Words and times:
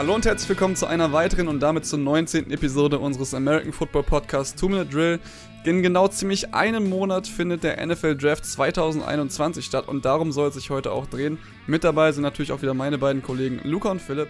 Hallo 0.00 0.14
und 0.14 0.24
herzlich 0.24 0.48
willkommen 0.48 0.76
zu 0.76 0.86
einer 0.86 1.12
weiteren 1.12 1.46
und 1.46 1.60
damit 1.60 1.84
zur 1.84 1.98
19. 1.98 2.50
Episode 2.52 2.98
unseres 2.98 3.34
American 3.34 3.70
Football 3.70 4.04
Podcasts 4.04 4.58
Two 4.58 4.70
Minute 4.70 4.88
Drill. 4.88 5.20
In 5.64 5.82
genau 5.82 6.08
ziemlich 6.08 6.54
einem 6.54 6.88
Monat 6.88 7.26
findet 7.26 7.64
der 7.64 7.86
NFL 7.86 8.16
Draft 8.16 8.46
2021 8.46 9.62
statt 9.62 9.88
und 9.88 10.06
darum 10.06 10.32
soll 10.32 10.48
es 10.48 10.54
sich 10.54 10.70
heute 10.70 10.92
auch 10.92 11.04
drehen. 11.04 11.36
Mit 11.66 11.84
dabei 11.84 12.12
sind 12.12 12.22
natürlich 12.22 12.50
auch 12.50 12.62
wieder 12.62 12.72
meine 12.72 12.96
beiden 12.96 13.22
Kollegen 13.22 13.60
Luca 13.62 13.90
und 13.90 14.00
Philipp. 14.00 14.28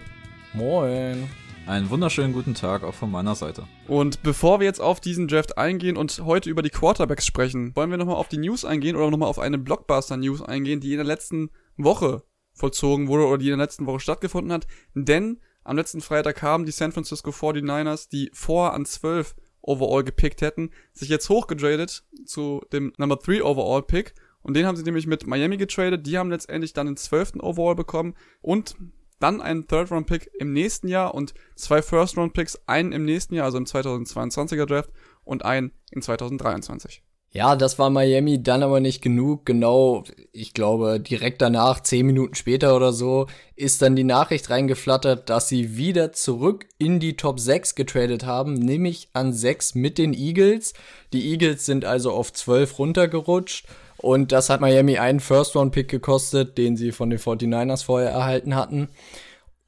Moin. 0.51 1.29
Einen 1.65 1.89
wunderschönen 1.89 2.33
guten 2.33 2.53
Tag 2.53 2.83
auch 2.83 2.93
von 2.93 3.09
meiner 3.09 3.35
Seite. 3.35 3.63
Und 3.87 4.23
bevor 4.23 4.59
wir 4.59 4.65
jetzt 4.65 4.81
auf 4.81 4.99
diesen 4.99 5.29
Draft 5.29 5.57
eingehen 5.57 5.95
und 5.95 6.19
heute 6.25 6.49
über 6.49 6.63
die 6.63 6.69
Quarterbacks 6.69 7.25
sprechen, 7.25 7.73
wollen 7.77 7.91
wir 7.91 7.97
nochmal 7.97 8.17
auf 8.17 8.27
die 8.27 8.39
News 8.39 8.65
eingehen 8.65 8.97
oder 8.97 9.09
nochmal 9.09 9.29
auf 9.29 9.39
eine 9.39 9.57
Blockbuster-News 9.57 10.41
eingehen, 10.41 10.81
die 10.81 10.91
in 10.91 10.97
der 10.97 11.05
letzten 11.05 11.49
Woche 11.77 12.23
vollzogen 12.53 13.07
wurde 13.07 13.25
oder 13.25 13.37
die 13.37 13.45
in 13.45 13.57
der 13.57 13.65
letzten 13.65 13.85
Woche 13.85 14.01
stattgefunden 14.01 14.51
hat. 14.51 14.67
Denn 14.95 15.39
am 15.63 15.77
letzten 15.77 16.01
Freitag 16.01 16.41
haben 16.41 16.65
die 16.65 16.71
San 16.71 16.91
Francisco 16.91 17.31
49ers, 17.31 18.09
die 18.09 18.31
vor 18.33 18.73
an 18.73 18.85
12 18.85 19.35
overall 19.61 20.03
gepickt 20.03 20.41
hätten, 20.41 20.71
sich 20.93 21.09
jetzt 21.09 21.29
hochgetradet 21.29 22.03
zu 22.25 22.63
dem 22.73 22.93
Number 22.97 23.17
3 23.17 23.43
overall 23.43 23.83
Pick. 23.83 24.15
Und 24.41 24.55
den 24.55 24.65
haben 24.65 24.75
sie 24.75 24.83
nämlich 24.83 25.05
mit 25.05 25.27
Miami 25.27 25.57
getradet. 25.57 26.07
Die 26.07 26.17
haben 26.17 26.31
letztendlich 26.31 26.73
dann 26.73 26.87
den 26.87 26.97
12. 26.97 27.33
overall 27.41 27.75
bekommen 27.75 28.15
und 28.41 28.75
dann 29.19 29.39
einen 29.39 29.67
Third-Round-Pick 29.67 30.31
im 30.39 30.51
nächsten 30.51 30.87
Jahr 30.87 31.13
und 31.13 31.35
zwei 31.55 31.83
First-Round-Picks, 31.83 32.61
einen 32.65 32.91
im 32.91 33.05
nächsten 33.05 33.35
Jahr, 33.35 33.45
also 33.45 33.59
im 33.59 33.65
2022er 33.65 34.65
Draft 34.65 34.89
und 35.23 35.45
einen 35.45 35.73
in 35.91 36.01
2023. 36.01 37.03
Ja, 37.33 37.55
das 37.55 37.79
war 37.79 37.89
Miami 37.89 38.43
dann 38.43 38.61
aber 38.61 38.81
nicht 38.81 39.01
genug. 39.01 39.45
Genau, 39.45 40.03
ich 40.33 40.53
glaube, 40.53 40.99
direkt 40.99 41.41
danach, 41.41 41.79
zehn 41.79 42.05
Minuten 42.05 42.35
später 42.35 42.75
oder 42.75 42.91
so, 42.91 43.27
ist 43.55 43.81
dann 43.81 43.95
die 43.95 44.03
Nachricht 44.03 44.49
reingeflattert, 44.49 45.29
dass 45.29 45.47
sie 45.47 45.77
wieder 45.77 46.11
zurück 46.11 46.65
in 46.77 46.99
die 46.99 47.15
Top 47.15 47.39
6 47.39 47.75
getradet 47.75 48.25
haben, 48.25 48.55
nämlich 48.55 49.07
an 49.13 49.31
6 49.31 49.75
mit 49.75 49.97
den 49.97 50.13
Eagles. 50.13 50.73
Die 51.13 51.31
Eagles 51.31 51.65
sind 51.65 51.85
also 51.85 52.11
auf 52.11 52.33
12 52.33 52.77
runtergerutscht 52.77 53.65
und 53.95 54.33
das 54.33 54.49
hat 54.49 54.59
Miami 54.59 54.97
einen 54.97 55.21
First-Round-Pick 55.21 55.87
gekostet, 55.87 56.57
den 56.57 56.75
sie 56.75 56.91
von 56.91 57.09
den 57.09 57.19
49ers 57.19 57.85
vorher 57.85 58.09
erhalten 58.09 58.55
hatten. 58.55 58.89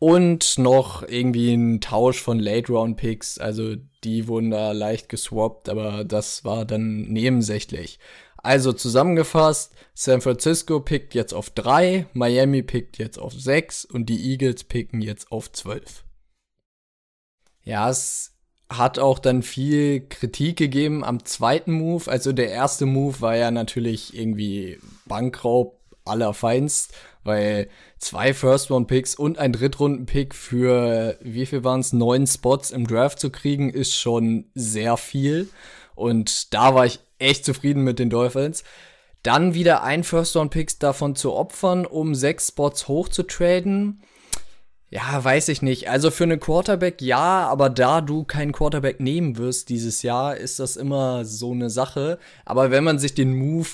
Und 0.03 0.57
noch 0.57 1.07
irgendwie 1.07 1.53
ein 1.53 1.79
Tausch 1.79 2.21
von 2.21 2.37
Late-Round-Picks, 2.37 3.37
also 3.37 3.77
die 4.03 4.27
wurden 4.27 4.51
da 4.51 4.73
leicht 4.73 5.07
geswappt, 5.07 5.69
aber 5.69 6.03
das 6.03 6.43
war 6.43 6.65
dann 6.65 7.03
nebensächlich. 7.03 7.99
Also 8.35 8.73
zusammengefasst, 8.73 9.73
San 9.93 10.19
Francisco 10.19 10.81
pickt 10.81 11.15
jetzt 11.15 11.33
auf 11.33 11.51
3, 11.51 12.07
Miami 12.11 12.63
pickt 12.63 12.97
jetzt 12.97 13.17
auf 13.17 13.31
6 13.31 13.85
und 13.85 14.07
die 14.07 14.29
Eagles 14.29 14.65
picken 14.65 15.01
jetzt 15.01 15.31
auf 15.31 15.49
12. 15.49 16.03
Ja, 17.63 17.89
es 17.89 18.35
hat 18.69 18.99
auch 18.99 19.19
dann 19.19 19.41
viel 19.41 20.05
Kritik 20.09 20.57
gegeben 20.57 21.05
am 21.05 21.23
zweiten 21.23 21.71
Move. 21.71 22.11
Also 22.11 22.33
der 22.33 22.49
erste 22.49 22.85
Move 22.85 23.21
war 23.21 23.37
ja 23.37 23.51
natürlich 23.51 24.13
irgendwie 24.13 24.79
Bankraub 25.05 25.79
allerfeinst, 26.03 26.93
weil 27.23 27.69
zwei 28.03 28.33
First-Round-Picks 28.33 29.15
und 29.15 29.39
ein 29.39 29.53
Drittrunden-Pick 29.53 30.35
für, 30.35 31.17
wie 31.21 31.45
viel 31.45 31.63
waren 31.63 31.79
es, 31.79 31.93
neun 31.93 32.27
Spots 32.27 32.71
im 32.71 32.85
Draft 32.85 33.19
zu 33.19 33.29
kriegen, 33.29 33.69
ist 33.69 33.95
schon 33.95 34.45
sehr 34.53 34.97
viel. 34.97 35.49
Und 35.95 36.53
da 36.53 36.75
war 36.75 36.85
ich 36.85 36.99
echt 37.17 37.45
zufrieden 37.45 37.83
mit 37.83 37.99
den 37.99 38.09
Dolphins. 38.09 38.63
Dann 39.23 39.53
wieder 39.53 39.83
ein 39.83 40.03
First-Round-Pick 40.03 40.79
davon 40.79 41.15
zu 41.15 41.33
opfern, 41.33 41.85
um 41.85 42.13
sechs 42.13 42.49
Spots 42.49 42.89
hoch 42.89 43.07
zu 43.07 43.23
traden. 43.23 44.03
Ja, 44.89 45.23
weiß 45.23 45.47
ich 45.47 45.61
nicht. 45.61 45.89
Also 45.89 46.11
für 46.11 46.25
einen 46.25 46.39
Quarterback 46.39 47.01
ja, 47.01 47.47
aber 47.47 47.69
da 47.69 48.01
du 48.01 48.25
keinen 48.25 48.51
Quarterback 48.51 48.99
nehmen 48.99 49.37
wirst 49.37 49.69
dieses 49.69 50.03
Jahr, 50.03 50.35
ist 50.35 50.59
das 50.59 50.75
immer 50.75 51.25
so 51.25 51.51
eine 51.51 51.69
Sache. 51.69 52.19
Aber 52.45 52.69
wenn 52.69 52.83
man 52.83 52.99
sich 52.99 53.15
den 53.15 53.33
Move 53.33 53.69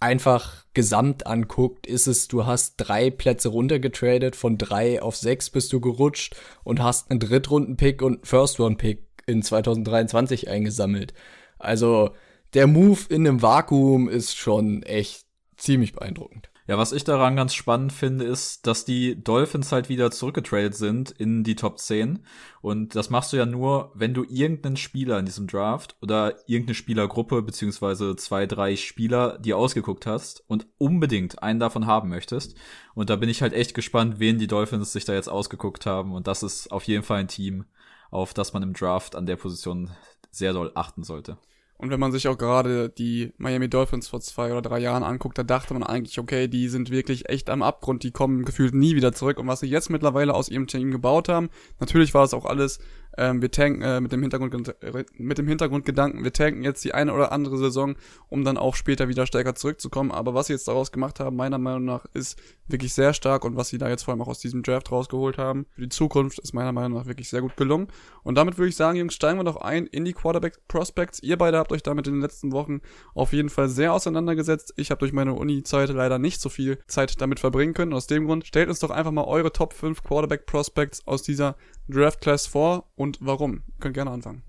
einfach 0.00 0.64
gesamt 0.74 1.26
anguckt, 1.26 1.86
ist 1.86 2.06
es, 2.06 2.28
du 2.28 2.46
hast 2.46 2.74
drei 2.76 3.10
Plätze 3.10 3.48
runtergetradet, 3.48 4.36
von 4.36 4.58
drei 4.58 5.02
auf 5.02 5.16
sechs 5.16 5.50
bist 5.50 5.72
du 5.72 5.80
gerutscht 5.80 6.36
und 6.64 6.82
hast 6.82 7.10
einen 7.10 7.20
Drittrunden-Pick 7.20 8.02
und 8.02 8.14
einen 8.16 8.24
First-Round-Pick 8.24 9.06
in 9.26 9.42
2023 9.42 10.48
eingesammelt. 10.48 11.14
Also 11.58 12.10
der 12.54 12.66
Move 12.66 13.00
in 13.08 13.26
einem 13.26 13.42
Vakuum 13.42 14.08
ist 14.08 14.36
schon 14.36 14.82
echt 14.82 15.24
ziemlich 15.56 15.92
beeindruckend. 15.92 16.50
Ja, 16.68 16.76
was 16.78 16.90
ich 16.90 17.04
daran 17.04 17.36
ganz 17.36 17.54
spannend 17.54 17.92
finde, 17.92 18.24
ist, 18.24 18.66
dass 18.66 18.84
die 18.84 19.22
Dolphins 19.22 19.70
halt 19.70 19.88
wieder 19.88 20.10
zurückgetradet 20.10 20.74
sind 20.74 21.12
in 21.12 21.44
die 21.44 21.54
Top 21.54 21.78
10. 21.78 22.24
Und 22.60 22.96
das 22.96 23.08
machst 23.08 23.32
du 23.32 23.36
ja 23.36 23.46
nur, 23.46 23.92
wenn 23.94 24.14
du 24.14 24.24
irgendeinen 24.24 24.76
Spieler 24.76 25.20
in 25.20 25.26
diesem 25.26 25.46
Draft 25.46 25.96
oder 26.02 26.34
irgendeine 26.48 26.74
Spielergruppe 26.74 27.42
beziehungsweise 27.42 28.16
zwei, 28.16 28.46
drei 28.46 28.74
Spieler 28.74 29.38
dir 29.38 29.56
ausgeguckt 29.56 30.06
hast 30.06 30.42
und 30.48 30.66
unbedingt 30.76 31.40
einen 31.40 31.60
davon 31.60 31.86
haben 31.86 32.08
möchtest. 32.08 32.56
Und 32.94 33.10
da 33.10 33.16
bin 33.16 33.28
ich 33.28 33.42
halt 33.42 33.52
echt 33.52 33.74
gespannt, 33.74 34.18
wen 34.18 34.38
die 34.38 34.48
Dolphins 34.48 34.92
sich 34.92 35.04
da 35.04 35.14
jetzt 35.14 35.28
ausgeguckt 35.28 35.86
haben. 35.86 36.12
Und 36.12 36.26
das 36.26 36.42
ist 36.42 36.72
auf 36.72 36.82
jeden 36.84 37.04
Fall 37.04 37.20
ein 37.20 37.28
Team, 37.28 37.66
auf 38.10 38.34
das 38.34 38.52
man 38.52 38.64
im 38.64 38.72
Draft 38.72 39.14
an 39.14 39.26
der 39.26 39.36
Position 39.36 39.92
sehr 40.32 40.52
doll 40.52 40.72
achten 40.74 41.04
sollte. 41.04 41.38
Und 41.78 41.90
wenn 41.90 42.00
man 42.00 42.10
sich 42.10 42.26
auch 42.28 42.38
gerade 42.38 42.88
die 42.88 43.32
Miami 43.36 43.68
Dolphins 43.68 44.08
vor 44.08 44.20
zwei 44.20 44.50
oder 44.50 44.62
drei 44.62 44.78
Jahren 44.78 45.02
anguckt, 45.02 45.36
da 45.36 45.42
dachte 45.42 45.74
man 45.74 45.82
eigentlich, 45.82 46.18
okay, 46.18 46.48
die 46.48 46.68
sind 46.68 46.90
wirklich 46.90 47.28
echt 47.28 47.50
am 47.50 47.62
Abgrund, 47.62 48.02
die 48.02 48.12
kommen 48.12 48.44
gefühlt 48.44 48.74
nie 48.74 48.96
wieder 48.96 49.12
zurück. 49.12 49.38
Und 49.38 49.46
was 49.46 49.60
sie 49.60 49.66
jetzt 49.66 49.90
mittlerweile 49.90 50.34
aus 50.34 50.48
ihrem 50.48 50.66
Team 50.66 50.90
gebaut 50.90 51.28
haben, 51.28 51.50
natürlich 51.78 52.14
war 52.14 52.24
es 52.24 52.32
auch 52.32 52.46
alles 52.46 52.78
ähm, 53.16 53.42
wir 53.42 53.50
tanken 53.50 53.82
äh, 53.82 54.00
mit 54.00 54.12
dem 54.12 54.22
Hintergrund 54.22 54.74
mit 55.18 55.38
dem 55.38 55.48
Hintergrundgedanken, 55.48 56.24
wir 56.24 56.32
tanken 56.32 56.62
jetzt 56.62 56.84
die 56.84 56.94
eine 56.94 57.12
oder 57.12 57.32
andere 57.32 57.58
Saison, 57.58 57.96
um 58.28 58.44
dann 58.44 58.56
auch 58.56 58.74
später 58.74 59.08
wieder 59.08 59.26
stärker 59.26 59.54
zurückzukommen. 59.54 60.10
Aber 60.10 60.34
was 60.34 60.46
sie 60.46 60.52
jetzt 60.52 60.68
daraus 60.68 60.92
gemacht 60.92 61.20
haben, 61.20 61.36
meiner 61.36 61.58
Meinung 61.58 61.84
nach, 61.84 62.06
ist 62.14 62.38
wirklich 62.68 62.92
sehr 62.92 63.12
stark 63.12 63.44
und 63.44 63.56
was 63.56 63.68
sie 63.68 63.78
da 63.78 63.88
jetzt 63.88 64.04
vor 64.04 64.12
allem 64.12 64.22
auch 64.22 64.28
aus 64.28 64.40
diesem 64.40 64.62
Draft 64.62 64.90
rausgeholt 64.90 65.38
haben, 65.38 65.66
für 65.74 65.82
die 65.82 65.88
Zukunft 65.88 66.38
ist 66.38 66.52
meiner 66.52 66.72
Meinung 66.72 66.98
nach 66.98 67.06
wirklich 67.06 67.28
sehr 67.28 67.40
gut 67.40 67.56
gelungen. 67.56 67.88
Und 68.22 68.36
damit 68.36 68.58
würde 68.58 68.68
ich 68.68 68.76
sagen, 68.76 68.98
Jungs, 68.98 69.14
steigen 69.14 69.38
wir 69.38 69.44
doch 69.44 69.56
ein 69.56 69.86
in 69.86 70.04
die 70.04 70.12
Quarterback 70.12 70.66
Prospects. 70.68 71.22
Ihr 71.22 71.38
beide 71.38 71.58
habt 71.58 71.72
euch 71.72 71.82
damit 71.82 72.06
in 72.06 72.14
den 72.14 72.22
letzten 72.22 72.52
Wochen 72.52 72.80
auf 73.14 73.32
jeden 73.32 73.48
Fall 73.48 73.68
sehr 73.68 73.92
auseinandergesetzt. 73.92 74.74
Ich 74.76 74.90
habe 74.90 74.98
durch 74.98 75.12
meine 75.12 75.34
Uni-Zeit 75.34 75.90
leider 75.90 76.18
nicht 76.18 76.40
so 76.40 76.48
viel 76.48 76.78
Zeit 76.86 77.20
damit 77.20 77.40
verbringen 77.40 77.74
können. 77.74 77.92
Aus 77.92 78.06
dem 78.06 78.26
Grund 78.26 78.46
stellt 78.46 78.68
uns 78.68 78.80
doch 78.80 78.90
einfach 78.90 79.12
mal 79.12 79.24
eure 79.24 79.52
Top 79.52 79.72
5 79.72 80.02
Quarterback 80.02 80.46
Prospects 80.46 81.06
aus 81.06 81.22
dieser 81.22 81.56
Draft 81.88 82.20
Class 82.20 82.46
vor 82.46 82.90
und 82.96 83.05
warum? 83.20 83.62
Ihr 83.66 83.80
könnt 83.80 83.94
gerne 83.94 84.10
anfangen. 84.10 84.42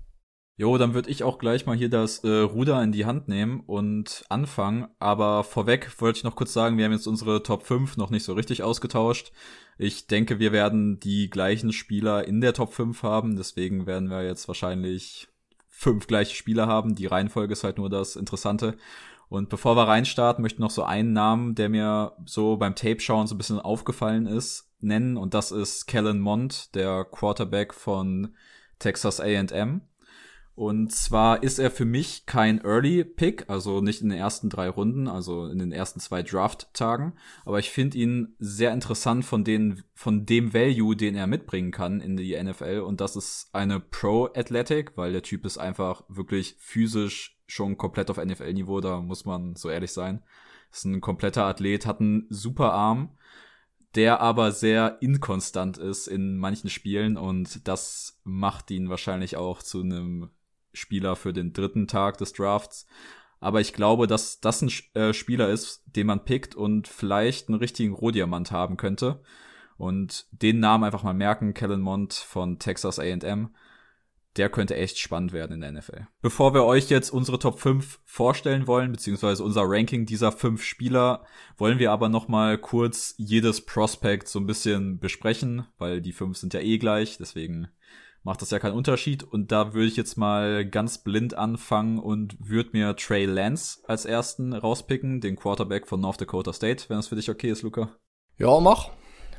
Jo, 0.60 0.76
dann 0.76 0.92
würde 0.92 1.08
ich 1.08 1.22
auch 1.22 1.38
gleich 1.38 1.66
mal 1.66 1.76
hier 1.76 1.88
das 1.88 2.24
äh, 2.24 2.28
Ruder 2.28 2.82
in 2.82 2.90
die 2.90 3.06
Hand 3.06 3.28
nehmen 3.28 3.60
und 3.60 4.24
anfangen. 4.28 4.88
Aber 4.98 5.44
vorweg 5.44 5.88
wollte 6.00 6.18
ich 6.18 6.24
noch 6.24 6.34
kurz 6.34 6.52
sagen, 6.52 6.76
wir 6.76 6.84
haben 6.84 6.92
jetzt 6.92 7.06
unsere 7.06 7.44
Top 7.44 7.62
5 7.62 7.96
noch 7.96 8.10
nicht 8.10 8.24
so 8.24 8.32
richtig 8.32 8.64
ausgetauscht. 8.64 9.30
Ich 9.78 10.08
denke, 10.08 10.40
wir 10.40 10.50
werden 10.50 10.98
die 10.98 11.30
gleichen 11.30 11.72
Spieler 11.72 12.26
in 12.26 12.40
der 12.40 12.54
Top 12.54 12.72
5 12.72 13.04
haben. 13.04 13.36
Deswegen 13.36 13.86
werden 13.86 14.10
wir 14.10 14.24
jetzt 14.24 14.48
wahrscheinlich 14.48 15.28
fünf 15.68 16.08
gleiche 16.08 16.34
Spieler 16.34 16.66
haben. 16.66 16.96
Die 16.96 17.06
Reihenfolge 17.06 17.52
ist 17.52 17.62
halt 17.62 17.78
nur 17.78 17.88
das 17.88 18.16
Interessante. 18.16 18.76
Und 19.28 19.50
bevor 19.50 19.76
wir 19.76 19.86
reinstarten, 19.86 20.42
möchte 20.42 20.56
ich 20.56 20.60
noch 20.60 20.70
so 20.70 20.82
einen 20.82 21.12
Namen, 21.12 21.54
der 21.54 21.68
mir 21.68 22.16
so 22.24 22.56
beim 22.56 22.74
Tape-Schauen 22.74 23.28
so 23.28 23.36
ein 23.36 23.38
bisschen 23.38 23.60
aufgefallen 23.60 24.26
ist, 24.26 24.67
nennen 24.80 25.16
und 25.16 25.34
das 25.34 25.52
ist 25.52 25.86
Kellen 25.86 26.20
Mond, 26.20 26.74
der 26.74 27.04
Quarterback 27.04 27.74
von 27.74 28.34
Texas 28.78 29.20
A&M. 29.20 29.82
Und 30.58 30.90
zwar 30.90 31.44
ist 31.44 31.60
er 31.60 31.70
für 31.70 31.84
mich 31.84 32.26
kein 32.26 32.60
Early 32.64 33.04
Pick, 33.04 33.48
also 33.48 33.80
nicht 33.80 34.02
in 34.02 34.08
den 34.08 34.18
ersten 34.18 34.50
drei 34.50 34.68
Runden, 34.68 35.06
also 35.06 35.46
in 35.46 35.60
den 35.60 35.70
ersten 35.70 36.00
zwei 36.00 36.24
Draft-Tagen. 36.24 37.12
Aber 37.44 37.60
ich 37.60 37.70
finde 37.70 37.96
ihn 37.96 38.34
sehr 38.40 38.72
interessant 38.72 39.24
von, 39.24 39.44
den, 39.44 39.84
von 39.94 40.26
dem 40.26 40.52
Value, 40.52 40.96
den 40.96 41.14
er 41.14 41.28
mitbringen 41.28 41.70
kann 41.70 42.00
in 42.00 42.16
die 42.16 42.36
NFL. 42.42 42.80
Und 42.84 43.00
das 43.00 43.14
ist 43.14 43.50
eine 43.52 43.78
Pro-Athletic, 43.78 44.96
weil 44.96 45.12
der 45.12 45.22
Typ 45.22 45.46
ist 45.46 45.58
einfach 45.58 46.02
wirklich 46.08 46.56
physisch 46.58 47.38
schon 47.46 47.78
komplett 47.78 48.10
auf 48.10 48.16
NFL-Niveau, 48.16 48.80
da 48.80 49.00
muss 49.00 49.24
man 49.24 49.54
so 49.54 49.70
ehrlich 49.70 49.92
sein. 49.92 50.24
Ist 50.72 50.84
ein 50.86 51.00
kompletter 51.00 51.44
Athlet, 51.44 51.86
hat 51.86 52.00
einen 52.00 52.26
super 52.30 52.72
Arm 52.72 53.10
der 53.94 54.20
aber 54.20 54.52
sehr 54.52 54.98
inkonstant 55.00 55.78
ist 55.78 56.06
in 56.06 56.38
manchen 56.38 56.70
Spielen 56.70 57.16
und 57.16 57.66
das 57.66 58.20
macht 58.24 58.70
ihn 58.70 58.90
wahrscheinlich 58.90 59.36
auch 59.36 59.62
zu 59.62 59.80
einem 59.80 60.30
Spieler 60.72 61.16
für 61.16 61.32
den 61.32 61.52
dritten 61.52 61.88
Tag 61.88 62.18
des 62.18 62.32
Drafts. 62.32 62.86
Aber 63.40 63.60
ich 63.60 63.72
glaube, 63.72 64.06
dass 64.06 64.40
das 64.40 64.62
ein 64.62 64.70
äh, 64.94 65.12
Spieler 65.12 65.48
ist, 65.48 65.82
den 65.86 66.06
man 66.06 66.24
pickt 66.24 66.54
und 66.54 66.88
vielleicht 66.88 67.48
einen 67.48 67.58
richtigen 67.58 67.94
Rohdiamant 67.94 68.50
haben 68.50 68.76
könnte. 68.76 69.22
Und 69.76 70.26
den 70.32 70.58
Namen 70.58 70.84
einfach 70.84 71.04
mal 71.04 71.14
merken, 71.14 71.54
Kellen 71.54 71.80
Mond 71.80 72.12
von 72.12 72.58
Texas 72.58 72.98
A&M. 72.98 73.54
Der 74.36 74.48
könnte 74.48 74.76
echt 74.76 74.98
spannend 74.98 75.32
werden 75.32 75.54
in 75.54 75.60
der 75.60 75.72
NFL. 75.72 76.06
Bevor 76.20 76.54
wir 76.54 76.64
euch 76.64 76.90
jetzt 76.90 77.10
unsere 77.10 77.38
Top 77.38 77.58
5 77.58 78.00
vorstellen 78.04 78.66
wollen, 78.66 78.92
beziehungsweise 78.92 79.42
unser 79.42 79.62
Ranking 79.64 80.06
dieser 80.06 80.32
fünf 80.32 80.62
Spieler, 80.62 81.24
wollen 81.56 81.78
wir 81.78 81.90
aber 81.90 82.08
noch 82.08 82.28
mal 82.28 82.58
kurz 82.58 83.14
jedes 83.16 83.64
Prospect 83.64 84.28
so 84.28 84.38
ein 84.38 84.46
bisschen 84.46 84.98
besprechen, 85.00 85.66
weil 85.78 86.00
die 86.00 86.12
fünf 86.12 86.36
sind 86.36 86.54
ja 86.54 86.60
eh 86.60 86.78
gleich, 86.78 87.18
deswegen 87.18 87.68
macht 88.22 88.42
das 88.42 88.50
ja 88.50 88.58
keinen 88.58 88.76
Unterschied. 88.76 89.22
Und 89.24 89.50
da 89.52 89.72
würde 89.74 89.88
ich 89.88 89.96
jetzt 89.96 90.16
mal 90.16 90.66
ganz 90.66 90.98
blind 90.98 91.34
anfangen 91.34 91.98
und 91.98 92.36
würde 92.38 92.70
mir 92.72 92.94
Trey 92.96 93.24
Lance 93.24 93.80
als 93.86 94.04
ersten 94.04 94.52
rauspicken, 94.52 95.20
den 95.20 95.36
Quarterback 95.36 95.86
von 95.86 96.00
North 96.00 96.20
Dakota 96.20 96.52
State, 96.52 96.84
wenn 96.88 96.98
das 96.98 97.08
für 97.08 97.16
dich 97.16 97.30
okay 97.30 97.50
ist, 97.50 97.62
Luca. 97.62 97.96
Ja, 98.36 98.60
mach. 98.60 98.90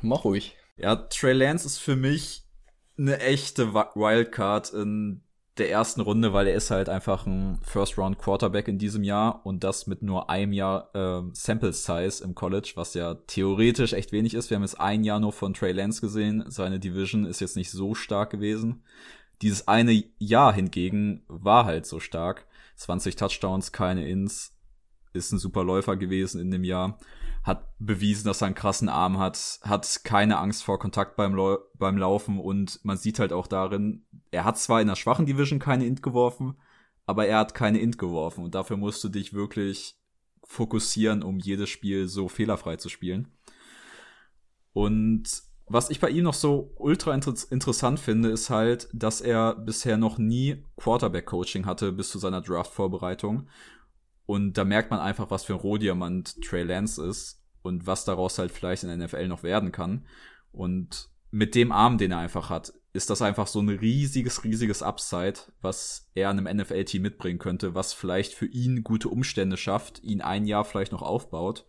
Mach 0.02 0.24
ruhig. 0.24 0.56
Ja, 0.76 0.96
Trey 0.96 1.34
Lance 1.34 1.66
ist 1.66 1.78
für 1.78 1.96
mich 1.96 2.49
eine 2.98 3.18
echte 3.20 3.74
Wildcard 3.74 4.72
in 4.72 5.22
der 5.58 5.70
ersten 5.70 6.00
Runde, 6.00 6.32
weil 6.32 6.46
er 6.46 6.54
ist 6.54 6.70
halt 6.70 6.88
einfach 6.88 7.26
ein 7.26 7.58
First-Round-Quarterback 7.62 8.68
in 8.68 8.78
diesem 8.78 9.04
Jahr 9.04 9.44
und 9.44 9.62
das 9.62 9.86
mit 9.86 10.02
nur 10.02 10.30
einem 10.30 10.52
Jahr 10.52 10.90
äh, 10.94 11.22
Sample-Size 11.32 12.24
im 12.24 12.34
College, 12.34 12.72
was 12.76 12.94
ja 12.94 13.14
theoretisch 13.14 13.92
echt 13.92 14.12
wenig 14.12 14.34
ist. 14.34 14.48
Wir 14.48 14.56
haben 14.56 14.62
jetzt 14.62 14.80
ein 14.80 15.04
Jahr 15.04 15.20
nur 15.20 15.32
von 15.32 15.52
Trey 15.52 15.72
Lance 15.72 16.00
gesehen. 16.00 16.44
Seine 16.48 16.80
Division 16.80 17.26
ist 17.26 17.40
jetzt 17.40 17.56
nicht 17.56 17.70
so 17.70 17.94
stark 17.94 18.30
gewesen. 18.30 18.82
Dieses 19.42 19.68
eine 19.68 20.02
Jahr 20.18 20.52
hingegen 20.52 21.24
war 21.28 21.66
halt 21.66 21.84
so 21.86 22.00
stark. 22.00 22.46
20 22.76 23.16
Touchdowns, 23.16 23.72
keine 23.72 24.08
Ins, 24.08 24.54
ist 25.12 25.32
ein 25.32 25.38
super 25.38 25.64
Läufer 25.64 25.96
gewesen 25.96 26.40
in 26.40 26.50
dem 26.50 26.64
Jahr 26.64 26.98
hat 27.42 27.68
bewiesen, 27.78 28.26
dass 28.26 28.42
er 28.42 28.46
einen 28.46 28.54
krassen 28.54 28.88
Arm 28.88 29.18
hat, 29.18 29.60
hat 29.62 30.00
keine 30.04 30.38
Angst 30.38 30.62
vor 30.62 30.78
Kontakt 30.78 31.16
beim, 31.16 31.34
Lau 31.34 31.58
beim 31.74 31.96
Laufen 31.96 32.38
und 32.38 32.84
man 32.84 32.96
sieht 32.96 33.18
halt 33.18 33.32
auch 33.32 33.46
darin, 33.46 34.04
er 34.30 34.44
hat 34.44 34.58
zwar 34.58 34.80
in 34.80 34.88
der 34.88 34.96
schwachen 34.96 35.26
Division 35.26 35.58
keine 35.58 35.86
Int 35.86 36.02
geworfen, 36.02 36.56
aber 37.06 37.26
er 37.26 37.38
hat 37.38 37.54
keine 37.54 37.80
Int 37.80 37.98
geworfen 37.98 38.44
und 38.44 38.54
dafür 38.54 38.76
musst 38.76 39.02
du 39.02 39.08
dich 39.08 39.32
wirklich 39.32 39.96
fokussieren, 40.44 41.22
um 41.22 41.38
jedes 41.38 41.70
Spiel 41.70 42.08
so 42.08 42.28
fehlerfrei 42.28 42.76
zu 42.76 42.88
spielen. 42.88 43.28
Und 44.72 45.42
was 45.66 45.88
ich 45.88 46.00
bei 46.00 46.10
ihm 46.10 46.24
noch 46.24 46.34
so 46.34 46.74
ultra 46.76 47.14
inter 47.14 47.32
interessant 47.50 48.00
finde, 48.00 48.30
ist 48.30 48.50
halt, 48.50 48.88
dass 48.92 49.20
er 49.20 49.54
bisher 49.54 49.96
noch 49.96 50.18
nie 50.18 50.64
Quarterback-Coaching 50.76 51.64
hatte 51.64 51.92
bis 51.92 52.10
zu 52.10 52.18
seiner 52.18 52.40
Draft-Vorbereitung. 52.40 53.48
Und 54.26 54.54
da 54.54 54.64
merkt 54.64 54.90
man 54.90 55.00
einfach, 55.00 55.30
was 55.30 55.44
für 55.44 55.54
ein 55.54 55.60
Rohdiamant 55.60 56.40
Trey 56.42 56.62
Lance 56.62 57.04
ist 57.04 57.42
und 57.62 57.86
was 57.86 58.04
daraus 58.04 58.38
halt 58.38 58.52
vielleicht 58.52 58.84
in 58.84 58.88
der 58.88 59.06
NFL 59.06 59.28
noch 59.28 59.42
werden 59.42 59.72
kann. 59.72 60.06
Und 60.52 61.08
mit 61.30 61.54
dem 61.54 61.72
Arm, 61.72 61.98
den 61.98 62.12
er 62.12 62.18
einfach 62.18 62.50
hat, 62.50 62.72
ist 62.92 63.10
das 63.10 63.22
einfach 63.22 63.46
so 63.46 63.60
ein 63.60 63.68
riesiges, 63.68 64.42
riesiges 64.42 64.82
Upside, 64.82 65.34
was 65.60 66.10
er 66.14 66.30
einem 66.30 66.44
NFL-Team 66.56 67.02
mitbringen 67.02 67.38
könnte, 67.38 67.74
was 67.74 67.92
vielleicht 67.92 68.34
für 68.34 68.46
ihn 68.46 68.82
gute 68.82 69.08
Umstände 69.08 69.56
schafft, 69.56 70.02
ihn 70.02 70.20
ein 70.20 70.44
Jahr 70.44 70.64
vielleicht 70.64 70.90
noch 70.90 71.02
aufbaut 71.02 71.66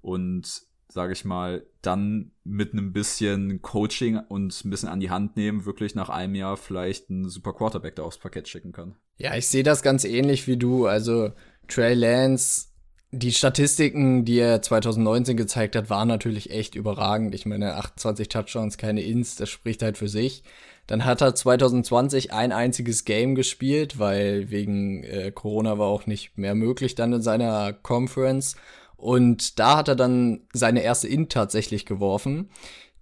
und 0.00 0.62
sage 0.92 1.14
ich 1.14 1.24
mal, 1.24 1.66
dann 1.80 2.32
mit 2.44 2.72
einem 2.72 2.92
bisschen 2.92 3.62
Coaching 3.62 4.18
und 4.28 4.64
ein 4.64 4.70
bisschen 4.70 4.90
an 4.90 5.00
die 5.00 5.10
Hand 5.10 5.36
nehmen, 5.36 5.64
wirklich 5.64 5.94
nach 5.94 6.10
einem 6.10 6.34
Jahr 6.34 6.56
vielleicht 6.56 7.08
einen 7.08 7.28
super 7.28 7.54
Quarterback 7.54 7.96
da 7.96 8.02
aufs 8.02 8.18
Parkett 8.18 8.46
schicken 8.46 8.72
kann. 8.72 8.94
Ja, 9.16 9.34
ich 9.34 9.48
sehe 9.48 9.62
das 9.62 9.82
ganz 9.82 10.04
ähnlich 10.04 10.46
wie 10.46 10.58
du. 10.58 10.86
Also 10.86 11.32
Trey 11.68 11.94
Lance, 11.94 12.66
die 13.10 13.32
Statistiken, 13.32 14.24
die 14.24 14.38
er 14.38 14.62
2019 14.62 15.36
gezeigt 15.36 15.76
hat, 15.76 15.90
waren 15.90 16.08
natürlich 16.08 16.50
echt 16.50 16.74
überragend. 16.74 17.34
Ich 17.34 17.44
meine, 17.44 17.76
28 17.76 18.28
Touchdowns, 18.28 18.78
keine 18.78 19.02
Ins, 19.02 19.36
das 19.36 19.50
spricht 19.50 19.82
halt 19.82 19.98
für 19.98 20.08
sich. 20.08 20.42
Dann 20.86 21.04
hat 21.04 21.20
er 21.20 21.34
2020 21.34 22.32
ein 22.32 22.52
einziges 22.52 23.04
Game 23.04 23.34
gespielt, 23.34 23.98
weil 23.98 24.50
wegen 24.50 25.04
äh, 25.04 25.30
Corona 25.30 25.78
war 25.78 25.86
auch 25.86 26.06
nicht 26.06 26.36
mehr 26.36 26.54
möglich 26.54 26.94
dann 26.94 27.12
in 27.12 27.22
seiner 27.22 27.72
Conference. 27.72 28.56
Und 28.96 29.58
da 29.58 29.76
hat 29.76 29.88
er 29.88 29.96
dann 29.96 30.42
seine 30.52 30.82
erste 30.82 31.08
Int 31.08 31.32
tatsächlich 31.32 31.86
geworfen. 31.86 32.50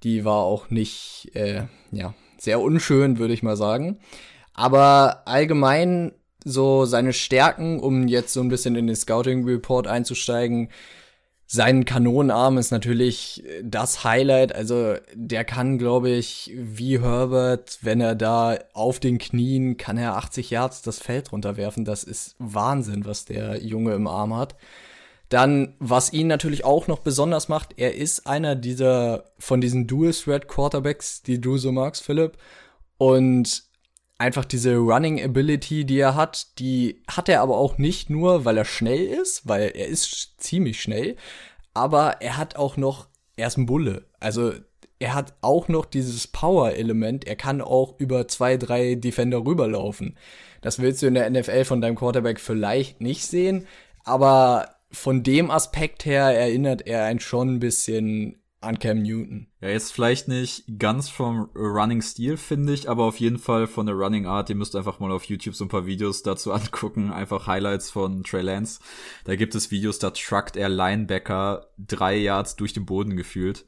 Die 0.03 0.25
war 0.25 0.43
auch 0.45 0.71
nicht, 0.71 1.31
äh, 1.35 1.65
ja, 1.93 2.15
sehr 2.39 2.61
unschön, 2.61 3.19
würde 3.19 3.35
ich 3.35 3.43
mal 3.43 3.57
sagen. 3.57 4.01
Aber 4.55 5.23
allgemein 5.27 6.13
so 6.45 6.85
seine 6.85 7.13
Stärken, 7.13 7.81
um 7.81 8.09
jetzt 8.09 8.33
so 8.33 8.41
ein 8.41 8.49
bisschen 8.49 8.77
in 8.77 8.87
den 8.87 8.97
Scouting 8.97 9.45
Report 9.45 9.87
einzusteigen. 9.87 10.71
Sein 11.47 11.85
Kanonenarm 11.85 12.59
ist 12.59 12.71
natürlich 12.71 13.43
das 13.63 14.05
Highlight. 14.05 14.55
Also 14.55 14.95
der 15.15 15.45
kann, 15.45 15.79
glaube 15.79 16.11
ich, 16.11 16.53
wie 16.55 17.01
Herbert, 17.01 17.79
wenn 17.83 18.01
er 18.01 18.15
da 18.15 18.57
auf 18.73 19.01
den 19.01 19.19
Knien, 19.19 19.77
kann 19.77 19.99
er 19.99 20.17
80 20.17 20.51
Yards 20.51 20.83
das 20.83 21.01
Feld 21.01 21.33
runterwerfen. 21.33 21.85
Das 21.85 22.05
ist 22.05 22.37
Wahnsinn, 22.39 23.05
was 23.05 23.25
der 23.25 23.63
Junge 23.65 23.95
im 23.95 24.07
Arm 24.07 24.37
hat. 24.37 24.55
Dann, 25.29 25.75
was 25.79 26.13
ihn 26.13 26.27
natürlich 26.27 26.65
auch 26.65 26.89
noch 26.89 27.01
besonders 27.01 27.49
macht, 27.49 27.75
er 27.77 27.95
ist 27.95 28.27
einer 28.27 28.57
dieser 28.57 29.25
von 29.39 29.61
diesen 29.61 29.87
Dual 29.87 30.13
Threat 30.13 30.49
Quarterbacks, 30.49 31.23
die 31.23 31.41
du 31.41 31.57
so 31.57 31.73
magst, 31.73 32.03
Philipp. 32.05 32.37
Und 32.97 33.70
einfach 34.21 34.45
diese 34.45 34.77
Running 34.77 35.23
Ability, 35.23 35.87
die 35.87 35.99
er 35.99 36.15
hat, 36.15 36.59
die 36.59 37.03
hat 37.09 37.29
er 37.29 37.41
aber 37.41 37.57
auch 37.57 37.79
nicht 37.79 38.11
nur, 38.11 38.45
weil 38.45 38.59
er 38.59 38.67
schnell 38.67 39.07
ist, 39.07 39.49
weil 39.49 39.73
er 39.75 39.89
ist 39.89 40.35
ziemlich 40.37 40.83
schnell, 40.83 41.17
aber 41.73 42.21
er 42.21 42.37
hat 42.37 42.57
auch 42.57 42.77
noch, 42.77 43.09
er 43.37 43.47
ist 43.49 43.57
ein 43.57 43.67
Bulle. 43.67 44.05
Also 44.21 44.53
er 44.99 45.15
hat 45.15 45.33
auch 45.41 45.69
noch 45.69 45.87
dieses 45.87 46.27
Power-Element. 46.27 47.27
Er 47.27 47.37
kann 47.37 47.63
auch 47.63 47.99
über 47.99 48.29
zwei, 48.29 48.59
drei 48.59 48.95
Defender 48.95 49.39
rüberlaufen. 49.39 50.19
Das 50.61 50.81
willst 50.81 51.01
du 51.01 51.07
in 51.07 51.15
der 51.15 51.31
NFL 51.31 51.65
von 51.65 51.81
deinem 51.81 51.97
Quarterback 51.97 52.39
vielleicht 52.39 53.01
nicht 53.01 53.25
sehen, 53.27 53.67
aber 54.05 54.69
von 54.93 55.23
dem 55.23 55.51
Aspekt 55.51 56.05
her 56.05 56.25
erinnert 56.25 56.87
er 56.87 57.05
einen 57.05 57.21
schon 57.21 57.55
ein 57.55 57.61
bisschen 57.61 58.40
an 58.61 58.79
Cam 58.79 59.03
Newton. 59.03 59.49
Ja, 59.61 59.69
jetzt 59.69 59.93
vielleicht 59.93 60.29
nicht 60.29 60.65
ganz 60.79 61.09
vom 61.09 61.51
Running 61.55 62.03
Stil, 62.03 62.37
finde 62.37 62.73
ich, 62.73 62.89
aber 62.89 63.05
auf 63.05 63.19
jeden 63.19 63.39
Fall 63.39 63.67
von 63.67 63.87
der 63.87 63.95
Running 63.95 64.27
Art. 64.27 64.51
Ihr 64.51 64.57
müsst 64.57 64.77
einfach 64.77 65.01
mal 65.01 65.11
auf 65.11 65.25
YouTube 65.25 65.55
so 65.55 65.65
ein 65.65 65.69
paar 65.69 65.87
Videos 65.87 66.23
dazu 66.23 66.53
angucken, 66.53 67.11
einfach 67.13 67.47
Highlights 67.47 67.91
von 67.91 68.23
Trey 68.23 68.43
Lance. 68.43 68.81
Da 69.25 69.37
gibt 69.37 69.55
es 69.55 69.71
Videos, 69.71 69.99
da 69.99 70.11
truckt 70.11 70.57
er 70.57 70.69
Linebacker 70.69 71.71
drei 71.79 72.17
Yards 72.17 72.57
durch 72.57 72.73
den 72.73 72.87
Boden 72.87 73.17
gefühlt. 73.17 73.65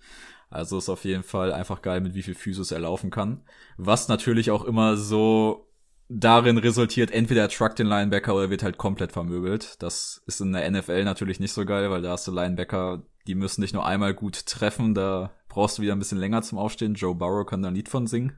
Also 0.50 0.76
ist 0.76 0.90
auf 0.90 1.04
jeden 1.04 1.22
Fall 1.22 1.52
einfach 1.52 1.80
geil, 1.80 2.02
mit 2.02 2.14
wie 2.14 2.22
viel 2.22 2.34
Physis 2.34 2.72
er 2.72 2.80
laufen 2.80 3.10
kann. 3.10 3.42
Was 3.78 4.08
natürlich 4.08 4.50
auch 4.50 4.64
immer 4.64 4.98
so 4.98 5.72
darin 6.10 6.58
resultiert, 6.58 7.10
entweder 7.10 7.42
er 7.42 7.48
truckt 7.48 7.78
den 7.78 7.86
Linebacker 7.86 8.34
oder 8.34 8.50
wird 8.50 8.62
halt 8.62 8.76
komplett 8.76 9.12
vermöbelt. 9.12 9.76
Das 9.82 10.22
ist 10.26 10.42
in 10.42 10.52
der 10.52 10.70
NFL 10.70 11.04
natürlich 11.04 11.40
nicht 11.40 11.52
so 11.52 11.64
geil, 11.64 11.90
weil 11.90 12.02
da 12.02 12.10
hast 12.10 12.26
du 12.26 12.32
Linebacker, 12.32 13.02
die 13.26 13.34
müssen 13.34 13.60
nicht 13.60 13.74
nur 13.74 13.86
einmal 13.86 14.14
gut 14.14 14.46
treffen, 14.46 14.94
da 14.94 15.32
brauchst 15.48 15.78
du 15.78 15.82
wieder 15.82 15.92
ein 15.92 15.98
bisschen 15.98 16.18
länger 16.18 16.42
zum 16.42 16.58
Aufstehen. 16.58 16.94
Joe 16.94 17.14
Burrow 17.14 17.46
kann 17.46 17.62
da 17.62 17.68
ein 17.68 17.74
Lied 17.74 17.88
von 17.88 18.06
singen. 18.06 18.36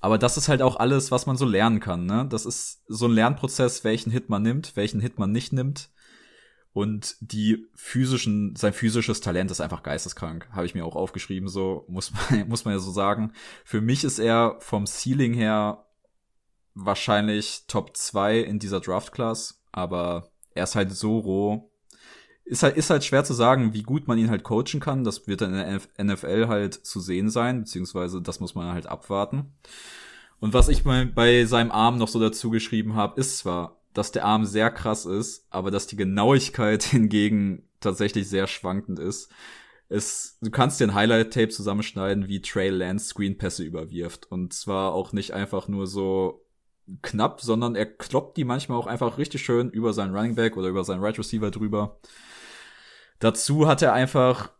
Aber 0.00 0.18
das 0.18 0.36
ist 0.36 0.48
halt 0.48 0.62
auch 0.62 0.76
alles, 0.76 1.10
was 1.10 1.26
man 1.26 1.36
so 1.36 1.44
lernen 1.44 1.80
kann, 1.80 2.06
ne? 2.06 2.26
Das 2.28 2.46
ist 2.46 2.84
so 2.86 3.06
ein 3.06 3.12
Lernprozess, 3.12 3.82
welchen 3.82 4.10
Hit 4.12 4.28
man 4.28 4.42
nimmt, 4.42 4.76
welchen 4.76 5.00
Hit 5.00 5.18
man 5.18 5.32
nicht 5.32 5.52
nimmt. 5.52 5.90
Und 6.72 7.16
die 7.20 7.66
physischen, 7.74 8.54
sein 8.54 8.72
physisches 8.72 9.20
Talent 9.20 9.50
ist 9.50 9.60
einfach 9.60 9.82
geisteskrank. 9.82 10.48
Habe 10.52 10.66
ich 10.66 10.74
mir 10.74 10.84
auch 10.84 10.94
aufgeschrieben, 10.94 11.48
so 11.48 11.84
muss 11.88 12.12
man, 12.30 12.48
muss 12.48 12.64
man 12.64 12.74
ja 12.74 12.80
so 12.80 12.92
sagen. 12.92 13.32
Für 13.64 13.80
mich 13.80 14.04
ist 14.04 14.20
er 14.20 14.56
vom 14.60 14.86
Ceiling 14.86 15.34
her 15.34 15.86
wahrscheinlich 16.74 17.64
Top 17.66 17.96
2 17.96 18.38
in 18.38 18.60
dieser 18.60 18.80
Draft 18.80 19.12
Class, 19.12 19.60
aber 19.72 20.30
er 20.54 20.64
ist 20.64 20.76
halt 20.76 20.92
so 20.92 21.18
roh, 21.18 21.67
ist 22.48 22.62
halt, 22.62 22.76
ist 22.76 22.90
halt 22.90 23.04
schwer 23.04 23.24
zu 23.24 23.34
sagen, 23.34 23.74
wie 23.74 23.82
gut 23.82 24.08
man 24.08 24.18
ihn 24.18 24.30
halt 24.30 24.42
coachen 24.42 24.80
kann. 24.80 25.04
Das 25.04 25.26
wird 25.26 25.42
dann 25.42 25.54
in 25.54 25.80
der 25.98 26.04
NFL 26.04 26.48
halt 26.48 26.74
zu 26.74 26.98
sehen 26.98 27.28
sein, 27.28 27.60
beziehungsweise 27.60 28.22
das 28.22 28.40
muss 28.40 28.54
man 28.54 28.72
halt 28.72 28.86
abwarten. 28.86 29.52
Und 30.40 30.54
was 30.54 30.68
ich 30.68 30.84
mal 30.84 31.04
bei 31.04 31.44
seinem 31.44 31.70
Arm 31.70 31.98
noch 31.98 32.08
so 32.08 32.18
dazu 32.18 32.50
geschrieben 32.50 32.94
habe, 32.94 33.20
ist 33.20 33.38
zwar, 33.38 33.82
dass 33.92 34.12
der 34.12 34.24
Arm 34.24 34.46
sehr 34.46 34.70
krass 34.70 35.04
ist, 35.04 35.46
aber 35.50 35.70
dass 35.70 35.86
die 35.86 35.96
Genauigkeit 35.96 36.82
hingegen 36.84 37.68
tatsächlich 37.80 38.28
sehr 38.28 38.46
schwankend 38.46 38.98
ist. 38.98 39.30
Es, 39.90 40.38
du 40.40 40.50
kannst 40.50 40.80
dir 40.80 40.84
ein 40.84 40.94
Highlight-Tape 40.94 41.48
zusammenschneiden, 41.48 42.28
wie 42.28 42.40
Trey 42.40 42.70
Lance 42.70 43.08
Screenpässe 43.08 43.62
überwirft. 43.62 44.30
Und 44.30 44.52
zwar 44.52 44.92
auch 44.92 45.12
nicht 45.12 45.32
einfach 45.32 45.68
nur 45.68 45.86
so 45.86 46.46
knapp, 47.02 47.40
sondern 47.40 47.74
er 47.74 47.86
kloppt 47.86 48.36
die 48.36 48.44
manchmal 48.44 48.78
auch 48.78 48.86
einfach 48.86 49.18
richtig 49.18 49.42
schön 49.42 49.70
über 49.70 49.92
seinen 49.92 50.14
Running 50.14 50.34
Back 50.34 50.56
oder 50.56 50.68
über 50.68 50.84
seinen 50.84 51.02
Right 51.02 51.18
Receiver 51.18 51.50
drüber. 51.50 51.98
Dazu 53.18 53.66
hat 53.66 53.82
er 53.82 53.92
einfach, 53.92 54.50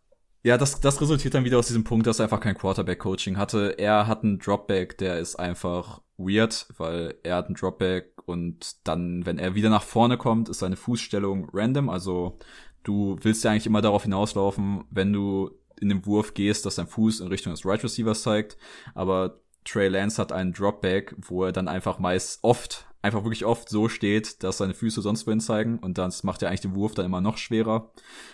ja, 0.43 0.57
das, 0.57 0.81
das 0.81 1.01
resultiert 1.01 1.33
dann 1.33 1.45
wieder 1.45 1.59
aus 1.59 1.67
diesem 1.67 1.83
Punkt, 1.83 2.07
dass 2.07 2.19
er 2.19 2.25
einfach 2.25 2.41
kein 2.41 2.57
Quarterback-Coaching 2.57 3.37
hatte. 3.37 3.75
Er 3.77 4.07
hat 4.07 4.23
einen 4.23 4.39
Dropback, 4.39 4.97
der 4.97 5.19
ist 5.19 5.35
einfach 5.35 6.01
weird, 6.17 6.67
weil 6.77 7.15
er 7.23 7.37
hat 7.37 7.47
einen 7.47 7.55
Dropback 7.55 8.13
und 8.25 8.87
dann, 8.87 9.25
wenn 9.25 9.39
er 9.39 9.55
wieder 9.55 9.69
nach 9.69 9.83
vorne 9.83 10.17
kommt, 10.17 10.49
ist 10.49 10.59
seine 10.59 10.75
Fußstellung 10.75 11.49
random. 11.53 11.89
Also 11.89 12.37
du 12.83 13.17
willst 13.21 13.43
ja 13.43 13.51
eigentlich 13.51 13.65
immer 13.65 13.81
darauf 13.81 14.03
hinauslaufen, 14.03 14.83
wenn 14.91 15.13
du 15.13 15.51
in 15.79 15.89
den 15.89 16.05
Wurf 16.05 16.33
gehst, 16.33 16.65
dass 16.65 16.75
dein 16.75 16.87
Fuß 16.87 17.21
in 17.21 17.27
Richtung 17.27 17.53
des 17.53 17.65
Right 17.65 17.83
Receivers 17.83 18.23
zeigt. 18.23 18.57
Aber 18.93 19.39
Trey 19.65 19.87
Lance 19.87 20.21
hat 20.21 20.31
einen 20.31 20.53
Dropback, 20.53 21.15
wo 21.17 21.45
er 21.45 21.51
dann 21.51 21.67
einfach 21.67 21.99
meist 21.99 22.43
oft, 22.43 22.88
einfach 23.01 23.23
wirklich 23.23 23.45
oft 23.45 23.69
so 23.69 23.89
steht, 23.89 24.43
dass 24.43 24.57
seine 24.57 24.73
Füße 24.73 25.01
sonst 25.01 25.25
wohin 25.25 25.39
zeigen 25.39 25.79
und 25.79 25.97
das 25.97 26.23
macht 26.23 26.41
ja 26.41 26.49
eigentlich 26.49 26.61
den 26.61 26.75
Wurf 26.75 26.93
dann 26.95 27.05
immer 27.05 27.21
noch 27.21 27.37
schwerer. 27.37 27.91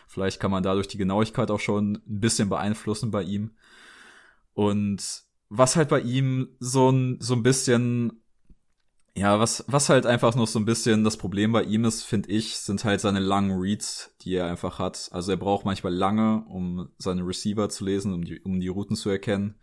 Vielleicht 0.07 0.39
kann 0.39 0.51
man 0.51 0.63
dadurch 0.63 0.87
die 0.87 0.97
Genauigkeit 0.97 1.51
auch 1.51 1.59
schon 1.59 2.01
ein 2.07 2.19
bisschen 2.19 2.49
beeinflussen 2.49 3.11
bei 3.11 3.23
ihm. 3.23 3.51
Und 4.53 5.23
was 5.49 5.75
halt 5.75 5.89
bei 5.89 5.99
ihm 5.99 6.49
so 6.59 6.89
ein, 6.89 7.17
so 7.19 7.35
ein 7.35 7.43
bisschen 7.43 8.23
ja, 9.17 9.39
was, 9.39 9.63
was 9.67 9.87
halt 9.87 10.05
einfach 10.05 10.35
noch 10.35 10.47
so 10.47 10.59
ein 10.59 10.65
bisschen 10.65 11.05
das 11.05 11.15
Problem 11.15 11.53
bei 11.53 11.63
ihm 11.63 11.85
ist, 11.85 12.03
finde 12.03 12.29
ich, 12.29 12.57
sind 12.57 12.83
halt 12.83 12.99
seine 12.99 13.19
langen 13.19 13.57
Reads, 13.57 14.13
die 14.21 14.35
er 14.35 14.47
einfach 14.47 14.77
hat. 14.77 15.07
Also 15.13 15.31
er 15.31 15.37
braucht 15.37 15.63
manchmal 15.63 15.93
lange, 15.93 16.43
um 16.49 16.89
seine 16.97 17.25
Receiver 17.25 17.69
zu 17.69 17.85
lesen, 17.85 18.13
um 18.13 18.25
die, 18.25 18.41
um 18.41 18.59
die 18.59 18.67
Routen 18.67 18.97
zu 18.97 19.09
erkennen. 19.09 19.55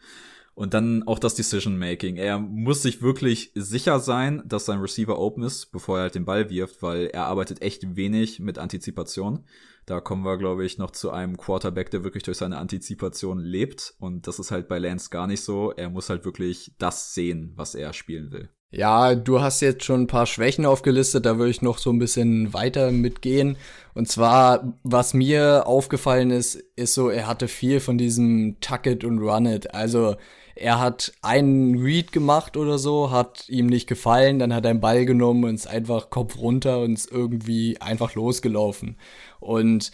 Und 0.54 0.74
dann 0.74 1.02
auch 1.04 1.18
das 1.18 1.34
Decision 1.34 1.78
Making. 1.78 2.16
Er 2.16 2.38
muss 2.38 2.82
sich 2.82 3.00
wirklich 3.00 3.52
sicher 3.54 4.00
sein, 4.00 4.42
dass 4.44 4.66
sein 4.66 4.80
Receiver 4.80 5.18
open 5.18 5.44
ist, 5.44 5.72
bevor 5.72 5.98
er 5.98 6.02
halt 6.02 6.14
den 6.14 6.26
Ball 6.26 6.50
wirft, 6.50 6.82
weil 6.82 7.06
er 7.06 7.24
arbeitet 7.24 7.62
echt 7.62 7.96
wenig 7.96 8.38
mit 8.38 8.58
Antizipation. 8.58 9.44
Da 9.86 10.00
kommen 10.00 10.24
wir, 10.24 10.36
glaube 10.36 10.64
ich, 10.64 10.78
noch 10.78 10.90
zu 10.90 11.10
einem 11.10 11.36
Quarterback, 11.36 11.90
der 11.90 12.04
wirklich 12.04 12.22
durch 12.22 12.36
seine 12.36 12.58
Antizipation 12.58 13.38
lebt. 13.38 13.94
Und 13.98 14.26
das 14.26 14.38
ist 14.38 14.50
halt 14.50 14.68
bei 14.68 14.78
Lance 14.78 15.10
gar 15.10 15.26
nicht 15.26 15.42
so. 15.42 15.72
Er 15.72 15.88
muss 15.88 16.10
halt 16.10 16.24
wirklich 16.24 16.74
das 16.78 17.14
sehen, 17.14 17.52
was 17.56 17.74
er 17.74 17.92
spielen 17.92 18.30
will. 18.30 18.50
Ja, 18.74 19.14
du 19.14 19.42
hast 19.42 19.60
jetzt 19.60 19.84
schon 19.84 20.02
ein 20.02 20.06
paar 20.06 20.24
Schwächen 20.24 20.64
aufgelistet, 20.64 21.26
da 21.26 21.36
würde 21.36 21.50
ich 21.50 21.60
noch 21.60 21.76
so 21.76 21.90
ein 21.90 21.98
bisschen 21.98 22.54
weiter 22.54 22.90
mitgehen. 22.90 23.58
Und 23.92 24.08
zwar, 24.08 24.78
was 24.82 25.12
mir 25.12 25.66
aufgefallen 25.66 26.30
ist, 26.30 26.54
ist 26.74 26.94
so, 26.94 27.10
er 27.10 27.26
hatte 27.26 27.48
viel 27.48 27.80
von 27.80 27.98
diesem 27.98 28.56
Tuck 28.60 28.86
it 28.86 29.04
und 29.04 29.18
run 29.18 29.44
it. 29.44 29.74
Also 29.74 30.16
er 30.54 30.80
hat 30.80 31.12
einen 31.22 31.82
Read 31.82 32.12
gemacht 32.12 32.56
oder 32.56 32.78
so, 32.78 33.10
hat 33.10 33.48
ihm 33.48 33.66
nicht 33.66 33.86
gefallen, 33.86 34.38
dann 34.38 34.54
hat 34.54 34.64
er 34.64 34.70
einen 34.70 34.80
Ball 34.80 35.04
genommen 35.06 35.44
und 35.44 35.54
ist 35.54 35.66
einfach 35.66 36.10
Kopf 36.10 36.38
runter 36.38 36.80
und 36.80 36.94
ist 36.94 37.10
irgendwie 37.10 37.80
einfach 37.80 38.14
losgelaufen. 38.14 38.96
Und 39.40 39.92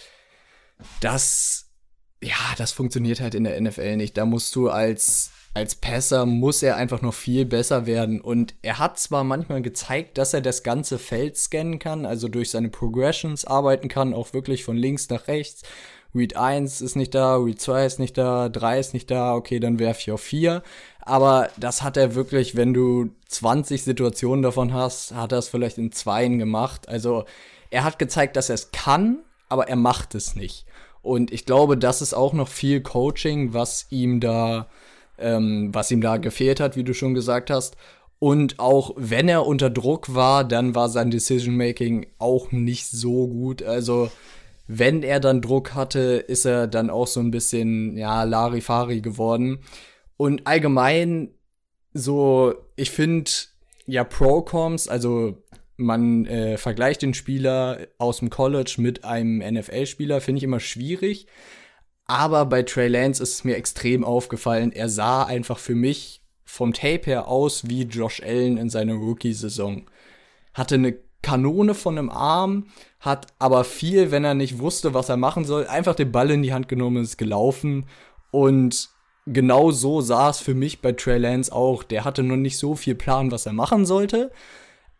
das, 1.01 1.71
ja, 2.23 2.37
das 2.57 2.73
funktioniert 2.73 3.21
halt 3.21 3.35
in 3.35 3.45
der 3.45 3.61
NFL 3.61 3.97
nicht. 3.97 4.17
Da 4.17 4.25
musst 4.25 4.55
du 4.57 4.69
als 4.69 5.33
als 5.55 5.75
Passer 5.75 6.25
muss 6.25 6.63
er 6.63 6.77
einfach 6.77 7.03
noch 7.03 7.15
viel 7.15 7.45
besser 7.45 7.87
werden. 7.87 8.21
Und 8.21 8.55
er 8.63 8.79
hat 8.79 8.99
zwar 8.99 9.25
manchmal 9.25 9.61
gezeigt, 9.61 10.17
dass 10.17 10.33
er 10.33 10.41
das 10.41 10.63
ganze 10.63 10.99
Feld 10.99 11.37
scannen 11.37 11.79
kann, 11.79 12.07
also 12.07 12.29
durch 12.29 12.51
seine 12.51 12.69
Progressions 12.69 13.45
arbeiten 13.45 13.89
kann, 13.89 14.15
auch 14.15 14.33
wirklich 14.33 14.63
von 14.65 14.77
links 14.77 15.09
nach 15.09 15.27
rechts. 15.27 15.63
Read 16.15 16.37
1 16.37 16.81
ist 16.81 16.97
nicht 16.97 17.15
da, 17.15 17.37
Read 17.37 17.61
2 17.61 17.87
ist 17.87 17.99
nicht 17.99 18.17
da, 18.17 18.49
3 18.49 18.79
ist 18.79 18.95
nicht 18.95 19.11
da, 19.11 19.35
okay, 19.35 19.61
dann 19.61 19.79
werfe 19.79 20.01
ich 20.01 20.11
auf 20.13 20.21
4. 20.21 20.63
Aber 21.01 21.51
das 21.57 21.83
hat 21.83 21.97
er 21.97 22.15
wirklich, 22.15 22.57
wenn 22.57 22.75
du 22.75 23.11
20 23.29 23.83
Situationen 23.83 24.43
davon 24.43 24.73
hast, 24.73 25.15
hat 25.15 25.33
er 25.33 25.39
es 25.39 25.49
vielleicht 25.49 25.79
in 25.79 25.93
zweien 25.93 26.39
gemacht. 26.39 26.89
Also 26.89 27.25
er 27.71 27.85
hat 27.85 27.99
gezeigt, 27.99 28.37
dass 28.37 28.49
er 28.49 28.55
es 28.55 28.71
kann, 28.73 29.19
aber 29.49 29.69
er 29.69 29.77
macht 29.77 30.15
es 30.15 30.35
nicht. 30.35 30.67
Und 31.03 31.33
ich 31.33 31.47
glaube, 31.47 31.77
das 31.79 32.03
ist 32.03 32.15
auch 32.15 32.33
noch 32.33 32.49
viel 32.49 32.81
Coaching, 32.81 33.55
was 33.55 33.87
ihm 33.91 34.21
da 34.21 34.69
ähm, 35.19 35.71
was 35.73 35.91
ihm 35.91 36.01
da 36.01 36.17
gefehlt 36.17 36.61
hat, 36.61 36.77
wie 36.77 36.85
du 36.85 36.95
schon 36.95 37.15
gesagt 37.15 37.51
hast. 37.51 37.77
Und 38.21 38.59
auch 38.59 38.93
wenn 38.97 39.29
er 39.29 39.47
unter 39.47 39.71
Druck 39.71 40.15
war, 40.15 40.45
dann 40.45 40.75
war 40.75 40.89
sein 40.89 41.11
Decision 41.11 41.57
Making 41.57 42.07
auch 42.19 42.51
nicht 42.51 42.87
so 42.87 43.29
gut. 43.29 43.63
Also 43.63 44.11
wenn 44.69 45.03
er 45.03 45.19
dann 45.19 45.41
Druck 45.41 45.75
hatte, 45.75 46.23
ist 46.29 46.45
er 46.45 46.67
dann 46.67 46.91
auch 46.91 47.07
so 47.07 47.21
ein 47.21 47.31
bisschen 47.31 47.97
ja 47.97 48.23
Larifari 48.23 49.01
geworden. 49.01 49.61
Und 50.19 50.47
allgemein 50.47 51.31
so, 51.95 52.55
ich 52.77 52.91
finde 52.91 53.31
ja 53.87 54.05
Procoms, 54.05 54.87
also 54.87 55.43
man 55.77 56.27
äh, 56.27 56.59
vergleicht 56.59 57.03
den 57.03 57.15
Spieler 57.15 57.87
aus 57.97 58.19
dem 58.19 58.29
College 58.29 58.75
mit 58.79 59.05
einem 59.05 59.39
NFL-Spieler, 59.39 60.21
finde 60.21 60.39
ich 60.39 60.45
immer 60.45 60.61
schwierig. 60.61 61.27
Aber 62.05 62.45
bei 62.47 62.63
Trey 62.63 62.89
Lance 62.89 63.23
ist 63.23 63.35
es 63.35 63.45
mir 63.45 63.57
extrem 63.57 64.05
aufgefallen. 64.05 64.73
Er 64.73 64.89
sah 64.89 65.25
einfach 65.25 65.59
für 65.59 65.75
mich 65.75 66.23
vom 66.45 66.73
Tape 66.73 67.03
her 67.05 67.29
aus 67.29 67.69
wie 67.69 67.83
Josh 67.83 68.23
Allen 68.23 68.59
in 68.59 68.71
seiner 68.71 68.95
Rookie-Saison. 68.95 69.87
Hatte 70.53 70.75
eine 70.75 70.97
Kanone 71.29 71.75
von 71.75 71.99
einem 71.99 72.09
Arm, 72.09 72.69
hat 73.01 73.27
aber 73.39 73.65
viel, 73.65 74.11
wenn 74.11 74.25
er 74.25 74.33
nicht 74.33 74.61
wusste, 74.61 74.95
was 74.95 75.11
er 75.11 75.19
machen 75.19 75.45
soll, 75.45 75.67
einfach 75.67 75.95
den 75.95 76.11
Ball 76.11 76.31
in 76.31 76.43
die 76.43 76.55
Hand 76.55 76.69
genommen 76.69 76.97
und 76.97 77.03
ist 77.03 77.19
gelaufen. 77.19 77.85
Und 78.31 78.89
genau 79.27 79.71
so 79.71 80.01
sah 80.01 80.31
es 80.31 80.39
für 80.39 80.55
mich 80.55 80.81
bei 80.81 80.93
Trey 80.93 81.19
Lance 81.19 81.53
auch. 81.53 81.83
Der 81.83 82.07
hatte 82.07 82.23
noch 82.23 82.37
nicht 82.37 82.57
so 82.57 82.75
viel 82.75 82.95
Plan, 82.95 83.31
was 83.31 83.45
er 83.45 83.53
machen 83.53 83.85
sollte. 83.85 84.31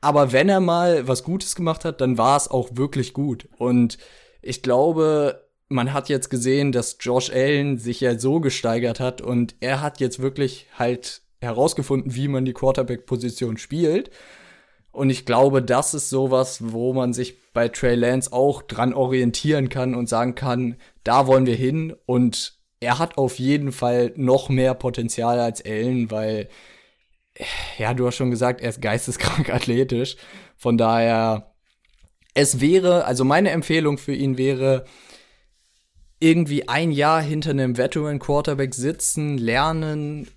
Aber 0.03 0.31
wenn 0.31 0.51
er 0.51 0.61
mal 0.61 1.09
was 1.09 1.25
Gutes 1.25 1.57
gemacht 1.57 1.87
hat, 1.87 2.03
dann 2.03 2.19
war 2.19 2.37
es 2.37 2.51
auch 2.51 2.69
wirklich 2.73 3.15
gut. 3.15 3.49
Und 3.57 3.97
ich 4.43 4.63
glaube, 4.63 5.49
man 5.69 5.95
hat 5.95 6.11
jetzt 6.11 6.29
gesehen, 6.29 6.73
dass 6.73 6.99
Josh 7.01 7.31
Allen 7.31 7.79
sich 7.79 8.03
ja 8.03 8.19
so 8.19 8.41
gesteigert 8.41 9.01
hat 9.01 9.23
und 9.23 9.55
er 9.61 9.81
hat 9.81 9.99
jetzt 9.99 10.21
wirklich 10.21 10.67
halt 10.79 11.23
herausgefunden, 11.41 12.15
wie 12.15 12.29
man 12.29 12.45
die 12.45 12.53
Quarterback-Position 12.53 13.57
spielt. 13.57 14.11
Und 14.99 15.11
ich 15.11 15.25
glaube, 15.25 15.63
das 15.63 15.95
ist 15.95 16.11
sowas, 16.11 16.73
wo 16.73 16.93
man 16.93 17.13
sich 17.13 17.53
bei 17.53 17.69
Trey 17.69 17.95
Lance 17.95 18.33
auch 18.33 18.63
dran 18.63 18.93
orientieren 18.93 19.69
kann 19.69 19.95
und 19.95 20.09
sagen 20.09 20.35
kann, 20.35 20.75
da 21.05 21.29
wollen 21.29 21.47
wir 21.47 21.55
hin. 21.55 21.95
Und 22.05 22.59
er 22.81 22.99
hat 22.99 23.17
auf 23.17 23.39
jeden 23.39 23.71
Fall 23.71 24.13
noch 24.17 24.49
mehr 24.49 24.75
Potenzial 24.75 25.39
als 25.39 25.65
Allen, 25.65 26.11
weil, 26.11 26.49
ja, 27.79 27.95
du 27.95 28.09
hast 28.09 28.17
schon 28.17 28.33
gesagt, 28.33 28.61
er 28.61 28.71
ist 28.71 28.83
geisteskrank 28.83 29.51
athletisch. 29.55 30.17
Von 30.57 30.77
daher, 30.77 31.55
es 32.35 32.61
wäre, 32.61 33.05
also 33.05 33.25
meine 33.25 33.51
Empfehlung 33.51 33.99
für 33.99 34.15
ihn 34.15 34.37
wäre, 34.37 34.85
irgendwie 36.19 36.69
ein 36.69 36.91
Jahr 36.91 37.23
hinter 37.23 37.51
einem 37.51 37.77
Veteran 37.77 38.19
Quarterback 38.19 38.75
sitzen, 38.75 39.39
lernen, 39.39 40.29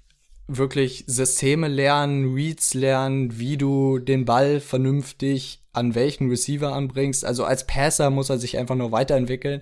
wirklich 0.58 1.04
Systeme 1.08 1.68
lernen, 1.68 2.34
Reads 2.34 2.74
lernen, 2.74 3.40
wie 3.40 3.58
du 3.58 4.00
den 4.00 4.26
Ball 4.26 4.60
vernünftig 4.60 5.64
an 5.74 5.96
welchen 5.96 6.30
Receiver 6.30 6.74
anbringst. 6.74 7.26
Also 7.26 7.46
als 7.46 7.66
Passer 7.66 8.10
muss 8.10 8.30
er 8.30 8.38
sich 8.38 8.58
einfach 8.58 8.76
nur 8.76 8.92
weiterentwickeln. 8.92 9.62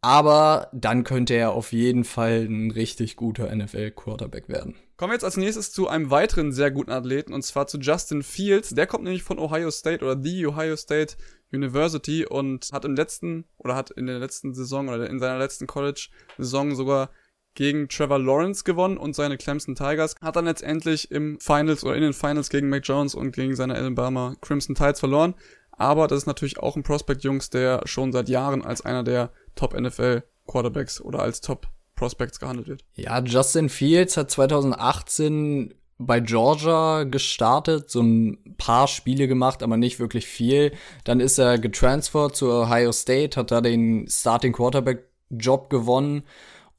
Aber 0.00 0.68
dann 0.72 1.02
könnte 1.02 1.34
er 1.34 1.52
auf 1.52 1.72
jeden 1.72 2.04
Fall 2.04 2.46
ein 2.48 2.70
richtig 2.70 3.16
guter 3.16 3.54
NFL-Quarterback 3.54 4.48
werden. 4.48 4.76
Kommen 4.96 5.10
wir 5.10 5.14
jetzt 5.14 5.24
als 5.24 5.36
nächstes 5.36 5.72
zu 5.72 5.88
einem 5.88 6.10
weiteren 6.10 6.52
sehr 6.52 6.70
guten 6.70 6.90
Athleten 6.90 7.32
und 7.32 7.42
zwar 7.42 7.66
zu 7.66 7.78
Justin 7.78 8.22
Fields. 8.22 8.70
Der 8.70 8.86
kommt 8.86 9.04
nämlich 9.04 9.22
von 9.22 9.38
Ohio 9.38 9.70
State 9.70 10.04
oder 10.04 10.20
The 10.20 10.46
Ohio 10.46 10.76
State 10.76 11.16
University 11.52 12.26
und 12.26 12.70
hat 12.72 12.84
im 12.84 12.94
letzten 12.94 13.44
oder 13.58 13.74
hat 13.74 13.90
in 13.90 14.06
der 14.06 14.18
letzten 14.18 14.54
Saison 14.54 14.88
oder 14.88 15.08
in 15.08 15.18
seiner 15.18 15.38
letzten 15.38 15.66
College-Saison 15.66 16.74
sogar 16.74 17.10
gegen 17.58 17.88
Trevor 17.88 18.20
Lawrence 18.20 18.62
gewonnen 18.62 18.96
und 18.96 19.16
seine 19.16 19.36
Clemson 19.36 19.74
Tigers. 19.74 20.14
Hat 20.22 20.36
dann 20.36 20.44
letztendlich 20.44 21.10
im 21.10 21.40
Finals 21.40 21.82
oder 21.82 21.96
in 21.96 22.02
den 22.02 22.12
Finals 22.12 22.50
gegen 22.50 22.68
Mac 22.68 22.86
Jones 22.86 23.16
und 23.16 23.32
gegen 23.32 23.56
seine 23.56 23.74
Alabama 23.74 24.36
Crimson 24.40 24.76
Tides 24.76 25.00
verloren. 25.00 25.34
Aber 25.72 26.06
das 26.06 26.18
ist 26.18 26.26
natürlich 26.26 26.60
auch 26.60 26.76
ein 26.76 26.84
Prospect, 26.84 27.24
Jungs, 27.24 27.50
der 27.50 27.80
schon 27.84 28.12
seit 28.12 28.28
Jahren 28.28 28.64
als 28.64 28.82
einer 28.82 29.02
der 29.02 29.32
Top-NFL-Quarterbacks 29.56 31.00
oder 31.00 31.18
als 31.18 31.40
Top-Prospects 31.40 32.38
gehandelt 32.38 32.68
wird. 32.68 32.84
Ja, 32.94 33.20
Justin 33.20 33.68
Fields 33.68 34.16
hat 34.16 34.30
2018 34.30 35.74
bei 35.98 36.20
Georgia 36.20 37.02
gestartet, 37.02 37.90
so 37.90 38.02
ein 38.02 38.54
paar 38.56 38.86
Spiele 38.86 39.26
gemacht, 39.26 39.64
aber 39.64 39.76
nicht 39.76 39.98
wirklich 39.98 40.28
viel. 40.28 40.70
Dann 41.02 41.18
ist 41.18 41.38
er 41.38 41.58
getransfert 41.58 42.36
zu 42.36 42.52
Ohio 42.52 42.92
State, 42.92 43.36
hat 43.38 43.50
da 43.50 43.60
den 43.60 44.06
Starting 44.08 44.52
Quarterback 44.52 45.08
Job 45.30 45.70
gewonnen 45.70 46.22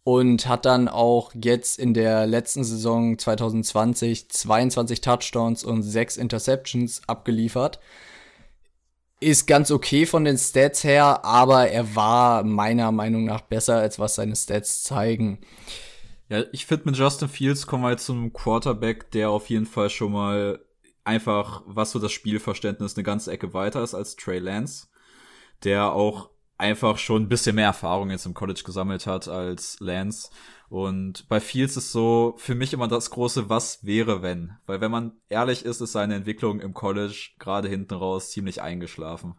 und 0.04 0.48
hat 0.48 0.66
dann 0.66 0.88
auch 0.88 1.34
jetzt 1.36 1.78
in 1.78 1.94
der 1.94 2.26
letzten 2.26 2.64
Saison 2.64 3.18
2020 3.18 4.30
22 4.30 5.02
Touchdowns 5.02 5.64
und 5.64 5.84
6 5.84 6.18
Interceptions 6.18 7.02
abgeliefert. 7.08 7.80
Ist 9.20 9.48
ganz 9.48 9.70
okay 9.70 10.06
von 10.06 10.24
den 10.24 10.38
Stats 10.38 10.84
her, 10.84 11.26
aber 11.26 11.70
er 11.70 11.96
war 11.96 12.44
meiner 12.44 12.92
Meinung 12.92 13.26
nach 13.26 13.42
besser, 13.42 13.78
als 13.78 14.00
was 14.00 14.16
seine 14.16 14.36
Stats 14.36 14.84
zeigen. 14.84 15.40
Ja, 16.30 16.44
ich 16.54 16.66
finde, 16.66 16.86
mit 16.86 16.96
Justin 16.96 17.28
Fields 17.28 17.68
kommen 17.68 17.84
wir 17.84 17.92
jetzt 17.92 18.06
zum 18.06 18.32
Quarterback, 18.32 19.12
der 19.12 19.30
auf 19.30 19.50
jeden 19.50 19.66
Fall 19.66 19.90
schon 19.90 20.14
mal 20.14 20.60
einfach, 21.04 21.64
was 21.66 21.92
so 21.92 22.00
das 22.00 22.12
Spielverständnis 22.12 22.96
eine 22.96 23.04
ganze 23.04 23.32
Ecke 23.32 23.54
weiter 23.54 23.84
ist 23.84 23.96
als 23.96 24.16
Trey 24.16 24.40
Lance, 24.40 24.88
der 25.64 25.92
auch 25.92 26.30
einfach 26.60 26.98
schon 26.98 27.24
ein 27.24 27.30
bisschen 27.30 27.56
mehr 27.56 27.68
Erfahrung 27.68 28.12
jetzt 28.12 28.26
im 28.26 28.34
College 28.34 28.62
gesammelt 28.66 29.08
hat 29.08 29.28
als 29.28 29.78
Lance. 29.80 30.30
Und 30.70 31.28
bei 31.30 31.40
Fields 31.40 31.78
ist 31.78 31.92
so 31.92 32.36
für 32.38 32.54
mich 32.54 32.74
immer 32.74 32.88
das 32.88 33.10
große 33.10 33.50
Was 33.50 33.84
wäre, 33.84 34.22
wenn. 34.22 34.58
Weil 34.66 34.82
wenn 34.82 34.92
man 34.92 35.14
ehrlich 35.30 35.66
ist, 35.66 35.82
ist 35.82 35.94
seine 35.94 36.16
Entwicklung 36.16 36.60
im 36.60 36.74
College 36.74 37.32
gerade 37.40 37.70
hinten 37.70 37.96
raus 37.96 38.32
ziemlich 38.32 38.62
eingeschlafen. 38.62 39.36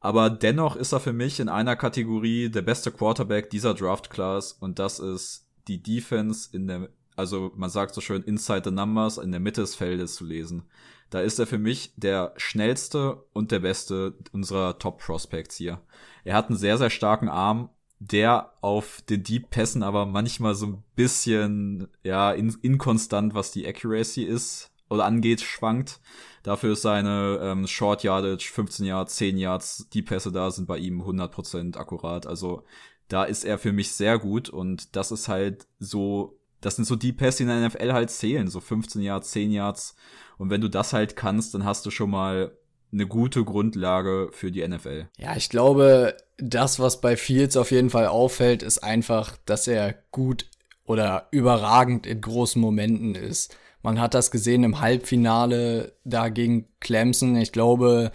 Aber 0.00 0.28
dennoch 0.30 0.76
ist 0.76 0.92
er 0.92 1.00
für 1.00 1.12
mich 1.12 1.40
in 1.40 1.48
einer 1.48 1.76
Kategorie 1.76 2.50
der 2.50 2.62
beste 2.62 2.90
Quarterback 2.90 3.50
dieser 3.50 3.74
Draft 3.74 4.10
Class 4.10 4.52
und 4.52 4.78
das 4.78 4.98
ist 4.98 5.46
die 5.68 5.82
Defense 5.82 6.48
in 6.52 6.66
der 6.66 6.90
also 7.16 7.52
man 7.54 7.70
sagt 7.70 7.94
so 7.94 8.00
schön 8.00 8.22
inside 8.22 8.62
the 8.64 8.70
numbers, 8.70 9.18
in 9.18 9.30
der 9.30 9.40
Mitte 9.40 9.60
des 9.60 9.74
Feldes 9.74 10.16
zu 10.16 10.24
lesen. 10.24 10.64
Da 11.10 11.20
ist 11.20 11.38
er 11.38 11.46
für 11.46 11.58
mich 11.58 11.92
der 11.96 12.34
schnellste 12.36 13.24
und 13.32 13.52
der 13.52 13.60
beste 13.60 14.14
unserer 14.32 14.78
Top 14.78 14.98
Prospects 14.98 15.56
hier. 15.56 15.80
Er 16.24 16.34
hat 16.34 16.48
einen 16.48 16.58
sehr, 16.58 16.78
sehr 16.78 16.90
starken 16.90 17.28
Arm, 17.28 17.70
der 18.00 18.52
auf 18.60 19.02
den 19.08 19.22
Deep 19.22 19.50
Pässen 19.50 19.82
aber 19.82 20.06
manchmal 20.06 20.54
so 20.54 20.66
ein 20.66 20.84
bisschen, 20.96 21.88
ja, 22.02 22.32
in, 22.32 22.54
inkonstant, 22.62 23.34
was 23.34 23.52
die 23.52 23.66
Accuracy 23.66 24.24
ist 24.24 24.72
oder 24.90 25.04
angeht, 25.04 25.40
schwankt. 25.40 26.00
Dafür 26.42 26.72
ist 26.72 26.82
seine 26.82 27.38
ähm, 27.42 27.66
Short 27.66 28.02
Yardage, 28.02 28.50
15 28.52 28.86
Yards, 28.86 29.16
10 29.16 29.38
Yards, 29.38 29.88
die 29.92 30.02
Pässe 30.02 30.32
da 30.32 30.50
sind 30.50 30.66
bei 30.66 30.78
ihm 30.78 31.02
100% 31.02 31.76
akkurat. 31.76 32.26
Also 32.26 32.64
da 33.08 33.24
ist 33.24 33.44
er 33.44 33.58
für 33.58 33.72
mich 33.72 33.92
sehr 33.92 34.18
gut 34.18 34.48
und 34.48 34.96
das 34.96 35.10
ist 35.10 35.28
halt 35.28 35.66
so, 35.78 36.38
das 36.60 36.76
sind 36.76 36.84
so 36.84 36.96
die 36.96 37.12
Pässe, 37.12 37.38
die 37.38 37.42
in 37.44 37.48
der 37.48 37.68
NFL 37.68 37.92
halt 37.92 38.10
zählen, 38.10 38.48
so 38.48 38.60
15 38.60 39.02
Yards, 39.02 39.30
10 39.30 39.52
Yards. 39.52 39.94
Und 40.36 40.50
wenn 40.50 40.60
du 40.60 40.68
das 40.68 40.92
halt 40.92 41.16
kannst, 41.16 41.54
dann 41.54 41.64
hast 41.64 41.86
du 41.86 41.90
schon 41.90 42.10
mal 42.10 42.56
eine 42.94 43.06
gute 43.06 43.44
Grundlage 43.44 44.28
für 44.32 44.50
die 44.50 44.66
NFL. 44.66 45.08
Ja, 45.18 45.36
ich 45.36 45.50
glaube, 45.50 46.16
das, 46.38 46.78
was 46.78 47.00
bei 47.00 47.16
Fields 47.16 47.56
auf 47.56 47.70
jeden 47.70 47.90
Fall 47.90 48.06
auffällt, 48.06 48.62
ist 48.62 48.78
einfach, 48.78 49.36
dass 49.44 49.66
er 49.66 49.94
gut 50.10 50.46
oder 50.84 51.28
überragend 51.30 52.06
in 52.06 52.20
großen 52.20 52.60
Momenten 52.60 53.14
ist. 53.14 53.56
Man 53.82 54.00
hat 54.00 54.14
das 54.14 54.30
gesehen 54.30 54.64
im 54.64 54.80
Halbfinale 54.80 55.92
da 56.04 56.28
gegen 56.28 56.68
Clemson. 56.80 57.36
Ich 57.36 57.52
glaube, 57.52 58.12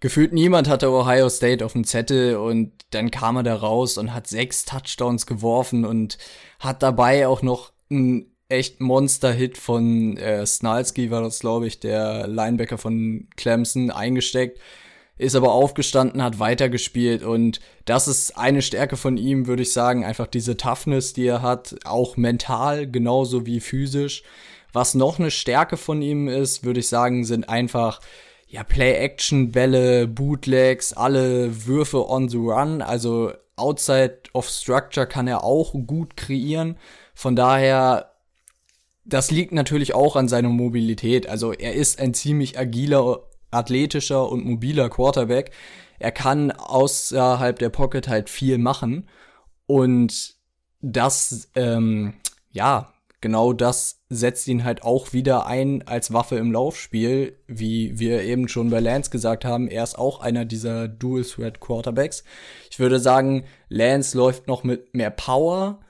gefühlt 0.00 0.32
niemand 0.32 0.68
hatte 0.68 0.90
Ohio 0.90 1.28
State 1.28 1.64
auf 1.64 1.74
dem 1.74 1.84
Zettel 1.84 2.36
und 2.36 2.72
dann 2.90 3.10
kam 3.10 3.36
er 3.36 3.42
da 3.42 3.54
raus 3.54 3.98
und 3.98 4.14
hat 4.14 4.26
sechs 4.26 4.64
Touchdowns 4.64 5.26
geworfen 5.26 5.84
und 5.84 6.18
hat 6.58 6.82
dabei 6.82 7.28
auch 7.28 7.42
noch 7.42 7.72
einen 7.90 8.31
echt 8.52 8.80
Monster-Hit 8.80 9.58
von 9.58 10.16
äh, 10.18 10.44
Snalski, 10.46 11.10
war 11.10 11.22
das, 11.22 11.40
glaube 11.40 11.66
ich, 11.66 11.80
der 11.80 12.28
Linebacker 12.28 12.78
von 12.78 13.28
Clemson, 13.36 13.90
eingesteckt. 13.90 14.60
Ist 15.18 15.36
aber 15.36 15.52
aufgestanden, 15.52 16.22
hat 16.22 16.38
weitergespielt 16.38 17.22
und 17.22 17.60
das 17.84 18.08
ist 18.08 18.36
eine 18.36 18.62
Stärke 18.62 18.96
von 18.96 19.16
ihm, 19.16 19.46
würde 19.46 19.62
ich 19.62 19.72
sagen. 19.72 20.04
Einfach 20.04 20.26
diese 20.26 20.56
Toughness, 20.56 21.12
die 21.12 21.26
er 21.26 21.42
hat, 21.42 21.76
auch 21.84 22.16
mental 22.16 22.90
genauso 22.90 23.46
wie 23.46 23.60
physisch. 23.60 24.22
Was 24.72 24.94
noch 24.94 25.18
eine 25.18 25.30
Stärke 25.30 25.76
von 25.76 26.02
ihm 26.02 26.28
ist, 26.28 26.64
würde 26.64 26.80
ich 26.80 26.88
sagen, 26.88 27.24
sind 27.24 27.48
einfach 27.48 28.00
ja, 28.48 28.64
Play-Action-Bälle, 28.64 30.08
Bootlegs, 30.08 30.92
alle 30.92 31.66
Würfe 31.66 32.08
on 32.08 32.28
the 32.28 32.38
run. 32.38 32.82
Also 32.82 33.32
outside 33.56 34.18
of 34.32 34.48
structure 34.48 35.06
kann 35.06 35.28
er 35.28 35.44
auch 35.44 35.72
gut 35.86 36.16
kreieren. 36.16 36.76
Von 37.14 37.36
daher 37.36 38.11
das 39.04 39.30
liegt 39.30 39.52
natürlich 39.52 39.94
auch 39.94 40.16
an 40.16 40.28
seiner 40.28 40.48
Mobilität. 40.48 41.28
Also 41.28 41.52
er 41.52 41.74
ist 41.74 41.98
ein 41.98 42.14
ziemlich 42.14 42.58
agiler, 42.58 43.28
athletischer 43.50 44.30
und 44.30 44.44
mobiler 44.44 44.88
Quarterback. 44.88 45.50
Er 45.98 46.12
kann 46.12 46.50
außerhalb 46.50 47.58
der 47.58 47.70
Pocket 47.70 48.08
halt 48.08 48.30
viel 48.30 48.58
machen. 48.58 49.08
Und 49.66 50.34
das, 50.80 51.48
ähm, 51.54 52.14
ja, 52.50 52.92
genau 53.20 53.52
das 53.52 54.00
setzt 54.08 54.48
ihn 54.48 54.64
halt 54.64 54.82
auch 54.82 55.12
wieder 55.12 55.46
ein 55.46 55.86
als 55.86 56.12
Waffe 56.12 56.36
im 56.36 56.52
Laufspiel, 56.52 57.38
wie 57.46 57.98
wir 57.98 58.22
eben 58.22 58.48
schon 58.48 58.70
bei 58.70 58.80
Lance 58.80 59.10
gesagt 59.10 59.44
haben. 59.44 59.68
Er 59.68 59.84
ist 59.84 59.98
auch 59.98 60.20
einer 60.20 60.44
dieser 60.44 60.88
Dual 60.88 61.24
Threat 61.24 61.60
Quarterbacks. 61.60 62.24
Ich 62.70 62.78
würde 62.78 63.00
sagen, 63.00 63.44
Lance 63.68 64.16
läuft 64.16 64.46
noch 64.46 64.64
mit 64.64 64.94
mehr 64.94 65.10
Power 65.10 65.80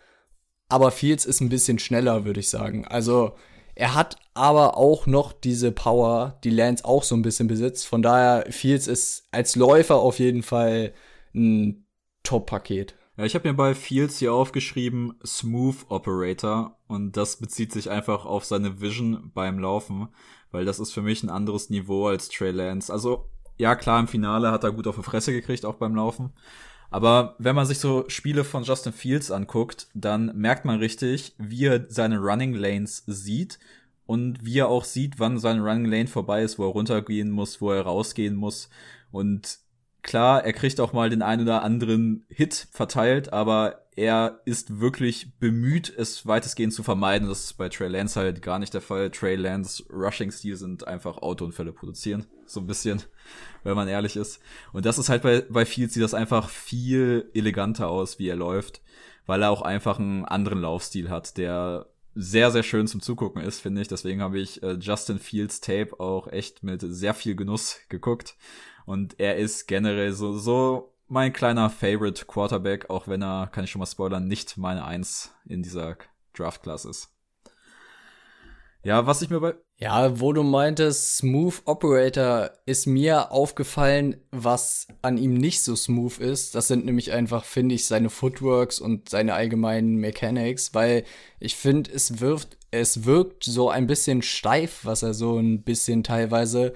aber 0.73 0.91
Fields 0.91 1.27
ist 1.27 1.43
ein 1.43 1.51
bisschen 1.51 1.79
schneller, 1.79 2.25
würde 2.25 2.41
ich 2.41 2.49
sagen. 2.49 2.87
Also 2.87 3.35
er 3.75 3.95
hat 3.95 4.17
aber 4.33 4.79
auch 4.79 5.07
noch 5.07 5.35
diese 5.35 5.71
Power, 5.71 6.39
die 6.45 6.51
Lance 6.51 6.85
auch 6.87 7.03
so 7.03 7.15
ein 7.15 7.21
bisschen 7.21 7.47
besitzt. 7.47 7.87
Von 7.87 8.01
daher, 8.01 8.51
Fields 8.51 8.87
ist 8.87 9.29
als 9.33 9.55
Läufer 9.55 9.97
auf 9.97 10.19
jeden 10.19 10.43
Fall 10.43 10.95
ein 11.35 11.87
Top-Paket. 12.23 12.95
Ja, 13.19 13.25
ich 13.25 13.35
habe 13.35 13.47
mir 13.47 13.55
bei 13.55 13.75
Fields 13.75 14.19
hier 14.19 14.33
aufgeschrieben 14.33 15.19
Smooth 15.27 15.77
Operator 15.91 16.79
und 16.89 17.19
das 17.19 17.37
bezieht 17.37 17.71
sich 17.71 17.91
einfach 17.91 18.25
auf 18.25 18.47
seine 18.47 18.81
Vision 18.81 19.31
beim 19.35 19.59
Laufen, 19.59 20.09
weil 20.53 20.65
das 20.65 20.79
ist 20.79 20.93
für 20.93 21.03
mich 21.03 21.23
ein 21.23 21.29
anderes 21.29 21.69
Niveau 21.69 22.07
als 22.07 22.31
Trey 22.31 22.51
Lance. 22.51 22.91
Also 22.91 23.29
ja, 23.59 23.77
klar, 23.77 24.01
im 24.01 24.09
Finale 24.09 24.51
hat 24.51 24.65
er 24.65 24.73
gut 24.73 24.87
auf 24.87 24.97
die 24.97 25.03
Fresse 25.03 25.33
gekriegt, 25.33 25.67
auch 25.67 25.75
beim 25.75 25.95
Laufen. 25.95 26.33
Aber 26.93 27.37
wenn 27.39 27.57
man 27.57 27.67
sich 27.67 27.79
so 27.79 28.05
Spiele 28.09 28.45
von 28.45 28.65
Justin 28.65 28.93
Fields 28.93 29.31
anguckt, 29.31 29.89
dann 29.95 30.31
merkt 30.37 30.67
man 30.67 30.79
richtig, 30.79 31.35
wie 31.39 31.65
er 31.65 31.87
seine 31.89 32.19
Running 32.19 32.55
Lanes 32.55 33.03
sieht 33.07 33.59
und 34.05 34.45
wie 34.45 34.59
er 34.59 34.69
auch 34.69 34.85
sieht, 34.85 35.19
wann 35.19 35.39
seine 35.39 35.63
Running 35.63 35.91
Lane 35.91 36.07
vorbei 36.07 36.43
ist, 36.43 36.59
wo 36.59 36.67
er 36.67 36.73
runtergehen 36.73 37.31
muss, 37.31 37.63
wo 37.63 37.73
er 37.73 37.83
rausgehen 37.83 38.37
muss. 38.37 38.69
Und 39.11 39.59
klar, 40.03 40.45
er 40.45 40.53
kriegt 40.53 40.81
auch 40.81 40.93
mal 40.93 41.11
den 41.11 41.23
einen 41.23 41.43
oder 41.43 41.63
anderen 41.63 42.27
Hit 42.29 42.69
verteilt, 42.73 43.33
aber 43.33 43.83
er 43.95 44.41
ist 44.47 44.81
wirklich 44.81 45.35
bemüht, 45.39 45.93
es 45.95 46.27
weitestgehend 46.27 46.73
zu 46.73 46.83
vermeiden. 46.83 47.29
Das 47.29 47.45
ist 47.45 47.53
bei 47.55 47.69
Trey 47.69 47.89
Lance 47.89 48.19
halt 48.19 48.41
gar 48.41 48.59
nicht 48.59 48.73
der 48.73 48.81
Fall. 48.81 49.11
Trey 49.11 49.37
Lance 49.37 49.85
Rushing-Stil 49.91 50.57
sind 50.57 50.87
einfach 50.87 51.19
Autounfälle 51.19 51.73
produzieren. 51.73 52.27
So 52.47 52.61
ein 52.61 52.67
bisschen, 52.67 53.03
wenn 53.65 53.77
man 53.77 53.89
ehrlich 53.89 54.17
ist. 54.17 54.41
Und 54.73 54.87
das 54.87 54.99
ist 54.99 55.11
halt 55.11 55.23
bei, 55.23 55.43
bei 55.43 55.67
Fields 55.67 55.95
sieht 55.95 56.03
das 56.03 56.15
einfach 56.15 56.49
viel 56.49 57.31
eleganter 57.35 57.89
aus, 57.89 58.19
wie 58.19 58.29
er 58.29 58.37
läuft, 58.37 58.81
weil 59.27 59.43
er 59.43 59.51
auch 59.51 59.63
einfach 59.63 59.99
einen 59.99 60.25
anderen 60.25 60.63
Laufstil 60.63 61.11
hat, 61.11 61.37
der 61.37 61.87
sehr, 62.15 62.51
sehr 62.51 62.63
schön 62.63 62.87
zum 62.87 63.01
Zugucken 63.01 63.43
ist, 63.43 63.61
finde 63.61 63.83
ich. 63.83 63.89
Deswegen 63.89 64.23
habe 64.23 64.39
ich 64.39 64.63
äh, 64.63 64.73
Justin 64.73 65.19
Fields 65.19 65.61
Tape 65.61 65.99
auch 65.99 66.29
echt 66.29 66.63
mit 66.63 66.83
sehr 66.83 67.15
viel 67.15 67.35
Genuss 67.35 67.79
geguckt. 67.89 68.37
Und 68.87 69.19
er 69.21 69.37
ist 69.37 69.67
generell 69.67 70.13
so, 70.13 70.39
so 70.39 70.95
mein 71.09 71.33
kleiner 71.33 71.71
Favorite 71.71 72.25
Quarterback, 72.25 72.89
auch 72.91 73.07
wenn 73.09 73.23
er, 73.23 73.49
kann 73.53 73.65
ich 73.65 73.71
schon 73.71 73.81
mal 73.81 73.87
spoilern, 73.87 74.29
nicht 74.29 74.57
meine 74.57 74.85
Eins 74.85 75.35
in 75.45 75.63
dieser 75.63 75.97
Draft-Class 76.35 76.85
ist. 76.87 77.13
Ja, 78.85 79.07
was 79.07 79.23
ich 79.23 79.31
mir 79.31 79.41
bei. 79.41 79.55
Ja, 79.77 80.21
wo 80.21 80.33
du 80.33 80.43
meintest, 80.43 81.19
Smooth 81.19 81.63
Operator, 81.67 82.51
ist 82.67 82.87
mir 82.87 83.31
aufgefallen, 83.31 84.17
was 84.31 84.89
an 85.03 85.19
ihm 85.19 85.35
nicht 85.35 85.63
so 85.63 85.77
smooth 85.77 86.19
ist. 86.19 86.55
Das 86.55 86.69
sind 86.69 86.85
nämlich 86.85 87.13
einfach, 87.13 87.45
finde 87.45 87.75
ich, 87.75 87.87
seine 87.87 88.11
Footworks 88.11 88.81
und 88.81 89.09
seine 89.09 89.35
allgemeinen 89.35 89.97
Mechanics, 89.97 90.75
weil 90.75 91.05
ich 91.41 91.57
finde, 91.57 91.93
es 91.93 92.21
wirft, 92.21 92.59
es 92.71 93.05
wirkt 93.05 93.45
so 93.45 93.71
ein 93.71 93.87
bisschen 93.87 94.23
steif, 94.23 94.81
was 94.85 95.03
er 95.03 95.15
so 95.15 95.39
ein 95.39 95.63
bisschen 95.63 96.03
teilweise 96.03 96.73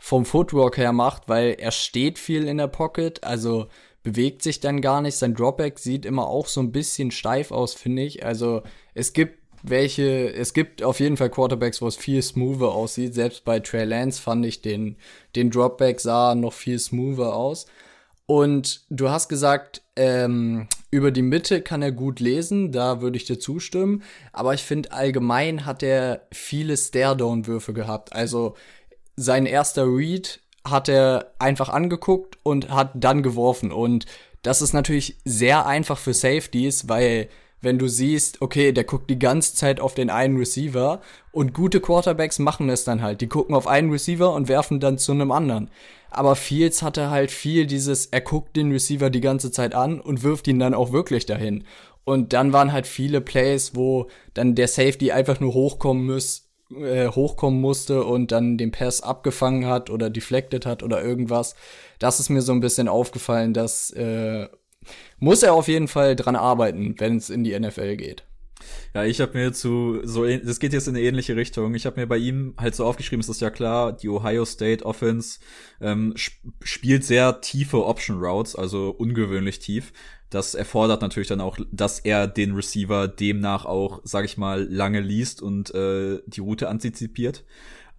vom 0.00 0.24
Footwork 0.24 0.78
her 0.78 0.92
macht, 0.92 1.28
weil 1.28 1.56
er 1.58 1.70
steht 1.70 2.18
viel 2.18 2.48
in 2.48 2.58
der 2.58 2.66
Pocket, 2.66 3.22
also 3.22 3.68
bewegt 4.02 4.42
sich 4.42 4.58
dann 4.58 4.80
gar 4.80 5.02
nicht. 5.02 5.16
Sein 5.16 5.34
Dropback 5.34 5.78
sieht 5.78 6.06
immer 6.06 6.26
auch 6.26 6.46
so 6.46 6.60
ein 6.60 6.72
bisschen 6.72 7.10
steif 7.10 7.52
aus, 7.52 7.74
finde 7.74 8.02
ich. 8.02 8.24
Also 8.24 8.62
es 8.94 9.12
gibt 9.12 9.38
welche, 9.62 10.32
es 10.32 10.54
gibt 10.54 10.82
auf 10.82 11.00
jeden 11.00 11.18
Fall 11.18 11.28
Quarterbacks, 11.28 11.82
wo 11.82 11.86
es 11.86 11.96
viel 11.96 12.22
smoother 12.22 12.68
aussieht. 12.68 13.14
Selbst 13.14 13.44
bei 13.44 13.60
Trey 13.60 13.84
Lance 13.84 14.20
fand 14.20 14.46
ich 14.46 14.62
den, 14.62 14.96
den 15.36 15.50
Dropback 15.50 16.00
sah 16.00 16.34
noch 16.34 16.54
viel 16.54 16.78
smoother 16.78 17.34
aus. 17.36 17.66
Und 18.24 18.82
du 18.90 19.10
hast 19.10 19.28
gesagt, 19.28 19.82
ähm, 19.96 20.68
über 20.90 21.10
die 21.10 21.20
Mitte 21.20 21.62
kann 21.62 21.82
er 21.82 21.92
gut 21.92 22.20
lesen, 22.20 22.70
da 22.70 23.02
würde 23.02 23.16
ich 23.16 23.24
dir 23.24 23.38
zustimmen. 23.38 24.02
Aber 24.32 24.54
ich 24.54 24.62
finde, 24.62 24.92
allgemein 24.92 25.66
hat 25.66 25.82
er 25.82 26.26
viele 26.32 26.76
Stare-Down-Würfe 26.76 27.72
gehabt. 27.72 28.14
Also 28.14 28.54
sein 29.16 29.46
erster 29.46 29.86
Read 29.86 30.40
hat 30.64 30.88
er 30.88 31.32
einfach 31.38 31.68
angeguckt 31.68 32.38
und 32.42 32.70
hat 32.70 32.92
dann 32.94 33.22
geworfen. 33.22 33.72
Und 33.72 34.06
das 34.42 34.62
ist 34.62 34.72
natürlich 34.72 35.16
sehr 35.24 35.66
einfach 35.66 35.98
für 35.98 36.14
Safeties, 36.14 36.88
weil 36.88 37.28
wenn 37.62 37.78
du 37.78 37.88
siehst, 37.88 38.40
okay, 38.40 38.72
der 38.72 38.84
guckt 38.84 39.10
die 39.10 39.18
ganze 39.18 39.54
Zeit 39.54 39.80
auf 39.80 39.94
den 39.94 40.08
einen 40.08 40.36
Receiver 40.36 41.00
und 41.30 41.52
gute 41.52 41.80
Quarterbacks 41.80 42.38
machen 42.38 42.70
es 42.70 42.84
dann 42.84 43.02
halt. 43.02 43.20
Die 43.20 43.28
gucken 43.28 43.54
auf 43.54 43.66
einen 43.66 43.90
Receiver 43.90 44.32
und 44.32 44.48
werfen 44.48 44.80
dann 44.80 44.98
zu 44.98 45.12
einem 45.12 45.30
anderen. 45.30 45.70
Aber 46.10 46.36
Fields 46.36 46.82
hatte 46.82 47.10
halt 47.10 47.30
viel 47.30 47.66
dieses, 47.66 48.06
er 48.06 48.22
guckt 48.22 48.56
den 48.56 48.72
Receiver 48.72 49.10
die 49.10 49.20
ganze 49.20 49.52
Zeit 49.52 49.74
an 49.74 50.00
und 50.00 50.22
wirft 50.22 50.48
ihn 50.48 50.58
dann 50.58 50.74
auch 50.74 50.92
wirklich 50.92 51.26
dahin. 51.26 51.64
Und 52.04 52.32
dann 52.32 52.52
waren 52.52 52.72
halt 52.72 52.86
viele 52.86 53.20
Plays, 53.20 53.74
wo 53.74 54.08
dann 54.34 54.54
der 54.54 54.68
Safety 54.68 55.12
einfach 55.12 55.38
nur 55.38 55.54
hochkommen 55.54 56.06
muss, 56.06 56.49
äh, 56.74 57.08
hochkommen 57.08 57.60
musste 57.60 58.04
und 58.04 58.32
dann 58.32 58.58
den 58.58 58.70
Pass 58.70 59.02
abgefangen 59.02 59.66
hat 59.66 59.90
oder 59.90 60.10
deflected 60.10 60.66
hat 60.66 60.82
oder 60.82 61.02
irgendwas. 61.02 61.54
Das 61.98 62.20
ist 62.20 62.28
mir 62.28 62.42
so 62.42 62.52
ein 62.52 62.60
bisschen 62.60 62.88
aufgefallen, 62.88 63.52
dass 63.52 63.90
äh, 63.90 64.48
muss 65.18 65.42
er 65.42 65.54
auf 65.54 65.68
jeden 65.68 65.88
Fall 65.88 66.16
dran 66.16 66.36
arbeiten, 66.36 66.94
wenn 66.98 67.16
es 67.16 67.30
in 67.30 67.44
die 67.44 67.58
NFL 67.58 67.96
geht. 67.96 68.24
Ja, 68.94 69.04
ich 69.04 69.20
habe 69.20 69.38
mir 69.38 69.52
zu 69.52 70.00
so 70.04 70.26
das 70.26 70.60
geht 70.60 70.72
jetzt 70.72 70.88
in 70.88 70.96
eine 70.96 71.04
ähnliche 71.04 71.36
Richtung. 71.36 71.74
Ich 71.74 71.86
habe 71.86 72.00
mir 72.00 72.06
bei 72.06 72.18
ihm 72.18 72.54
halt 72.56 72.74
so 72.74 72.84
aufgeschrieben, 72.84 73.20
es 73.20 73.28
ist 73.28 73.40
ja 73.40 73.50
klar, 73.50 73.92
die 73.92 74.08
Ohio 74.08 74.44
State 74.44 74.84
Offense 74.84 75.40
ähm, 75.80 76.14
sp 76.16 76.38
spielt 76.62 77.04
sehr 77.04 77.40
tiefe 77.40 77.84
Option 77.84 78.18
Routes, 78.18 78.56
also 78.56 78.90
ungewöhnlich 78.90 79.58
tief. 79.58 79.92
Das 80.30 80.54
erfordert 80.54 81.02
natürlich 81.02 81.28
dann 81.28 81.40
auch, 81.40 81.58
dass 81.72 81.98
er 81.98 82.28
den 82.28 82.54
Receiver 82.54 83.08
demnach 83.08 83.64
auch, 83.64 84.00
sag 84.04 84.24
ich 84.24 84.38
mal, 84.38 84.62
lange 84.62 85.00
liest 85.00 85.42
und 85.42 85.74
äh, 85.74 86.20
die 86.26 86.40
Route 86.40 86.68
antizipiert. 86.68 87.44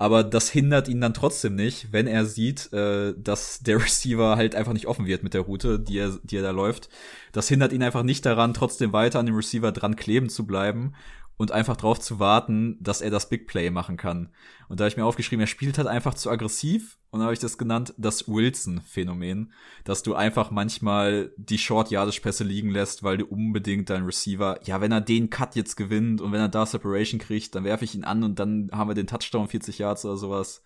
Aber 0.01 0.23
das 0.23 0.49
hindert 0.49 0.87
ihn 0.87 0.99
dann 0.99 1.13
trotzdem 1.13 1.53
nicht, 1.53 1.93
wenn 1.93 2.07
er 2.07 2.25
sieht, 2.25 2.73
äh, 2.73 3.13
dass 3.15 3.59
der 3.59 3.79
Receiver 3.83 4.35
halt 4.35 4.55
einfach 4.55 4.73
nicht 4.73 4.87
offen 4.87 5.05
wird 5.05 5.21
mit 5.21 5.35
der 5.35 5.41
Route, 5.41 5.79
die 5.79 5.99
er, 5.99 6.17
die 6.23 6.37
er 6.37 6.41
da 6.41 6.49
läuft. 6.49 6.89
Das 7.33 7.47
hindert 7.47 7.71
ihn 7.71 7.83
einfach 7.83 8.01
nicht 8.01 8.25
daran, 8.25 8.55
trotzdem 8.55 8.93
weiter 8.93 9.19
an 9.19 9.27
dem 9.27 9.35
Receiver 9.35 9.71
dran 9.71 9.95
kleben 9.95 10.27
zu 10.27 10.47
bleiben 10.47 10.93
und 11.41 11.51
einfach 11.51 11.75
darauf 11.75 11.99
zu 11.99 12.19
warten, 12.19 12.77
dass 12.79 13.01
er 13.01 13.09
das 13.09 13.27
Big 13.27 13.47
Play 13.47 13.71
machen 13.71 13.97
kann. 13.97 14.29
Und 14.69 14.79
da 14.79 14.83
habe 14.83 14.89
ich 14.89 14.97
mir 14.97 15.05
aufgeschrieben, 15.05 15.41
er 15.41 15.47
spielt 15.47 15.79
halt 15.79 15.87
einfach 15.87 16.13
zu 16.13 16.29
aggressiv 16.29 16.99
und 17.09 17.19
da 17.19 17.23
habe 17.23 17.33
ich 17.33 17.39
das 17.39 17.57
genannt, 17.57 17.95
das 17.97 18.27
Wilson-Phänomen, 18.27 19.51
dass 19.83 20.03
du 20.03 20.13
einfach 20.13 20.51
manchmal 20.51 21.31
die 21.37 21.57
Short-Yardage-Pässe 21.57 22.43
liegen 22.43 22.69
lässt, 22.69 23.01
weil 23.01 23.17
du 23.17 23.25
unbedingt 23.25 23.89
deinen 23.89 24.05
Receiver, 24.05 24.59
ja, 24.65 24.81
wenn 24.81 24.91
er 24.91 25.01
den 25.01 25.31
Cut 25.31 25.55
jetzt 25.55 25.77
gewinnt 25.77 26.21
und 26.21 26.31
wenn 26.31 26.41
er 26.41 26.47
da 26.47 26.67
Separation 26.67 27.19
kriegt, 27.19 27.55
dann 27.55 27.63
werfe 27.63 27.85
ich 27.85 27.95
ihn 27.95 28.03
an 28.03 28.23
und 28.23 28.37
dann 28.37 28.69
haben 28.71 28.91
wir 28.91 28.93
den 28.93 29.07
Touchdown 29.07 29.47
40 29.47 29.79
Yards 29.79 30.05
oder 30.05 30.17
sowas. 30.17 30.61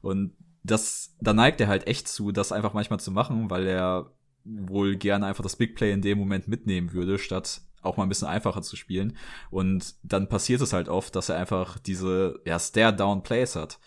Und 0.00 0.36
das, 0.62 1.16
da 1.20 1.32
neigt 1.32 1.60
er 1.60 1.66
halt 1.66 1.88
echt 1.88 2.06
zu, 2.06 2.30
das 2.30 2.52
einfach 2.52 2.72
manchmal 2.72 3.00
zu 3.00 3.10
machen, 3.10 3.50
weil 3.50 3.66
er 3.66 4.12
wohl 4.44 4.94
gerne 4.94 5.26
einfach 5.26 5.42
das 5.42 5.56
Big 5.56 5.74
Play 5.74 5.90
in 5.90 6.02
dem 6.02 6.18
Moment 6.18 6.46
mitnehmen 6.46 6.92
würde, 6.92 7.18
statt 7.18 7.62
auch 7.84 7.96
mal 7.96 8.04
ein 8.04 8.08
bisschen 8.08 8.28
einfacher 8.28 8.62
zu 8.62 8.76
spielen. 8.76 9.16
Und 9.50 9.94
dann 10.02 10.28
passiert 10.28 10.60
es 10.60 10.72
halt 10.72 10.88
oft, 10.88 11.14
dass 11.16 11.28
er 11.28 11.36
einfach 11.36 11.78
diese 11.78 12.40
ja, 12.44 12.58
Stare-Down-Plays 12.58 13.56
hat 13.56 13.78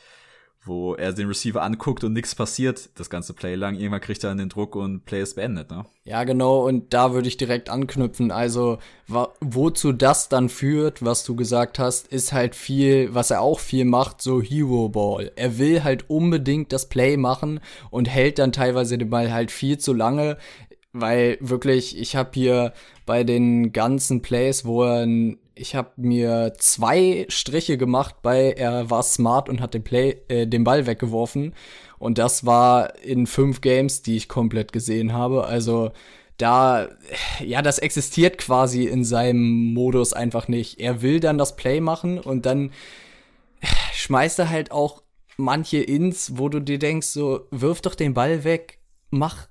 wo 0.68 0.96
er 0.96 1.14
den 1.14 1.28
Receiver 1.28 1.62
anguckt 1.62 2.04
und 2.04 2.14
nichts 2.14 2.36
passiert, 2.36 2.90
das 2.96 3.10
ganze 3.10 3.34
Play 3.34 3.56
lang. 3.56 3.76
Irgendwann 3.76 4.02
kriegt 4.02 4.24
er 4.24 4.30
dann 4.30 4.38
den 4.38 4.50
Druck 4.50 4.76
und 4.76 5.06
Play 5.06 5.22
ist 5.22 5.36
beendet, 5.36 5.72
ne? 5.72 5.86
Ja, 6.04 6.24
genau, 6.24 6.66
und 6.66 6.94
da 6.94 7.14
würde 7.14 7.28
ich 7.28 7.38
direkt 7.38 7.70
anknüpfen. 7.70 8.32
Also, 8.32 8.78
wozu 9.42 9.92
das 9.92 10.30
dann 10.30 10.50
führt, 10.50 11.04
was 11.04 11.24
du 11.24 11.36
gesagt 11.36 11.80
hast, 11.80 12.08
ist 12.08 12.34
halt 12.34 12.56
viel, 12.56 13.14
was 13.14 13.32
er 13.32 13.42
auch 13.42 13.60
viel 13.60 13.86
macht, 13.86 14.22
so 14.22 14.42
Hero 14.42 14.90
Ball. 14.90 15.32
Er 15.36 15.58
will 15.58 15.84
halt 15.84 16.10
unbedingt 16.10 16.72
das 16.72 16.88
Play 16.88 17.18
machen 17.18 17.60
und 17.90 18.08
hält 18.08 18.40
dann 18.40 18.52
teilweise 18.52 18.98
den 18.98 19.10
Ball 19.10 19.32
halt 19.32 19.52
viel 19.52 19.78
zu 19.78 19.94
lange 19.94 20.38
weil 20.94 21.38
wirklich, 21.42 21.98
ich 21.98 22.16
habe 22.16 22.32
hier 22.34 22.74
bei 23.06 23.24
den 23.24 23.72
ganzen 23.72 24.22
Plays, 24.22 24.66
wo 24.66 24.84
er, 24.84 25.08
ich 25.56 25.76
habe 25.76 25.92
mir 25.98 26.54
zwei 26.58 27.26
Striche 27.30 27.78
gemacht 27.78 28.16
bei, 28.22 28.52
er 28.52 28.90
war 28.90 29.04
smart 29.04 29.50
und 29.50 29.62
hat 29.62 29.74
den 29.74 29.84
Play, 29.84 30.22
äh, 30.28 30.48
den 30.48 30.64
Ball 30.64 30.86
weggeworfen. 30.86 31.54
Und 32.00 32.18
das 32.18 32.46
war 32.46 32.96
in 33.04 33.28
fünf 33.28 33.62
Games, 33.62 34.02
die 34.02 34.18
ich 34.18 34.30
komplett 34.30 34.72
gesehen 34.72 35.14
habe. 35.14 35.46
Also 35.46 35.92
da, 36.38 36.90
ja, 37.44 37.62
das 37.62 37.80
existiert 37.80 38.38
quasi 38.38 38.86
in 38.86 39.04
seinem 39.04 39.74
Modus 39.74 40.14
einfach 40.14 40.48
nicht. 40.48 40.80
Er 40.80 41.02
will 41.02 41.20
dann 41.20 41.38
das 41.38 41.56
Play 41.56 41.82
machen 41.82 42.20
und 42.20 42.46
dann 42.46 42.72
schmeißt 43.94 44.40
er 44.40 44.50
halt 44.50 44.72
auch 44.72 45.02
manche 45.38 45.78
Ins, 45.78 46.38
wo 46.38 46.50
du 46.50 46.60
dir 46.60 46.80
denkst, 46.80 47.08
so, 47.08 47.48
wirf 47.52 47.82
doch 47.82 47.96
den 47.96 48.14
Ball 48.14 48.44
weg, 48.44 48.80
mach 49.10 49.48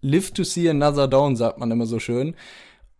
live 0.00 0.32
to 0.32 0.44
see 0.44 0.68
another 0.68 1.08
down, 1.08 1.36
sagt 1.36 1.58
man 1.58 1.70
immer 1.70 1.86
so 1.86 1.98
schön. 1.98 2.34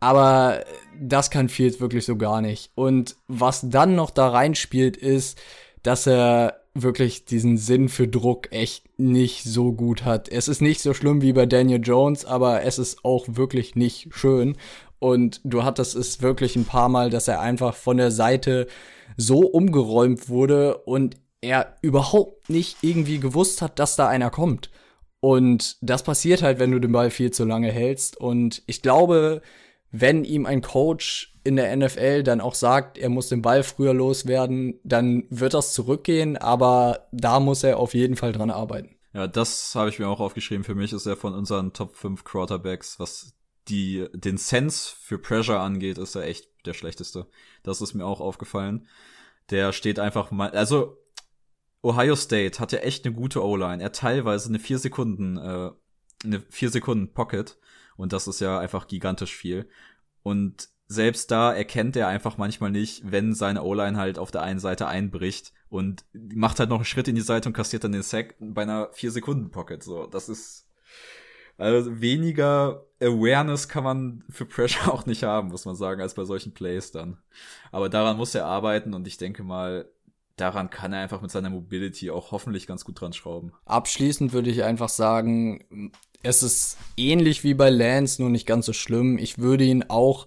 Aber 0.00 0.64
das 1.00 1.30
kann 1.30 1.48
Fields 1.48 1.80
wirklich 1.80 2.04
so 2.04 2.16
gar 2.16 2.40
nicht. 2.40 2.70
Und 2.74 3.16
was 3.26 3.68
dann 3.68 3.94
noch 3.94 4.10
da 4.10 4.28
reinspielt, 4.28 4.96
ist, 4.96 5.38
dass 5.82 6.06
er 6.06 6.60
wirklich 6.74 7.24
diesen 7.24 7.56
Sinn 7.56 7.88
für 7.88 8.06
Druck 8.06 8.52
echt 8.52 8.84
nicht 8.98 9.42
so 9.44 9.72
gut 9.72 10.04
hat. 10.04 10.28
Es 10.28 10.48
ist 10.48 10.60
nicht 10.60 10.80
so 10.80 10.94
schlimm 10.94 11.22
wie 11.22 11.32
bei 11.32 11.46
Daniel 11.46 11.80
Jones, 11.82 12.24
aber 12.24 12.62
es 12.62 12.78
ist 12.78 13.04
auch 13.04 13.26
wirklich 13.28 13.74
nicht 13.74 14.08
schön. 14.12 14.56
Und 15.00 15.40
du 15.44 15.64
hattest 15.64 15.96
es 15.96 16.22
wirklich 16.22 16.56
ein 16.56 16.64
paar 16.64 16.88
Mal, 16.88 17.10
dass 17.10 17.28
er 17.28 17.40
einfach 17.40 17.74
von 17.74 17.96
der 17.96 18.10
Seite 18.10 18.66
so 19.16 19.40
umgeräumt 19.40 20.28
wurde 20.28 20.78
und 20.78 21.16
er 21.40 21.76
überhaupt 21.82 22.50
nicht 22.50 22.78
irgendwie 22.82 23.18
gewusst 23.18 23.62
hat, 23.62 23.78
dass 23.78 23.96
da 23.96 24.08
einer 24.08 24.30
kommt. 24.30 24.70
Und 25.20 25.76
das 25.80 26.02
passiert 26.02 26.42
halt, 26.42 26.58
wenn 26.58 26.70
du 26.70 26.78
den 26.78 26.92
Ball 26.92 27.10
viel 27.10 27.30
zu 27.30 27.44
lange 27.44 27.72
hältst. 27.72 28.16
Und 28.16 28.62
ich 28.66 28.82
glaube, 28.82 29.42
wenn 29.90 30.24
ihm 30.24 30.46
ein 30.46 30.62
Coach 30.62 31.34
in 31.44 31.56
der 31.56 31.74
NFL 31.74 32.22
dann 32.22 32.40
auch 32.40 32.54
sagt, 32.54 32.98
er 32.98 33.08
muss 33.08 33.28
den 33.28 33.42
Ball 33.42 33.62
früher 33.62 33.94
loswerden, 33.94 34.78
dann 34.84 35.24
wird 35.30 35.54
das 35.54 35.72
zurückgehen, 35.72 36.36
aber 36.36 37.08
da 37.10 37.40
muss 37.40 37.64
er 37.64 37.78
auf 37.78 37.94
jeden 37.94 38.16
Fall 38.16 38.32
dran 38.32 38.50
arbeiten. 38.50 38.96
Ja, 39.14 39.26
das 39.26 39.74
habe 39.74 39.88
ich 39.88 39.98
mir 39.98 40.08
auch 40.08 40.20
aufgeschrieben. 40.20 40.64
Für 40.64 40.74
mich 40.74 40.92
ist 40.92 41.06
er 41.06 41.16
von 41.16 41.34
unseren 41.34 41.72
Top 41.72 41.96
5 41.96 42.22
Quarterbacks, 42.24 43.00
was 43.00 43.32
die, 43.68 44.06
den 44.12 44.36
Sense 44.36 44.94
für 45.00 45.18
Pressure 45.18 45.58
angeht, 45.58 45.98
ist 45.98 46.14
er 46.14 46.24
echt 46.24 46.48
der 46.66 46.74
schlechteste. 46.74 47.26
Das 47.62 47.80
ist 47.80 47.94
mir 47.94 48.04
auch 48.04 48.20
aufgefallen. 48.20 48.86
Der 49.50 49.72
steht 49.72 49.98
einfach 49.98 50.30
mal, 50.30 50.50
also 50.50 50.98
Ohio 51.82 52.16
State 52.16 52.58
hat 52.58 52.72
ja 52.72 52.80
echt 52.80 53.04
eine 53.04 53.14
gute 53.14 53.44
O-Line. 53.44 53.82
Er 53.82 53.86
hat 53.86 53.96
teilweise 53.96 54.48
eine 54.48 54.58
vier 54.58 54.78
Sekunden, 54.78 55.36
äh, 55.36 55.70
eine 56.24 56.40
vier 56.50 56.70
Sekunden 56.70 57.12
Pocket. 57.12 57.58
Und 57.96 58.12
das 58.12 58.28
ist 58.28 58.40
ja 58.40 58.58
einfach 58.58 58.86
gigantisch 58.86 59.34
viel. 59.34 59.68
Und 60.22 60.68
selbst 60.86 61.30
da 61.30 61.52
erkennt 61.52 61.96
er 61.96 62.08
einfach 62.08 62.38
manchmal 62.38 62.70
nicht, 62.70 63.10
wenn 63.10 63.34
seine 63.34 63.62
O-Line 63.62 63.98
halt 63.98 64.18
auf 64.18 64.30
der 64.30 64.42
einen 64.42 64.58
Seite 64.58 64.86
einbricht 64.88 65.52
und 65.68 66.04
macht 66.12 66.58
halt 66.58 66.70
noch 66.70 66.76
einen 66.76 66.84
Schritt 66.84 67.08
in 67.08 67.14
die 67.14 67.20
Seite 67.20 67.48
und 67.48 67.52
kassiert 67.52 67.84
dann 67.84 67.92
den 67.92 68.02
Sack 68.02 68.36
bei 68.40 68.62
einer 68.62 68.88
vier 68.92 69.10
Sekunden 69.10 69.50
Pocket. 69.50 69.82
So, 69.82 70.06
das 70.06 70.28
ist 70.28 70.68
also 71.58 72.00
weniger 72.00 72.86
Awareness 73.00 73.68
kann 73.68 73.84
man 73.84 74.24
für 74.30 74.46
Pressure 74.46 74.92
auch 74.92 75.06
nicht 75.06 75.24
haben, 75.24 75.48
muss 75.48 75.64
man 75.64 75.76
sagen, 75.76 76.00
als 76.00 76.14
bei 76.14 76.24
solchen 76.24 76.54
Plays 76.54 76.92
dann. 76.92 77.18
Aber 77.72 77.88
daran 77.88 78.16
muss 78.16 78.34
er 78.34 78.46
arbeiten 78.46 78.94
und 78.94 79.06
ich 79.06 79.18
denke 79.18 79.42
mal, 79.42 79.90
daran 80.40 80.70
kann 80.70 80.92
er 80.92 81.00
einfach 81.00 81.20
mit 81.20 81.30
seiner 81.30 81.50
Mobility 81.50 82.10
auch 82.10 82.32
hoffentlich 82.32 82.66
ganz 82.66 82.84
gut 82.84 83.00
dran 83.00 83.12
schrauben. 83.12 83.52
Abschließend 83.66 84.32
würde 84.32 84.50
ich 84.50 84.64
einfach 84.64 84.88
sagen, 84.88 85.92
es 86.22 86.42
ist 86.42 86.78
ähnlich 86.96 87.44
wie 87.44 87.54
bei 87.54 87.70
Lance, 87.70 88.20
nur 88.20 88.30
nicht 88.30 88.46
ganz 88.46 88.66
so 88.66 88.72
schlimm. 88.72 89.18
Ich 89.18 89.38
würde 89.38 89.64
ihn 89.64 89.84
auch 89.88 90.26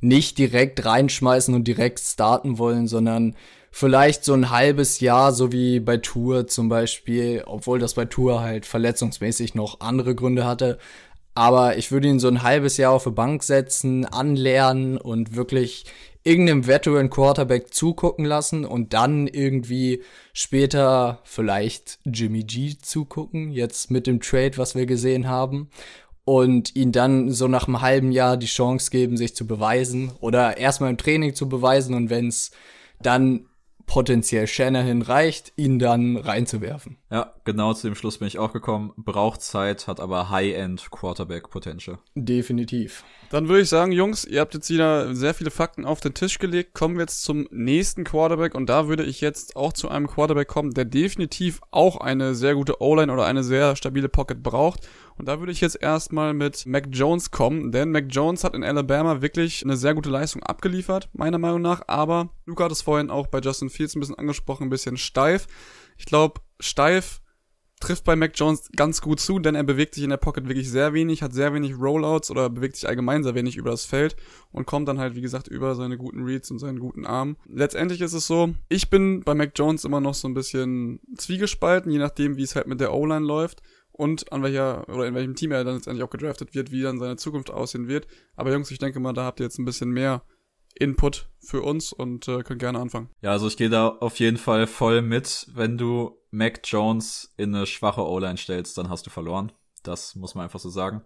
nicht 0.00 0.38
direkt 0.38 0.84
reinschmeißen 0.84 1.54
und 1.54 1.64
direkt 1.64 2.00
starten 2.00 2.58
wollen, 2.58 2.86
sondern 2.86 3.36
vielleicht 3.70 4.24
so 4.24 4.34
ein 4.34 4.50
halbes 4.50 5.00
Jahr, 5.00 5.32
so 5.32 5.50
wie 5.50 5.80
bei 5.80 5.96
Tour 5.96 6.46
zum 6.46 6.68
Beispiel, 6.68 7.42
obwohl 7.46 7.78
das 7.78 7.94
bei 7.94 8.04
Tour 8.04 8.40
halt 8.40 8.66
verletzungsmäßig 8.66 9.54
noch 9.54 9.80
andere 9.80 10.14
Gründe 10.14 10.44
hatte. 10.44 10.78
Aber 11.34 11.76
ich 11.76 11.90
würde 11.90 12.08
ihn 12.08 12.20
so 12.20 12.28
ein 12.28 12.42
halbes 12.42 12.76
Jahr 12.76 12.92
auf 12.92 13.04
die 13.04 13.10
Bank 13.10 13.42
setzen, 13.42 14.04
anlernen 14.04 14.96
und 14.98 15.34
wirklich 15.34 15.84
irgendeinem 16.22 16.66
Veteran 16.66 17.10
Quarterback 17.10 17.72
zugucken 17.74 18.24
lassen 18.24 18.64
und 18.64 18.94
dann 18.94 19.26
irgendwie 19.26 20.02
später 20.32 21.20
vielleicht 21.24 21.98
Jimmy 22.04 22.44
G 22.44 22.76
zugucken, 22.80 23.50
jetzt 23.50 23.90
mit 23.90 24.06
dem 24.06 24.20
Trade, 24.20 24.56
was 24.56 24.74
wir 24.74 24.86
gesehen 24.86 25.28
haben. 25.28 25.70
Und 26.24 26.74
ihn 26.74 26.90
dann 26.90 27.30
so 27.32 27.48
nach 27.48 27.68
einem 27.68 27.82
halben 27.82 28.10
Jahr 28.10 28.38
die 28.38 28.46
Chance 28.46 28.90
geben, 28.90 29.18
sich 29.18 29.36
zu 29.36 29.46
beweisen 29.46 30.10
oder 30.20 30.56
erstmal 30.56 30.88
im 30.88 30.96
Training 30.96 31.34
zu 31.34 31.50
beweisen 31.50 31.94
und 31.94 32.08
wenn 32.08 32.28
es 32.28 32.50
dann 33.02 33.44
potenziell 33.86 34.46
Shanahan 34.46 35.02
reicht, 35.02 35.52
ihn 35.56 35.78
dann 35.78 36.16
reinzuwerfen. 36.16 36.96
Ja, 37.10 37.34
genau 37.44 37.74
zu 37.74 37.86
dem 37.86 37.94
Schluss 37.94 38.18
bin 38.18 38.28
ich 38.28 38.38
auch 38.38 38.52
gekommen. 38.52 38.92
Braucht 38.96 39.42
Zeit, 39.42 39.86
hat 39.86 40.00
aber 40.00 40.30
High-End 40.30 40.90
Quarterback 40.90 41.50
Potential. 41.50 41.98
Definitiv. 42.14 43.04
Dann 43.30 43.48
würde 43.48 43.62
ich 43.62 43.68
sagen, 43.68 43.92
Jungs, 43.92 44.24
ihr 44.24 44.40
habt 44.40 44.54
jetzt 44.54 44.70
wieder 44.70 45.14
sehr 45.14 45.34
viele 45.34 45.50
Fakten 45.50 45.84
auf 45.84 46.00
den 46.00 46.14
Tisch 46.14 46.38
gelegt. 46.38 46.74
Kommen 46.74 46.96
wir 46.96 47.02
jetzt 47.02 47.22
zum 47.22 47.46
nächsten 47.50 48.04
Quarterback 48.04 48.54
und 48.54 48.68
da 48.68 48.88
würde 48.88 49.04
ich 49.04 49.20
jetzt 49.20 49.56
auch 49.56 49.72
zu 49.72 49.88
einem 49.88 50.06
Quarterback 50.06 50.48
kommen, 50.48 50.72
der 50.72 50.84
definitiv 50.84 51.60
auch 51.70 51.96
eine 51.98 52.34
sehr 52.34 52.54
gute 52.54 52.80
O-Line 52.80 53.12
oder 53.12 53.26
eine 53.26 53.44
sehr 53.44 53.76
stabile 53.76 54.08
Pocket 54.08 54.42
braucht 54.42 54.88
und 55.16 55.26
da 55.26 55.38
würde 55.38 55.52
ich 55.52 55.60
jetzt 55.60 55.80
erstmal 55.80 56.34
mit 56.34 56.66
Mac 56.66 56.88
Jones 56.90 57.30
kommen, 57.30 57.70
denn 57.70 57.90
Mac 57.90 58.06
Jones 58.08 58.44
hat 58.44 58.54
in 58.54 58.64
Alabama 58.64 59.22
wirklich 59.22 59.62
eine 59.62 59.76
sehr 59.76 59.94
gute 59.94 60.10
Leistung 60.10 60.42
abgeliefert, 60.42 61.08
meiner 61.12 61.38
Meinung 61.38 61.62
nach. 61.62 61.82
Aber 61.86 62.30
Luca 62.46 62.64
hat 62.64 62.72
es 62.72 62.82
vorhin 62.82 63.10
auch 63.10 63.28
bei 63.28 63.40
Justin 63.40 63.70
Fields 63.70 63.94
ein 63.94 64.00
bisschen 64.00 64.18
angesprochen, 64.18 64.64
ein 64.64 64.70
bisschen 64.70 64.96
steif. 64.96 65.46
Ich 65.96 66.06
glaube, 66.06 66.40
steif 66.58 67.20
trifft 67.80 68.04
bei 68.04 68.16
Mac 68.16 68.32
Jones 68.34 68.70
ganz 68.76 69.00
gut 69.00 69.20
zu, 69.20 69.38
denn 69.38 69.54
er 69.54 69.62
bewegt 69.62 69.94
sich 69.94 70.04
in 70.04 70.10
der 70.10 70.16
Pocket 70.16 70.48
wirklich 70.48 70.70
sehr 70.70 70.94
wenig, 70.94 71.22
hat 71.22 71.34
sehr 71.34 71.52
wenig 71.52 71.78
Rollouts 71.78 72.30
oder 72.30 72.48
bewegt 72.48 72.76
sich 72.76 72.88
allgemein 72.88 73.22
sehr 73.22 73.34
wenig 73.34 73.56
über 73.56 73.70
das 73.70 73.84
Feld 73.84 74.16
und 74.52 74.66
kommt 74.66 74.88
dann 74.88 74.98
halt, 74.98 75.14
wie 75.14 75.20
gesagt, 75.20 75.48
über 75.48 75.74
seine 75.74 75.98
guten 75.98 76.24
Reads 76.24 76.50
und 76.50 76.58
seinen 76.58 76.78
guten 76.78 77.04
Arm. 77.04 77.36
Letztendlich 77.46 78.00
ist 78.00 78.14
es 78.14 78.26
so, 78.26 78.54
ich 78.68 78.90
bin 78.90 79.22
bei 79.22 79.34
Mac 79.34 79.52
Jones 79.54 79.84
immer 79.84 80.00
noch 80.00 80.14
so 80.14 80.26
ein 80.28 80.34
bisschen 80.34 81.00
zwiegespalten, 81.16 81.92
je 81.92 81.98
nachdem, 81.98 82.36
wie 82.36 82.42
es 82.42 82.56
halt 82.56 82.66
mit 82.66 82.80
der 82.80 82.94
O-Line 82.94 83.26
läuft 83.26 83.62
und 83.96 84.32
an 84.32 84.42
welcher 84.42 84.88
oder 84.88 85.06
in 85.06 85.14
welchem 85.14 85.34
Team 85.34 85.52
er 85.52 85.64
dann 85.64 85.76
letztendlich 85.76 86.04
auch 86.04 86.10
gedraftet 86.10 86.54
wird, 86.54 86.70
wie 86.70 86.82
dann 86.82 86.98
seine 86.98 87.16
Zukunft 87.16 87.50
aussehen 87.50 87.88
wird. 87.88 88.06
Aber 88.36 88.52
Jungs, 88.52 88.70
ich 88.70 88.78
denke 88.78 89.00
mal, 89.00 89.12
da 89.12 89.24
habt 89.24 89.40
ihr 89.40 89.44
jetzt 89.44 89.58
ein 89.58 89.64
bisschen 89.64 89.90
mehr 89.90 90.22
Input 90.74 91.28
für 91.38 91.62
uns 91.62 91.92
und 91.92 92.26
äh, 92.26 92.42
könnt 92.42 92.60
gerne 92.60 92.80
anfangen. 92.80 93.10
Ja, 93.22 93.30
also 93.30 93.46
ich 93.46 93.56
gehe 93.56 93.70
da 93.70 93.88
auf 93.88 94.18
jeden 94.18 94.38
Fall 94.38 94.66
voll 94.66 95.02
mit. 95.02 95.46
Wenn 95.54 95.78
du 95.78 96.18
Mac 96.30 96.60
Jones 96.64 97.32
in 97.36 97.54
eine 97.54 97.66
schwache 97.66 98.02
O-Line 98.02 98.36
stellst, 98.36 98.76
dann 98.76 98.88
hast 98.88 99.06
du 99.06 99.10
verloren. 99.10 99.52
Das 99.84 100.16
muss 100.16 100.34
man 100.34 100.44
einfach 100.44 100.58
so 100.58 100.70
sagen. 100.70 101.02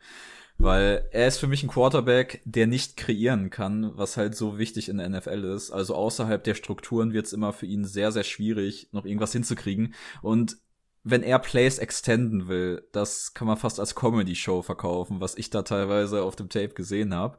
Weil 0.57 1.07
er 1.13 1.29
ist 1.29 1.39
für 1.39 1.47
mich 1.47 1.63
ein 1.63 1.69
Quarterback, 1.69 2.43
der 2.45 2.67
nicht 2.67 2.97
kreieren 2.97 3.51
kann, 3.51 3.93
was 3.97 4.17
halt 4.17 4.35
so 4.35 4.59
wichtig 4.59 4.89
in 4.89 4.99
der 4.99 5.09
NFL 5.09 5.45
ist. 5.45 5.71
Also 5.71 5.95
außerhalb 5.95 6.43
der 6.43 6.55
Strukturen 6.55 7.13
wird 7.13 7.27
es 7.27 7.33
immer 7.33 7.53
für 7.53 7.67
ihn 7.67 7.85
sehr, 7.85 8.11
sehr 8.11 8.25
schwierig, 8.25 8.89
noch 8.91 9.05
irgendwas 9.05 9.33
hinzukriegen. 9.33 9.95
Und 10.21 10.57
wenn 11.05 11.23
er 11.23 11.39
Plays 11.39 11.79
extenden 11.79 12.49
will, 12.49 12.87
das 12.93 13.35
kann 13.35 13.47
man 13.47 13.57
fast 13.57 13.81
als 13.81 13.95
Comedy-Show 13.95 14.63
verkaufen, 14.63 15.21
was 15.21 15.37
ich 15.37 15.51
da 15.51 15.63
teilweise 15.63 16.23
auf 16.23 16.37
dem 16.37 16.49
Tape 16.49 16.71
gesehen 16.71 17.15
habe. 17.15 17.39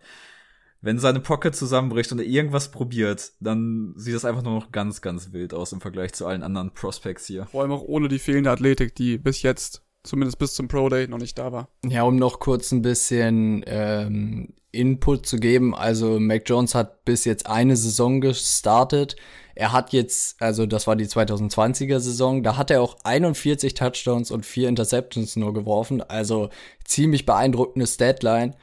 Wenn 0.82 0.98
seine 0.98 1.20
Pocket 1.20 1.54
zusammenbricht 1.54 2.12
und 2.12 2.20
er 2.20 2.26
irgendwas 2.26 2.72
probiert, 2.72 3.34
dann 3.42 3.94
sieht 3.98 4.16
das 4.16 4.24
einfach 4.24 4.44
nur 4.44 4.54
noch 4.54 4.72
ganz, 4.72 5.02
ganz 5.02 5.34
wild 5.34 5.54
aus 5.54 5.74
im 5.74 5.82
Vergleich 5.82 6.14
zu 6.14 6.26
allen 6.26 6.42
anderen 6.42 6.74
Prospects 6.74 7.26
hier. 7.28 7.48
Vor 7.48 7.62
allem 7.62 7.72
auch 7.72 7.84
ohne 7.84 8.08
die 8.08 8.20
fehlende 8.20 8.52
Athletik, 8.52 8.96
die 8.96 9.18
bis 9.18 9.42
jetzt 9.42 9.84
zumindest 10.04 10.40
bis 10.40 10.54
zum 10.54 10.70
Pro 10.70 10.88
Day 10.88 11.08
noch 11.08 11.18
nicht 11.18 11.38
da 11.38 11.52
war. 11.52 11.68
Ja, 11.86 12.04
um 12.04 12.16
noch 12.16 12.40
kurz 12.40 12.72
ein 12.72 12.82
bisschen 12.82 13.64
ähm, 13.68 14.54
Input 14.72 15.26
zu 15.26 15.38
geben. 15.38 15.76
Also 15.76 16.20
Mac 16.20 16.44
Jones 16.46 16.76
hat 16.76 17.04
bis 17.06 17.26
jetzt 17.26 17.48
eine 17.48 17.76
Saison 17.76 18.22
gestartet. 18.22 19.16
Er 19.60 19.74
hat 19.74 19.92
jetzt, 19.92 20.42
also 20.42 20.66
das 20.66 20.88
war 20.88 20.96
die 20.96 21.06
2020er 21.06 22.00
Saison, 22.00 22.44
da 22.44 22.56
hat 22.56 22.72
er 22.72 22.82
auch 22.82 22.96
41 23.04 23.74
Touchdowns 23.74 24.32
und 24.32 24.46
vier 24.46 24.70
Interceptions 24.70 25.36
nur 25.36 25.54
geworfen. 25.54 26.02
Also 26.02 26.50
ziemlich 26.86 27.26
beeindruckendes 27.26 27.98
Deadline. 27.98 28.56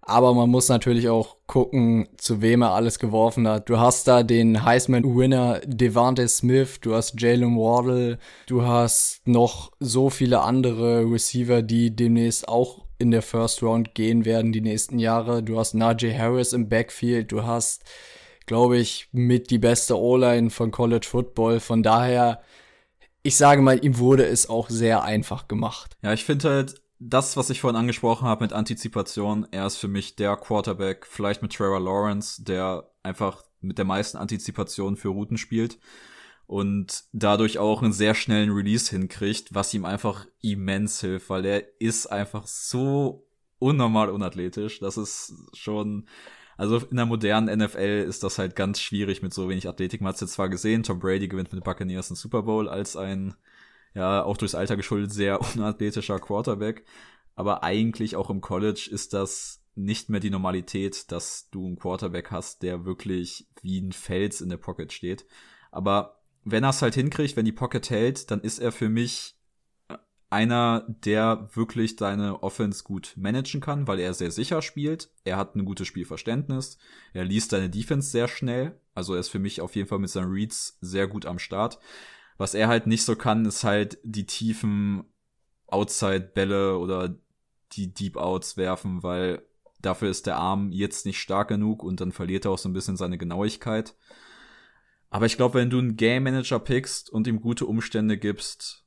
Aber 0.00 0.32
man 0.32 0.48
muss 0.50 0.68
natürlich 0.68 1.08
auch 1.08 1.38
gucken, 1.48 2.08
zu 2.18 2.40
wem 2.40 2.62
er 2.62 2.70
alles 2.70 3.00
geworfen 3.00 3.48
hat. 3.48 3.68
Du 3.68 3.80
hast 3.80 4.06
da 4.06 4.22
den 4.22 4.64
Heisman-Winner 4.64 5.60
Devante 5.66 6.28
Smith, 6.28 6.78
du 6.80 6.94
hast 6.94 7.20
Jalen 7.20 7.56
Wardle, 7.56 8.18
du 8.46 8.62
hast 8.62 9.26
noch 9.26 9.72
so 9.80 10.08
viele 10.08 10.42
andere 10.42 11.10
Receiver, 11.10 11.62
die 11.62 11.96
demnächst 11.96 12.46
auch 12.46 12.84
in 12.98 13.10
der 13.10 13.22
First 13.22 13.60
Round 13.60 13.96
gehen 13.96 14.24
werden 14.24 14.52
die 14.52 14.60
nächsten 14.60 15.00
Jahre. 15.00 15.42
Du 15.42 15.58
hast 15.58 15.74
Najee 15.74 16.16
Harris 16.16 16.52
im 16.52 16.68
Backfield, 16.68 17.32
du 17.32 17.42
hast, 17.42 17.82
glaube 18.46 18.78
ich, 18.78 19.08
mit 19.12 19.50
die 19.50 19.58
beste 19.58 19.98
O-Line 19.98 20.50
von 20.50 20.70
College 20.70 21.06
Football. 21.08 21.60
Von 21.60 21.82
daher, 21.82 22.42
ich 23.22 23.36
sage 23.36 23.62
mal, 23.62 23.84
ihm 23.84 23.98
wurde 23.98 24.26
es 24.26 24.48
auch 24.48 24.70
sehr 24.70 25.02
einfach 25.02 25.48
gemacht. 25.48 25.96
Ja, 26.02 26.12
ich 26.12 26.24
finde 26.24 26.50
halt, 26.50 26.82
das, 26.98 27.36
was 27.36 27.50
ich 27.50 27.60
vorhin 27.60 27.78
angesprochen 27.78 28.26
habe 28.26 28.44
mit 28.44 28.52
Antizipation, 28.52 29.46
er 29.50 29.66
ist 29.66 29.76
für 29.76 29.88
mich 29.88 30.16
der 30.16 30.36
Quarterback, 30.36 31.06
vielleicht 31.06 31.42
mit 31.42 31.52
Trevor 31.52 31.80
Lawrence, 31.80 32.42
der 32.42 32.88
einfach 33.02 33.42
mit 33.60 33.78
der 33.78 33.84
meisten 33.84 34.16
Antizipation 34.16 34.96
für 34.96 35.08
Routen 35.08 35.36
spielt 35.36 35.78
und 36.46 37.04
dadurch 37.12 37.58
auch 37.58 37.82
einen 37.82 37.92
sehr 37.92 38.14
schnellen 38.14 38.50
Release 38.50 38.90
hinkriegt, 38.90 39.54
was 39.54 39.74
ihm 39.74 39.84
einfach 39.84 40.26
immens 40.42 41.00
hilft, 41.00 41.30
weil 41.30 41.44
er 41.46 41.64
ist 41.80 42.06
einfach 42.06 42.46
so 42.46 43.26
unnormal 43.58 44.10
unathletisch. 44.10 44.80
Das 44.80 44.96
ist 44.96 45.32
schon, 45.54 46.06
also 46.56 46.78
in 46.78 46.96
der 46.96 47.06
modernen 47.06 47.58
NFL 47.58 48.04
ist 48.08 48.22
das 48.22 48.38
halt 48.38 48.56
ganz 48.56 48.80
schwierig 48.80 49.22
mit 49.22 49.34
so 49.34 49.48
wenig 49.48 49.68
Athletik. 49.68 50.00
Man 50.00 50.08
hat 50.08 50.16
es 50.16 50.20
jetzt 50.20 50.34
zwar 50.34 50.48
gesehen, 50.48 50.82
Tom 50.82 50.98
Brady 50.98 51.28
gewinnt 51.28 51.52
mit 51.52 51.60
den 51.60 51.64
Buccaneers 51.64 52.10
einen 52.10 52.16
Super 52.16 52.42
Bowl 52.42 52.68
als 52.68 52.96
ein 52.96 53.34
ja, 53.94 54.24
auch 54.24 54.36
durchs 54.36 54.54
Alter 54.54 54.76
geschuldet 54.76 55.12
sehr 55.12 55.40
unathletischer 55.54 56.18
Quarterback. 56.18 56.84
Aber 57.36 57.62
eigentlich 57.62 58.16
auch 58.16 58.30
im 58.30 58.40
College 58.40 58.88
ist 58.90 59.12
das 59.12 59.62
nicht 59.74 60.08
mehr 60.08 60.20
die 60.20 60.30
Normalität, 60.30 61.10
dass 61.10 61.48
du 61.50 61.66
einen 61.66 61.78
Quarterback 61.78 62.30
hast, 62.30 62.62
der 62.62 62.84
wirklich 62.84 63.48
wie 63.62 63.80
ein 63.80 63.92
Fels 63.92 64.40
in 64.40 64.48
der 64.48 64.56
Pocket 64.56 64.92
steht. 64.92 65.26
Aber 65.72 66.20
wenn 66.44 66.62
er 66.62 66.70
es 66.70 66.82
halt 66.82 66.94
hinkriegt, 66.94 67.36
wenn 67.36 67.44
die 67.44 67.52
Pocket 67.52 67.88
hält, 67.90 68.30
dann 68.30 68.40
ist 68.40 68.60
er 68.60 68.70
für 68.70 68.88
mich 68.88 69.33
einer, 70.30 70.84
der 70.88 71.48
wirklich 71.54 71.96
deine 71.96 72.42
Offense 72.42 72.82
gut 72.82 73.12
managen 73.16 73.60
kann, 73.60 73.86
weil 73.86 74.00
er 74.00 74.14
sehr 74.14 74.30
sicher 74.30 74.62
spielt. 74.62 75.10
Er 75.24 75.36
hat 75.36 75.54
ein 75.54 75.64
gutes 75.64 75.86
Spielverständnis. 75.86 76.78
Er 77.12 77.24
liest 77.24 77.52
deine 77.52 77.70
Defense 77.70 78.10
sehr 78.10 78.28
schnell. 78.28 78.80
Also 78.94 79.14
er 79.14 79.20
ist 79.20 79.28
für 79.28 79.38
mich 79.38 79.60
auf 79.60 79.76
jeden 79.76 79.88
Fall 79.88 79.98
mit 79.98 80.10
seinen 80.10 80.32
Reads 80.32 80.78
sehr 80.80 81.06
gut 81.06 81.26
am 81.26 81.38
Start. 81.38 81.78
Was 82.36 82.54
er 82.54 82.68
halt 82.68 82.86
nicht 82.86 83.04
so 83.04 83.14
kann, 83.16 83.44
ist 83.44 83.64
halt 83.64 83.98
die 84.02 84.26
tiefen 84.26 85.04
Outside-Bälle 85.68 86.78
oder 86.78 87.16
die 87.72 87.92
Deep 87.92 88.16
Outs 88.16 88.56
werfen, 88.56 89.02
weil 89.02 89.42
dafür 89.80 90.10
ist 90.10 90.26
der 90.26 90.36
Arm 90.36 90.72
jetzt 90.72 91.06
nicht 91.06 91.20
stark 91.20 91.48
genug 91.48 91.82
und 91.82 92.00
dann 92.00 92.12
verliert 92.12 92.44
er 92.44 92.52
auch 92.52 92.58
so 92.58 92.68
ein 92.68 92.72
bisschen 92.72 92.96
seine 92.96 93.18
Genauigkeit. 93.18 93.94
Aber 95.10 95.26
ich 95.26 95.36
glaube, 95.36 95.58
wenn 95.58 95.70
du 95.70 95.78
einen 95.78 95.96
Game 95.96 96.24
Manager 96.24 96.58
pickst 96.58 97.10
und 97.10 97.26
ihm 97.26 97.40
gute 97.40 97.66
Umstände 97.66 98.18
gibst, 98.18 98.83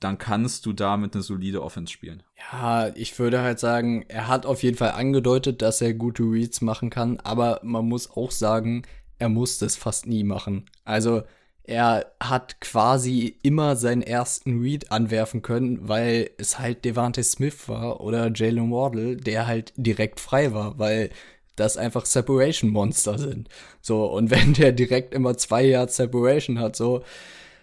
dann 0.00 0.18
kannst 0.18 0.66
du 0.66 0.72
damit 0.72 1.14
eine 1.14 1.22
solide 1.22 1.62
Offense 1.62 1.92
spielen. 1.92 2.22
Ja, 2.52 2.88
ich 2.94 3.18
würde 3.18 3.42
halt 3.42 3.58
sagen, 3.58 4.04
er 4.08 4.28
hat 4.28 4.46
auf 4.46 4.62
jeden 4.62 4.76
Fall 4.76 4.92
angedeutet, 4.92 5.60
dass 5.62 5.80
er 5.80 5.94
gute 5.94 6.22
Reads 6.22 6.60
machen 6.60 6.90
kann, 6.90 7.18
aber 7.20 7.60
man 7.62 7.86
muss 7.86 8.10
auch 8.10 8.30
sagen, 8.30 8.82
er 9.18 9.28
muss 9.28 9.58
das 9.58 9.76
fast 9.76 10.06
nie 10.06 10.24
machen. 10.24 10.66
Also 10.84 11.22
er 11.64 12.06
hat 12.18 12.60
quasi 12.60 13.36
immer 13.42 13.76
seinen 13.76 14.00
ersten 14.00 14.62
Read 14.62 14.90
anwerfen 14.90 15.42
können, 15.42 15.86
weil 15.86 16.30
es 16.38 16.58
halt 16.58 16.84
Devante 16.84 17.22
Smith 17.22 17.68
war 17.68 18.00
oder 18.00 18.32
Jalen 18.34 18.70
Wardle, 18.70 19.16
der 19.16 19.46
halt 19.46 19.74
direkt 19.76 20.18
frei 20.18 20.54
war, 20.54 20.78
weil 20.78 21.10
das 21.56 21.76
einfach 21.76 22.06
Separation 22.06 22.70
Monster 22.70 23.18
sind. 23.18 23.48
So, 23.82 24.06
und 24.06 24.30
wenn 24.30 24.54
der 24.54 24.72
direkt 24.72 25.12
immer 25.12 25.36
zwei 25.36 25.64
Yards 25.64 25.96
Separation 25.96 26.58
hat, 26.58 26.74
so, 26.74 27.02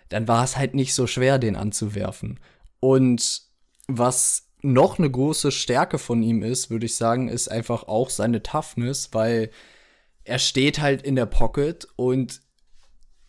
dann 0.09 0.27
war 0.27 0.43
es 0.43 0.57
halt 0.57 0.75
nicht 0.75 0.93
so 0.93 1.07
schwer, 1.07 1.39
den 1.39 1.55
anzuwerfen. 1.55 2.39
Und 2.79 3.41
was 3.87 4.47
noch 4.61 4.97
eine 4.97 5.09
große 5.09 5.51
Stärke 5.51 5.97
von 5.97 6.23
ihm 6.23 6.43
ist, 6.43 6.69
würde 6.69 6.85
ich 6.85 6.95
sagen, 6.95 7.29
ist 7.29 7.49
einfach 7.49 7.83
auch 7.83 8.09
seine 8.09 8.41
Toughness, 8.41 9.09
weil 9.11 9.51
er 10.23 10.39
steht 10.39 10.79
halt 10.81 11.03
in 11.03 11.15
der 11.15 11.27
Pocket 11.27 11.87
und 11.95 12.41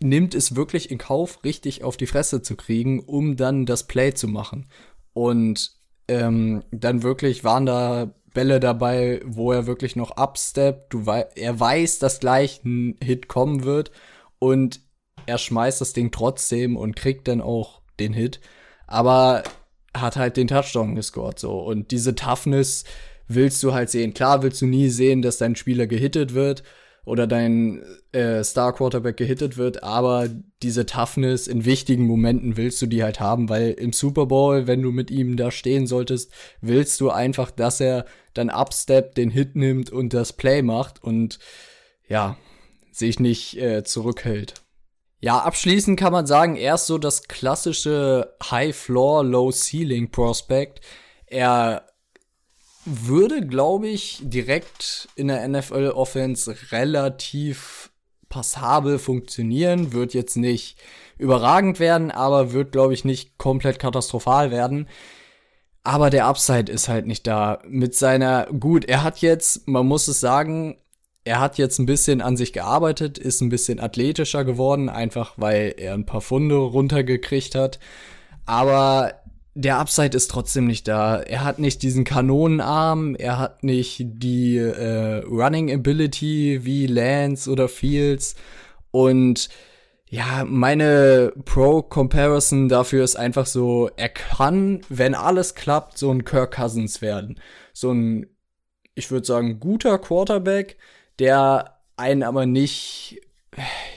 nimmt 0.02 0.34
es 0.34 0.56
wirklich 0.56 0.90
in 0.90 0.98
Kauf, 0.98 1.44
richtig 1.44 1.84
auf 1.84 1.96
die 1.96 2.06
Fresse 2.06 2.42
zu 2.42 2.56
kriegen, 2.56 3.00
um 3.00 3.36
dann 3.36 3.66
das 3.66 3.86
Play 3.86 4.14
zu 4.14 4.28
machen. 4.28 4.66
Und 5.12 5.72
ähm, 6.08 6.64
dann 6.70 7.02
wirklich 7.02 7.44
waren 7.44 7.66
da 7.66 8.14
Bälle 8.32 8.60
dabei, 8.60 9.20
wo 9.24 9.52
er 9.52 9.66
wirklich 9.66 9.96
noch 9.96 10.16
upsteppt. 10.18 10.92
Du 10.92 11.06
wei 11.06 11.26
er 11.36 11.58
weiß, 11.58 11.98
dass 11.98 12.20
gleich 12.20 12.62
ein 12.64 12.98
Hit 13.02 13.28
kommen 13.28 13.64
wird 13.64 13.90
und 14.38 14.80
er 15.26 15.38
schmeißt 15.38 15.80
das 15.80 15.92
Ding 15.92 16.10
trotzdem 16.10 16.76
und 16.76 16.96
kriegt 16.96 17.28
dann 17.28 17.40
auch 17.40 17.80
den 17.98 18.12
Hit. 18.12 18.40
Aber 18.86 19.42
hat 19.94 20.16
halt 20.16 20.36
den 20.36 20.48
Touchdown 20.48 20.94
gescored 20.94 21.38
so. 21.38 21.58
Und 21.58 21.90
diese 21.90 22.14
Toughness 22.14 22.84
willst 23.28 23.62
du 23.62 23.72
halt 23.72 23.90
sehen. 23.90 24.14
Klar 24.14 24.42
willst 24.42 24.62
du 24.62 24.66
nie 24.66 24.88
sehen, 24.88 25.22
dass 25.22 25.38
dein 25.38 25.56
Spieler 25.56 25.86
gehittet 25.86 26.34
wird 26.34 26.62
oder 27.04 27.26
dein 27.26 27.82
äh, 28.12 28.42
Star 28.42 28.74
Quarterback 28.74 29.16
gehittet 29.16 29.56
wird, 29.56 29.82
aber 29.84 30.28
diese 30.62 30.86
Toughness 30.86 31.46
in 31.46 31.64
wichtigen 31.64 32.04
Momenten 32.04 32.56
willst 32.56 32.82
du 32.82 32.86
die 32.86 33.04
halt 33.04 33.20
haben, 33.20 33.48
weil 33.48 33.70
im 33.70 33.92
Super 33.92 34.26
Bowl, 34.26 34.66
wenn 34.66 34.82
du 34.82 34.90
mit 34.90 35.10
ihm 35.10 35.36
da 35.36 35.52
stehen 35.52 35.86
solltest, 35.86 36.32
willst 36.60 37.00
du 37.00 37.10
einfach, 37.10 37.52
dass 37.52 37.80
er 37.80 38.06
dann 38.34 38.50
Upstep 38.50 39.14
den 39.14 39.30
Hit 39.30 39.54
nimmt 39.54 39.90
und 39.90 40.14
das 40.14 40.32
Play 40.32 40.62
macht 40.62 41.02
und 41.02 41.38
ja, 42.08 42.36
sich 42.90 43.20
nicht 43.20 43.56
äh, 43.56 43.84
zurückhält. 43.84 44.65
Ja, 45.20 45.38
abschließend 45.38 45.98
kann 45.98 46.12
man 46.12 46.26
sagen, 46.26 46.56
er 46.56 46.74
ist 46.74 46.86
so 46.86 46.98
das 46.98 47.24
klassische 47.24 48.34
High 48.50 48.76
Floor, 48.76 49.24
Low 49.24 49.50
Ceiling 49.50 50.10
Prospect. 50.10 50.80
Er 51.26 51.86
würde, 52.84 53.44
glaube 53.46 53.88
ich, 53.88 54.20
direkt 54.22 55.08
in 55.16 55.28
der 55.28 55.46
NFL 55.48 55.90
Offense 55.94 56.54
relativ 56.70 57.90
passabel 58.28 58.98
funktionieren, 58.98 59.92
wird 59.92 60.14
jetzt 60.14 60.36
nicht 60.36 60.78
überragend 61.18 61.80
werden, 61.80 62.10
aber 62.10 62.52
wird, 62.52 62.72
glaube 62.72 62.94
ich, 62.94 63.04
nicht 63.04 63.38
komplett 63.38 63.78
katastrophal 63.78 64.50
werden. 64.50 64.88
Aber 65.82 66.10
der 66.10 66.26
Upside 66.26 66.70
ist 66.70 66.88
halt 66.88 67.06
nicht 67.06 67.26
da. 67.26 67.60
Mit 67.66 67.94
seiner, 67.94 68.46
gut, 68.46 68.84
er 68.84 69.02
hat 69.02 69.18
jetzt, 69.18 69.66
man 69.68 69.86
muss 69.86 70.08
es 70.08 70.20
sagen, 70.20 70.76
er 71.26 71.40
hat 71.40 71.58
jetzt 71.58 71.80
ein 71.80 71.86
bisschen 71.86 72.20
an 72.20 72.36
sich 72.36 72.52
gearbeitet, 72.52 73.18
ist 73.18 73.40
ein 73.40 73.48
bisschen 73.48 73.80
athletischer 73.80 74.44
geworden, 74.44 74.88
einfach 74.88 75.34
weil 75.36 75.74
er 75.76 75.94
ein 75.94 76.06
paar 76.06 76.20
Funde 76.20 76.54
runtergekriegt 76.54 77.56
hat. 77.56 77.80
Aber 78.46 79.12
der 79.54 79.78
Upside 79.78 80.16
ist 80.16 80.30
trotzdem 80.30 80.68
nicht 80.68 80.86
da. 80.86 81.20
Er 81.20 81.42
hat 81.42 81.58
nicht 81.58 81.82
diesen 81.82 82.04
Kanonenarm, 82.04 83.16
er 83.16 83.40
hat 83.40 83.64
nicht 83.64 84.02
die 84.04 84.56
äh, 84.56 85.24
Running 85.24 85.72
Ability 85.72 86.60
wie 86.62 86.86
Lance 86.86 87.50
oder 87.50 87.68
Fields. 87.68 88.36
Und 88.92 89.48
ja, 90.08 90.44
meine 90.46 91.32
Pro-Comparison 91.44 92.68
dafür 92.68 93.02
ist 93.02 93.16
einfach 93.16 93.46
so, 93.46 93.90
er 93.96 94.10
kann, 94.10 94.82
wenn 94.88 95.16
alles 95.16 95.56
klappt, 95.56 95.98
so 95.98 96.08
ein 96.12 96.24
Kirk 96.24 96.54
Cousins 96.54 97.02
werden. 97.02 97.40
So 97.72 97.90
ein, 97.90 98.26
ich 98.94 99.10
würde 99.10 99.26
sagen, 99.26 99.58
guter 99.58 99.98
Quarterback, 99.98 100.76
der 101.18 101.76
einen 101.96 102.22
aber 102.22 102.46
nicht, 102.46 103.20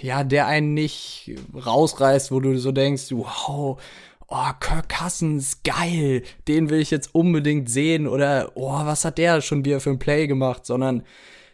ja, 0.02 0.24
der 0.24 0.48
einen 0.48 0.74
nicht 0.74 1.36
rausreißt, 1.54 2.32
wo 2.32 2.40
du 2.40 2.58
so 2.58 2.72
denkst, 2.72 3.12
wow, 3.12 3.82
oh, 4.28 4.50
Kirk 4.60 4.90
Cousins, 4.90 5.62
geil, 5.64 6.24
den 6.48 6.70
will 6.70 6.80
ich 6.80 6.92
jetzt 6.92 7.14
unbedingt 7.14 7.70
sehen 7.70 8.08
oder, 8.08 8.52
oh, 8.56 8.86
was 8.86 9.06
hat 9.06 9.18
der 9.18 9.42
schon 9.42 9.66
wieder 9.66 9.80
für 9.80 9.90
ein 9.90 10.00
Play 10.00 10.28
gemacht, 10.28 10.66
sondern 10.66 11.04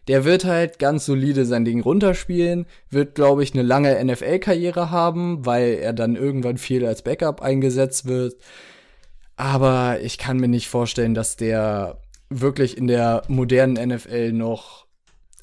der 0.07 0.23
wird 0.23 0.45
halt 0.45 0.77
ganz 0.77 1.05
solide 1.05 1.45
sein 1.45 1.65
Ding 1.65 1.81
runterspielen, 1.81 2.67
wird, 2.91 3.15
glaube 3.15 3.43
ich, 3.43 3.53
eine 3.53 3.63
lange 3.63 4.03
NFL-Karriere 4.03 4.91
haben, 4.91 5.45
weil 5.45 5.79
er 5.81 5.93
dann 5.93 6.15
irgendwann 6.15 6.57
viel 6.57 6.85
als 6.85 7.01
Backup 7.01 7.41
eingesetzt 7.41 8.05
wird. 8.05 8.35
Aber 9.35 9.99
ich 10.01 10.17
kann 10.17 10.37
mir 10.37 10.47
nicht 10.47 10.69
vorstellen, 10.69 11.15
dass 11.15 11.37
der 11.37 11.97
wirklich 12.29 12.77
in 12.77 12.87
der 12.87 13.23
modernen 13.27 13.89
NFL 13.89 14.31
noch 14.31 14.84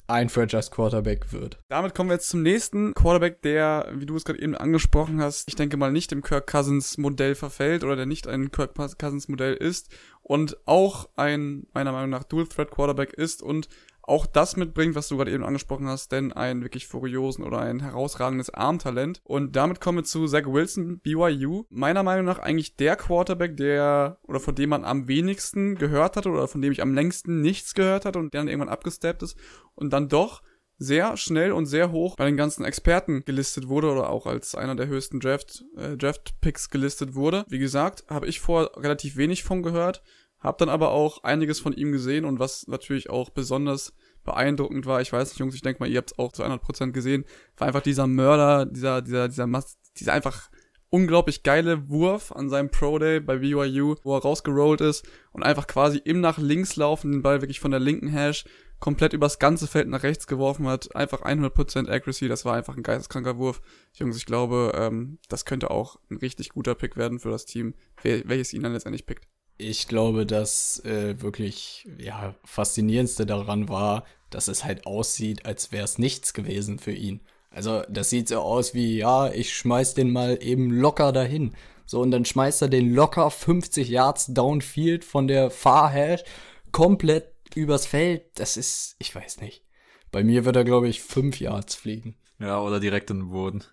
ein 0.07 0.29
Franchise 0.29 0.69
Quarterback 0.69 1.31
wird. 1.31 1.59
Damit 1.69 1.95
kommen 1.95 2.09
wir 2.09 2.15
jetzt 2.15 2.29
zum 2.29 2.41
nächsten 2.41 2.93
Quarterback, 2.93 3.41
der, 3.41 3.89
wie 3.93 4.05
du 4.05 4.15
es 4.15 4.25
gerade 4.25 4.41
eben 4.41 4.55
angesprochen 4.55 5.21
hast, 5.21 5.47
ich 5.47 5.55
denke 5.55 5.77
mal 5.77 5.91
nicht 5.91 6.11
dem 6.11 6.21
Kirk 6.21 6.47
Cousins 6.47 6.97
Modell 6.97 7.35
verfällt 7.35 7.83
oder 7.83 7.95
der 7.95 8.05
nicht 8.05 8.27
ein 8.27 8.51
Kirk 8.51 8.75
Cousins 8.99 9.27
Modell 9.27 9.53
ist 9.53 9.89
und 10.21 10.57
auch 10.65 11.09
ein 11.15 11.67
meiner 11.73 11.91
Meinung 11.91 12.09
nach 12.09 12.23
Dual 12.23 12.47
Threat 12.47 12.71
Quarterback 12.71 13.13
ist 13.13 13.41
und 13.41 13.69
auch 14.03 14.25
das 14.25 14.57
mitbringt, 14.57 14.95
was 14.95 15.07
du 15.07 15.17
gerade 15.17 15.31
eben 15.31 15.43
angesprochen 15.43 15.87
hast, 15.87 16.11
denn 16.11 16.33
ein 16.33 16.61
wirklich 16.61 16.87
furiosen 16.87 17.43
oder 17.43 17.59
ein 17.59 17.79
herausragendes 17.79 18.49
Armtalent. 18.49 19.21
Und 19.23 19.55
damit 19.55 19.79
kommen 19.79 19.99
wir 19.99 20.03
zu 20.03 20.27
Zach 20.27 20.45
Wilson, 20.45 20.99
BYU. 20.99 21.63
Meiner 21.69 22.03
Meinung 22.03 22.25
nach 22.25 22.39
eigentlich 22.39 22.75
der 22.75 22.95
Quarterback, 22.95 23.57
der 23.57 24.19
oder 24.23 24.39
von 24.39 24.55
dem 24.55 24.69
man 24.69 24.83
am 24.83 25.07
wenigsten 25.07 25.75
gehört 25.75 26.17
hatte 26.17 26.29
oder 26.29 26.47
von 26.47 26.61
dem 26.61 26.71
ich 26.71 26.81
am 26.81 26.93
längsten 26.93 27.41
nichts 27.41 27.73
gehört 27.73 28.05
hatte 28.05 28.19
und 28.19 28.33
der 28.33 28.41
dann 28.41 28.49
irgendwann 28.49 28.69
abgesteppt 28.69 29.23
ist 29.23 29.37
und 29.75 29.91
dann 29.91 30.09
doch 30.09 30.41
sehr 30.77 31.15
schnell 31.17 31.51
und 31.51 31.65
sehr 31.65 31.91
hoch 31.91 32.15
bei 32.15 32.25
den 32.25 32.35
ganzen 32.35 32.65
Experten 32.65 33.23
gelistet 33.25 33.69
wurde 33.69 33.91
oder 33.91 34.09
auch 34.09 34.25
als 34.25 34.55
einer 34.55 34.75
der 34.75 34.87
höchsten 34.87 35.19
Draft, 35.19 35.63
äh, 35.77 35.95
Draft 35.95 36.39
Picks 36.41 36.69
gelistet 36.69 37.15
wurde. 37.15 37.45
Wie 37.47 37.59
gesagt, 37.59 38.03
habe 38.09 38.27
ich 38.27 38.39
vor 38.39 38.71
relativ 38.75 39.15
wenig 39.15 39.43
von 39.43 39.63
gehört. 39.63 40.01
Hab 40.43 40.57
dann 40.57 40.69
aber 40.69 40.91
auch 40.91 41.23
einiges 41.23 41.59
von 41.59 41.73
ihm 41.73 41.91
gesehen 41.91 42.25
und 42.25 42.37
was 42.37 42.67
natürlich 42.67 43.09
auch 43.09 43.29
besonders 43.29 43.93
beeindruckend 44.25 44.85
war, 44.85 45.01
ich 45.01 45.11
weiß 45.11 45.29
nicht, 45.29 45.39
Jungs, 45.39 45.55
ich 45.55 45.61
denke 45.61 45.81
mal, 45.81 45.89
ihr 45.89 45.97
habt 45.97 46.11
es 46.11 46.19
auch 46.19 46.31
zu 46.31 46.43
100% 46.43 46.91
gesehen, 46.91 47.25
war 47.57 47.67
einfach 47.67 47.81
dieser 47.81 48.07
Mörder, 48.07 48.65
dieser, 48.65 49.01
dieser, 49.01 49.27
dieser, 49.29 49.47
Mas 49.47 49.77
dieser 49.97 50.13
einfach 50.13 50.49
unglaublich 50.89 51.43
geile 51.43 51.89
Wurf 51.89 52.31
an 52.31 52.49
seinem 52.49 52.69
Pro 52.69 52.99
Day 52.99 53.19
bei 53.19 53.37
BYU, 53.37 53.95
wo 54.03 54.15
er 54.15 54.21
rausgerollt 54.21 54.81
ist 54.81 55.07
und 55.31 55.43
einfach 55.43 55.65
quasi 55.65 55.97
im 55.97 56.21
nach 56.21 56.37
links 56.37 56.75
laufen 56.75 57.11
den 57.11 57.21
Ball 57.21 57.41
wirklich 57.41 57.59
von 57.59 57.71
der 57.71 57.79
linken 57.79 58.09
Hash 58.09 58.45
komplett 58.79 59.13
übers 59.13 59.39
ganze 59.39 59.65
Feld 59.65 59.87
nach 59.87 60.03
rechts 60.03 60.27
geworfen 60.27 60.67
hat. 60.67 60.93
Einfach 60.93 61.21
100% 61.21 61.89
Accuracy, 61.89 62.27
das 62.27 62.43
war 62.43 62.55
einfach 62.55 62.75
ein 62.75 62.83
geisteskranker 62.83 63.37
Wurf. 63.37 63.61
Jungs, 63.93 64.17
ich 64.17 64.25
glaube, 64.25 64.73
ähm, 64.75 65.19
das 65.29 65.45
könnte 65.45 65.71
auch 65.71 65.99
ein 66.11 66.17
richtig 66.17 66.49
guter 66.49 66.75
Pick 66.75 66.97
werden 66.97 67.19
für 67.19 67.29
das 67.29 67.45
Team, 67.45 67.75
welches 68.03 68.51
ihn 68.51 68.61
dann 68.61 68.73
letztendlich 68.73 69.05
pickt. 69.05 69.25
Ich 69.57 69.87
glaube, 69.87 70.25
das 70.25 70.79
äh, 70.85 71.21
wirklich 71.21 71.87
ja, 71.97 72.35
faszinierendste 72.43 73.25
daran 73.25 73.69
war, 73.69 74.03
dass 74.29 74.47
es 74.47 74.63
halt 74.65 74.85
aussieht, 74.85 75.45
als 75.45 75.71
wäre 75.71 75.83
es 75.83 75.97
nichts 75.97 76.33
gewesen 76.33 76.79
für 76.79 76.91
ihn. 76.91 77.21
Also 77.51 77.83
das 77.87 78.09
sieht 78.09 78.27
so 78.29 78.39
aus 78.39 78.73
wie, 78.73 78.97
ja, 78.97 79.31
ich 79.31 79.53
schmeiß 79.53 79.93
den 79.93 80.11
mal 80.11 80.39
eben 80.41 80.71
locker 80.71 81.11
dahin. 81.11 81.53
So, 81.85 82.01
und 82.01 82.11
dann 82.11 82.25
schmeißt 82.25 82.63
er 82.63 82.67
den 82.69 82.93
locker 82.93 83.29
50 83.29 83.89
Yards 83.89 84.27
downfield 84.27 85.05
von 85.05 85.27
der 85.27 85.51
Fahrhash 85.51 86.23
komplett 86.71 87.31
übers 87.55 87.85
Feld. 87.85 88.23
Das 88.35 88.57
ist, 88.57 88.95
ich 88.99 89.13
weiß 89.13 89.41
nicht. 89.41 89.63
Bei 90.11 90.23
mir 90.23 90.45
wird 90.45 90.55
er, 90.55 90.63
glaube 90.63 90.87
ich, 90.87 91.01
5 91.01 91.39
Yards 91.39 91.75
fliegen. 91.75 92.15
Ja, 92.39 92.59
oder 92.61 92.79
direkt 92.79 93.09
in 93.11 93.19
den 93.19 93.29
Boden. 93.29 93.63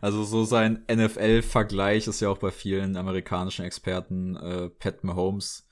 Also 0.00 0.24
so 0.24 0.44
sein 0.44 0.84
NFL-Vergleich 0.90 2.06
ist 2.06 2.20
ja 2.20 2.28
auch 2.28 2.38
bei 2.38 2.50
vielen 2.50 2.96
amerikanischen 2.96 3.64
Experten 3.64 4.36
äh, 4.36 4.68
Pat 4.68 5.04
Mahomes, 5.04 5.66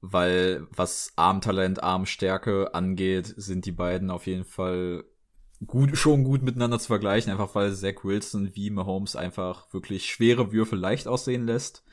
weil 0.00 0.66
was 0.70 1.12
Armtalent, 1.16 1.82
Armstärke 1.82 2.74
angeht, 2.74 3.32
sind 3.36 3.66
die 3.66 3.72
beiden 3.72 4.10
auf 4.10 4.26
jeden 4.26 4.44
Fall 4.44 5.04
gut, 5.66 5.96
schon 5.96 6.24
gut 6.24 6.42
miteinander 6.42 6.78
zu 6.78 6.88
vergleichen, 6.88 7.32
einfach 7.32 7.54
weil 7.54 7.74
Zach 7.74 8.04
Wilson 8.04 8.54
wie 8.54 8.70
Mahomes 8.70 9.16
einfach 9.16 9.72
wirklich 9.72 10.06
schwere 10.06 10.52
Würfe 10.52 10.76
leicht 10.76 11.08
aussehen 11.08 11.46
lässt. 11.46 11.84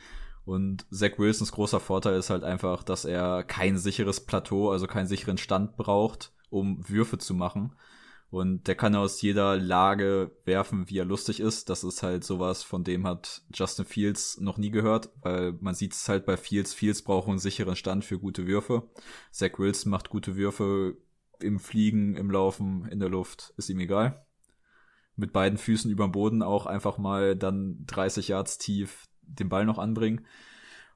Und 0.44 0.86
Zach 0.92 1.18
Wilsons 1.18 1.52
großer 1.52 1.80
Vorteil 1.80 2.16
ist 2.16 2.30
halt 2.30 2.44
einfach, 2.44 2.84
dass 2.84 3.06
er 3.06 3.44
kein 3.44 3.78
sicheres 3.78 4.22
Plateau, 4.26 4.72
also 4.72 4.88
keinen 4.88 5.08
sicheren 5.08 5.38
Stand 5.38 5.78
braucht, 5.78 6.34
um 6.50 6.88
Würfe 6.90 7.18
zu 7.18 7.34
machen. 7.34 7.76
Und 8.32 8.68
der 8.68 8.76
kann 8.76 8.96
aus 8.96 9.22
jeder 9.22 9.58
Lage 9.58 10.32
werfen, 10.46 10.90
wie 10.90 10.98
er 10.98 11.06
lustig 11.06 11.42
ist. 11.42 11.70
Das 11.70 11.84
ist 11.84 12.02
halt 12.02 12.24
sowas, 12.24 12.64
von 12.64 12.86
dem 12.86 13.06
hat 13.06 13.42
Justin 13.54 13.84
Fields 13.84 14.40
noch 14.40 14.58
nie 14.58 14.72
gehört, 14.72 15.10
weil 15.22 15.52
man 15.60 15.76
sieht 15.76 15.92
es 15.92 16.08
halt 16.08 16.26
bei 16.26 16.38
Fields. 16.38 16.74
Fields 16.74 17.02
braucht 17.02 17.28
einen 17.28 17.40
sicheren 17.40 17.76
Stand 17.76 18.06
für 18.06 18.20
gute 18.20 18.48
Würfe. 18.48 18.90
Zach 19.32 19.60
Wilson 19.60 19.92
macht 19.92 20.10
gute 20.10 20.38
Würfe 20.38 20.96
im 21.42 21.60
Fliegen, 21.60 22.16
im 22.16 22.32
Laufen, 22.32 22.88
in 22.88 23.02
der 23.02 23.10
Luft, 23.10 23.54
ist 23.58 23.70
ihm 23.70 23.82
egal. 23.82 24.26
Mit 25.18 25.34
beiden 25.34 25.58
Füßen 25.58 25.92
über 25.92 26.08
dem 26.08 26.14
Boden 26.14 26.42
auch 26.42 26.66
einfach 26.66 26.98
mal 26.98 27.36
dann 27.36 27.84
30 27.88 28.30
Yards 28.30 28.58
tief 28.58 29.10
den 29.24 29.50
Ball 29.50 29.66
noch 29.66 29.78
anbringen. 29.78 30.26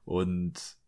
Und 0.06 0.78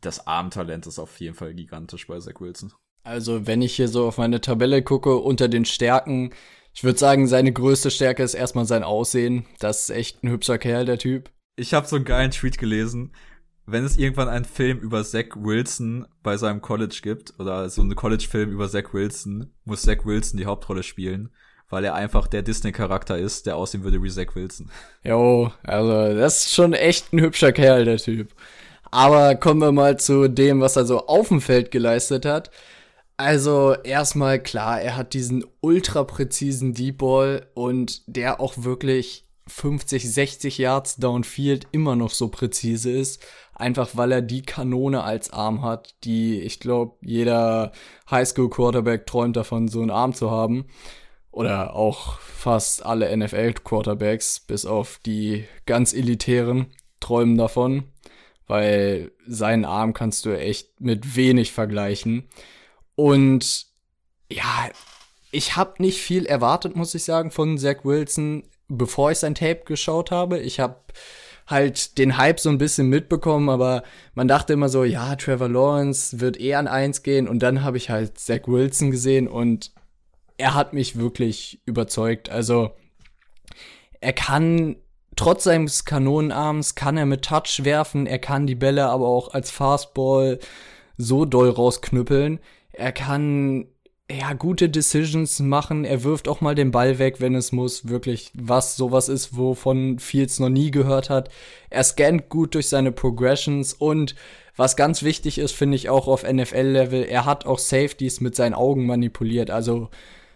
das 0.00 0.28
Armtalent 0.28 0.86
ist 0.86 1.00
auf 1.00 1.18
jeden 1.18 1.34
Fall 1.34 1.54
gigantisch 1.54 2.06
bei 2.06 2.20
Zach 2.20 2.40
Wilson. 2.40 2.72
Also, 3.04 3.46
wenn 3.46 3.62
ich 3.62 3.74
hier 3.76 3.88
so 3.88 4.06
auf 4.06 4.18
meine 4.18 4.40
Tabelle 4.40 4.82
gucke, 4.82 5.16
unter 5.16 5.48
den 5.48 5.64
Stärken, 5.64 6.32
ich 6.72 6.84
würde 6.84 6.98
sagen, 6.98 7.26
seine 7.26 7.52
größte 7.52 7.90
Stärke 7.90 8.22
ist 8.22 8.34
erstmal 8.34 8.64
sein 8.64 8.84
Aussehen. 8.84 9.44
Das 9.58 9.82
ist 9.82 9.90
echt 9.90 10.22
ein 10.22 10.30
hübscher 10.30 10.58
Kerl, 10.58 10.84
der 10.84 10.98
Typ. 10.98 11.30
Ich 11.56 11.74
habe 11.74 11.86
so 11.86 11.96
einen 11.96 12.04
geilen 12.04 12.30
Tweet 12.30 12.58
gelesen. 12.58 13.12
Wenn 13.66 13.84
es 13.84 13.96
irgendwann 13.96 14.28
einen 14.28 14.44
Film 14.44 14.78
über 14.78 15.04
Zach 15.04 15.36
Wilson 15.36 16.06
bei 16.22 16.36
seinem 16.36 16.60
College 16.60 17.00
gibt, 17.02 17.38
oder 17.38 17.68
so 17.68 17.82
einen 17.82 17.94
College-Film 17.94 18.50
über 18.50 18.68
Zach 18.68 18.92
Wilson, 18.92 19.52
muss 19.64 19.82
Zach 19.82 20.04
Wilson 20.04 20.38
die 20.38 20.46
Hauptrolle 20.46 20.82
spielen, 20.82 21.30
weil 21.68 21.84
er 21.84 21.94
einfach 21.94 22.26
der 22.26 22.42
Disney-Charakter 22.42 23.18
ist, 23.18 23.46
der 23.46 23.56
aussehen 23.56 23.84
würde 23.84 24.02
wie 24.02 24.10
Zach 24.10 24.34
Wilson. 24.34 24.70
Jo, 25.04 25.52
also 25.62 26.14
das 26.14 26.46
ist 26.46 26.54
schon 26.54 26.72
echt 26.72 27.12
ein 27.12 27.20
hübscher 27.20 27.52
Kerl, 27.52 27.84
der 27.84 27.98
Typ. 27.98 28.34
Aber 28.90 29.36
kommen 29.36 29.60
wir 29.60 29.72
mal 29.72 29.98
zu 29.98 30.28
dem, 30.28 30.60
was 30.60 30.76
er 30.76 30.84
so 30.84 31.06
auf 31.06 31.28
dem 31.28 31.40
Feld 31.40 31.70
geleistet 31.70 32.24
hat. 32.24 32.50
Also 33.22 33.76
erstmal 33.84 34.42
klar, 34.42 34.80
er 34.80 34.96
hat 34.96 35.14
diesen 35.14 35.44
ultra 35.60 36.02
präzisen 36.02 36.74
Deep 36.74 36.98
Ball 36.98 37.46
und 37.54 38.02
der 38.08 38.40
auch 38.40 38.54
wirklich 38.56 39.28
50, 39.46 40.12
60 40.12 40.58
Yards 40.58 40.96
downfield 40.96 41.68
immer 41.70 41.94
noch 41.94 42.10
so 42.10 42.26
präzise 42.26 42.90
ist, 42.90 43.24
einfach 43.54 43.90
weil 43.94 44.10
er 44.10 44.22
die 44.22 44.42
Kanone 44.42 45.04
als 45.04 45.32
Arm 45.32 45.62
hat, 45.62 45.94
die 46.02 46.40
ich 46.40 46.58
glaube, 46.58 46.96
jeder 47.00 47.70
Highschool 48.10 48.50
Quarterback 48.50 49.06
träumt 49.06 49.36
davon, 49.36 49.68
so 49.68 49.82
einen 49.82 49.90
Arm 49.90 50.14
zu 50.14 50.32
haben. 50.32 50.66
Oder 51.30 51.76
auch 51.76 52.18
fast 52.18 52.84
alle 52.84 53.16
NFL 53.16 53.52
Quarterbacks, 53.52 54.40
bis 54.40 54.66
auf 54.66 54.98
die 55.06 55.44
ganz 55.64 55.92
elitären, 55.92 56.74
träumen 56.98 57.38
davon, 57.38 57.84
weil 58.48 59.12
seinen 59.28 59.64
Arm 59.64 59.94
kannst 59.94 60.26
du 60.26 60.36
echt 60.36 60.80
mit 60.80 61.14
wenig 61.14 61.52
vergleichen. 61.52 62.28
Und 63.02 63.66
ja, 64.30 64.68
ich 65.32 65.56
habe 65.56 65.82
nicht 65.82 66.00
viel 66.00 66.24
erwartet, 66.24 66.76
muss 66.76 66.94
ich 66.94 67.02
sagen, 67.02 67.32
von 67.32 67.58
Zach 67.58 67.78
Wilson, 67.82 68.44
bevor 68.68 69.10
ich 69.10 69.18
sein 69.18 69.34
Tape 69.34 69.62
geschaut 69.64 70.12
habe. 70.12 70.38
Ich 70.38 70.60
habe 70.60 70.76
halt 71.48 71.98
den 71.98 72.16
Hype 72.16 72.38
so 72.38 72.48
ein 72.48 72.58
bisschen 72.58 72.88
mitbekommen, 72.88 73.48
aber 73.48 73.82
man 74.14 74.28
dachte 74.28 74.52
immer 74.52 74.68
so, 74.68 74.84
ja, 74.84 75.16
Trevor 75.16 75.48
Lawrence 75.48 76.20
wird 76.20 76.38
eh 76.38 76.54
an 76.54 76.68
eins 76.68 77.02
gehen 77.02 77.26
und 77.26 77.40
dann 77.40 77.64
habe 77.64 77.76
ich 77.76 77.90
halt 77.90 78.20
Zach 78.20 78.46
Wilson 78.46 78.92
gesehen 78.92 79.26
und 79.26 79.72
er 80.38 80.54
hat 80.54 80.72
mich 80.72 80.96
wirklich 80.96 81.60
überzeugt. 81.66 82.30
Also 82.30 82.70
er 84.00 84.12
kann 84.12 84.76
trotz 85.16 85.42
seines 85.42 85.84
Kanonenarms 85.84 86.76
kann 86.76 86.96
er 86.96 87.06
mit 87.06 87.24
Touch 87.24 87.64
werfen, 87.64 88.06
er 88.06 88.20
kann 88.20 88.46
die 88.46 88.54
Bälle 88.54 88.86
aber 88.86 89.08
auch 89.08 89.34
als 89.34 89.50
Fastball 89.50 90.38
so 90.96 91.24
doll 91.24 91.50
rausknüppeln. 91.50 92.38
Er 92.72 92.92
kann 92.92 93.66
ja 94.10 94.32
gute 94.34 94.68
Decisions 94.68 95.40
machen. 95.40 95.84
Er 95.84 96.04
wirft 96.04 96.28
auch 96.28 96.40
mal 96.40 96.54
den 96.54 96.70
Ball 96.70 96.98
weg, 96.98 97.20
wenn 97.20 97.34
es 97.34 97.52
muss. 97.52 97.88
Wirklich, 97.88 98.30
was 98.34 98.76
sowas 98.76 99.08
ist, 99.08 99.36
wovon 99.36 99.98
Fields 99.98 100.38
noch 100.38 100.48
nie 100.48 100.70
gehört 100.70 101.10
hat. 101.10 101.30
Er 101.70 101.84
scannt 101.84 102.28
gut 102.28 102.54
durch 102.54 102.68
seine 102.68 102.92
Progressions 102.92 103.72
und 103.72 104.14
was 104.56 104.76
ganz 104.76 105.02
wichtig 105.02 105.38
ist, 105.38 105.52
finde 105.52 105.76
ich 105.76 105.88
auch 105.88 106.08
auf 106.08 106.30
NFL-Level, 106.30 107.04
er 107.04 107.24
hat 107.24 107.46
auch 107.46 107.58
Safeties 107.58 108.20
mit 108.20 108.36
seinen 108.36 108.52
Augen 108.52 108.84
manipuliert. 108.84 109.50
Also, 109.50 109.88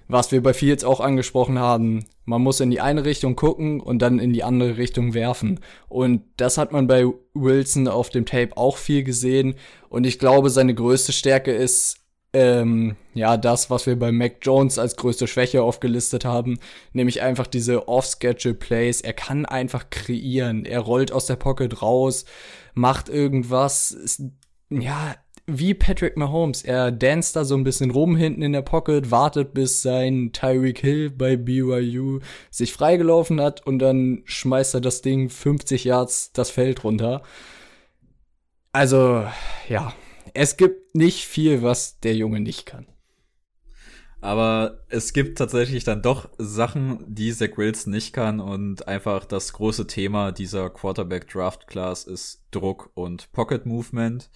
was 0.08 0.32
wir 0.32 0.42
bei 0.42 0.54
Fields 0.54 0.84
auch 0.84 1.00
angesprochen 1.00 1.58
haben, 1.58 2.06
man 2.24 2.40
muss 2.40 2.60
in 2.60 2.70
die 2.70 2.80
eine 2.80 3.04
Richtung 3.04 3.36
gucken 3.36 3.80
und 3.80 4.00
dann 4.00 4.18
in 4.18 4.32
die 4.32 4.42
andere 4.42 4.78
Richtung 4.78 5.12
werfen. 5.12 5.60
Und 5.88 6.22
das 6.38 6.56
hat 6.56 6.72
man 6.72 6.86
bei 6.86 7.06
Wilson 7.34 7.88
auf 7.88 8.08
dem 8.08 8.24
Tape 8.24 8.56
auch 8.56 8.78
viel 8.78 9.02
gesehen. 9.02 9.56
Und 9.90 10.06
ich 10.06 10.18
glaube, 10.18 10.48
seine 10.48 10.74
größte 10.74 11.12
Stärke 11.12 11.52
ist, 11.52 11.98
ähm, 12.36 12.96
ja 13.14 13.38
das, 13.38 13.70
was 13.70 13.86
wir 13.86 13.98
bei 13.98 14.12
Mac 14.12 14.36
Jones 14.42 14.78
als 14.78 14.96
größte 14.96 15.26
Schwäche 15.26 15.62
aufgelistet 15.62 16.26
haben, 16.26 16.58
nämlich 16.92 17.22
einfach 17.22 17.46
diese 17.46 17.88
Off-Schedule-Plays. 17.88 19.00
Er 19.00 19.14
kann 19.14 19.46
einfach 19.46 19.88
kreieren. 19.88 20.66
Er 20.66 20.80
rollt 20.80 21.12
aus 21.12 21.24
der 21.24 21.36
Pocket 21.36 21.80
raus, 21.80 22.26
macht 22.74 23.08
irgendwas. 23.08 23.90
Ist, 23.90 24.22
ja, 24.68 25.14
wie 25.46 25.72
Patrick 25.72 26.18
Mahomes. 26.18 26.62
Er 26.62 26.92
danst 26.92 27.36
da 27.36 27.46
so 27.46 27.54
ein 27.54 27.64
bisschen 27.64 27.90
rum 27.90 28.16
hinten 28.16 28.42
in 28.42 28.52
der 28.52 28.62
Pocket, 28.62 29.10
wartet 29.10 29.54
bis 29.54 29.80
sein 29.80 30.32
Tyreek 30.34 30.80
Hill 30.80 31.08
bei 31.08 31.36
BYU 31.36 32.20
sich 32.50 32.74
freigelaufen 32.74 33.40
hat 33.40 33.66
und 33.66 33.78
dann 33.78 34.22
schmeißt 34.26 34.74
er 34.74 34.80
das 34.82 35.00
Ding 35.00 35.30
50 35.30 35.84
Yards 35.84 36.32
das 36.32 36.50
Feld 36.50 36.84
runter. 36.84 37.22
Also, 38.72 39.24
ja, 39.70 39.94
es 40.34 40.58
gibt 40.58 40.85
nicht 40.96 41.26
viel, 41.26 41.62
was 41.62 42.00
der 42.00 42.16
Junge 42.16 42.40
nicht 42.40 42.66
kann. 42.66 42.86
Aber 44.20 44.80
es 44.88 45.12
gibt 45.12 45.38
tatsächlich 45.38 45.84
dann 45.84 46.02
doch 46.02 46.28
Sachen, 46.38 47.04
die 47.06 47.32
Zach 47.32 47.56
Wilson 47.56 47.92
nicht 47.92 48.12
kann 48.12 48.40
und 48.40 48.88
einfach 48.88 49.24
das 49.24 49.52
große 49.52 49.86
Thema 49.86 50.32
dieser 50.32 50.70
Quarterback 50.70 51.28
Draft 51.28 51.66
Class 51.68 52.04
ist 52.04 52.42
Druck 52.50 52.90
und 52.94 53.30
Pocket 53.32 53.66
Movement, 53.66 54.30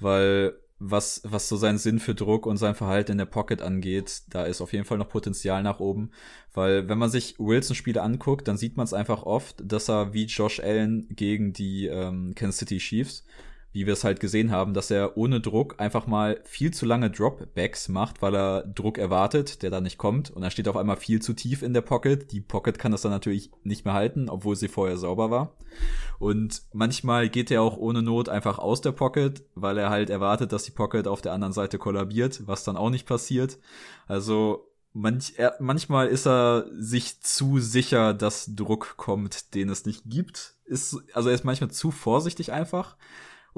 weil 0.00 0.54
was, 0.80 1.22
was 1.24 1.48
so 1.48 1.56
seinen 1.56 1.78
Sinn 1.78 1.98
für 1.98 2.14
Druck 2.14 2.46
und 2.46 2.56
sein 2.56 2.74
Verhalten 2.74 3.12
in 3.12 3.18
der 3.18 3.26
Pocket 3.26 3.60
angeht, 3.62 4.22
da 4.30 4.44
ist 4.44 4.60
auf 4.60 4.72
jeden 4.72 4.84
Fall 4.84 4.98
noch 4.98 5.08
Potenzial 5.08 5.62
nach 5.62 5.80
oben. 5.80 6.10
Weil 6.54 6.88
wenn 6.88 6.98
man 6.98 7.10
sich 7.10 7.34
Wilson-Spiele 7.38 8.00
anguckt, 8.00 8.46
dann 8.46 8.56
sieht 8.56 8.76
man 8.76 8.84
es 8.84 8.94
einfach 8.94 9.24
oft, 9.24 9.56
dass 9.64 9.88
er 9.88 10.14
wie 10.14 10.26
Josh 10.26 10.60
Allen 10.60 11.08
gegen 11.10 11.52
die 11.52 11.86
ähm, 11.86 12.34
Kansas 12.34 12.58
City 12.58 12.78
Chiefs 12.78 13.24
wie 13.78 13.86
wir 13.86 13.92
es 13.92 14.02
halt 14.02 14.18
gesehen 14.18 14.50
haben, 14.50 14.74
dass 14.74 14.90
er 14.90 15.16
ohne 15.16 15.40
Druck 15.40 15.76
einfach 15.78 16.08
mal 16.08 16.40
viel 16.42 16.72
zu 16.72 16.84
lange 16.84 17.12
Dropbacks 17.12 17.88
macht, 17.88 18.20
weil 18.22 18.34
er 18.34 18.62
Druck 18.62 18.98
erwartet, 18.98 19.62
der 19.62 19.70
dann 19.70 19.84
nicht 19.84 19.98
kommt. 19.98 20.32
Und 20.32 20.42
er 20.42 20.50
steht 20.50 20.66
auf 20.66 20.76
einmal 20.76 20.96
viel 20.96 21.22
zu 21.22 21.32
tief 21.32 21.62
in 21.62 21.74
der 21.74 21.82
Pocket. 21.82 22.32
Die 22.32 22.40
Pocket 22.40 22.76
kann 22.76 22.90
das 22.90 23.02
dann 23.02 23.12
natürlich 23.12 23.52
nicht 23.62 23.84
mehr 23.84 23.94
halten, 23.94 24.28
obwohl 24.28 24.56
sie 24.56 24.66
vorher 24.66 24.96
sauber 24.96 25.30
war. 25.30 25.52
Und 26.18 26.62
manchmal 26.72 27.28
geht 27.28 27.52
er 27.52 27.62
auch 27.62 27.76
ohne 27.76 28.02
Not 28.02 28.28
einfach 28.28 28.58
aus 28.58 28.80
der 28.80 28.90
Pocket, 28.90 29.44
weil 29.54 29.78
er 29.78 29.90
halt 29.90 30.10
erwartet, 30.10 30.50
dass 30.50 30.64
die 30.64 30.72
Pocket 30.72 31.06
auf 31.06 31.22
der 31.22 31.32
anderen 31.32 31.52
Seite 31.52 31.78
kollabiert, 31.78 32.48
was 32.48 32.64
dann 32.64 32.76
auch 32.76 32.90
nicht 32.90 33.06
passiert. 33.06 33.58
Also 34.08 34.64
Manch, 34.94 35.34
er, 35.36 35.54
manchmal 35.60 36.08
ist 36.08 36.26
er 36.26 36.64
sich 36.76 37.20
zu 37.20 37.60
sicher, 37.60 38.14
dass 38.14 38.56
Druck 38.56 38.96
kommt, 38.96 39.54
den 39.54 39.68
es 39.68 39.84
nicht 39.84 40.02
gibt. 40.06 40.56
Ist, 40.64 40.96
also 41.12 41.28
er 41.28 41.36
ist 41.36 41.44
manchmal 41.44 41.70
zu 41.70 41.92
vorsichtig 41.92 42.50
einfach 42.50 42.96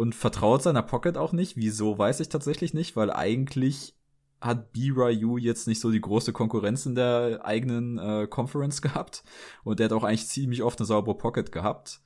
und 0.00 0.14
vertraut 0.14 0.62
seiner 0.62 0.82
Pocket 0.82 1.18
auch 1.18 1.32
nicht. 1.34 1.58
Wieso 1.58 1.98
weiß 1.98 2.20
ich 2.20 2.30
tatsächlich 2.30 2.72
nicht, 2.72 2.96
weil 2.96 3.12
eigentlich 3.12 3.94
hat 4.40 4.72
BYU 4.72 5.36
jetzt 5.36 5.68
nicht 5.68 5.78
so 5.78 5.90
die 5.90 6.00
große 6.00 6.32
Konkurrenz 6.32 6.86
in 6.86 6.94
der 6.94 7.40
eigenen 7.44 7.98
äh, 7.98 8.26
Conference 8.26 8.80
gehabt 8.80 9.22
und 9.62 9.78
der 9.78 9.84
hat 9.84 9.92
auch 9.92 10.02
eigentlich 10.02 10.26
ziemlich 10.26 10.62
oft 10.62 10.80
eine 10.80 10.86
saubere 10.86 11.18
Pocket 11.18 11.52
gehabt. 11.52 12.00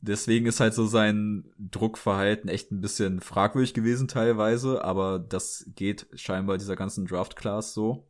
Deswegen 0.00 0.46
ist 0.46 0.60
halt 0.60 0.72
so 0.72 0.86
sein 0.86 1.52
Druckverhalten 1.58 2.48
echt 2.48 2.72
ein 2.72 2.80
bisschen 2.80 3.20
fragwürdig 3.20 3.74
gewesen 3.74 4.08
teilweise, 4.08 4.82
aber 4.82 5.18
das 5.18 5.66
geht 5.74 6.06
scheinbar 6.14 6.56
dieser 6.56 6.76
ganzen 6.76 7.04
Draft-Class 7.04 7.74
so. 7.74 8.08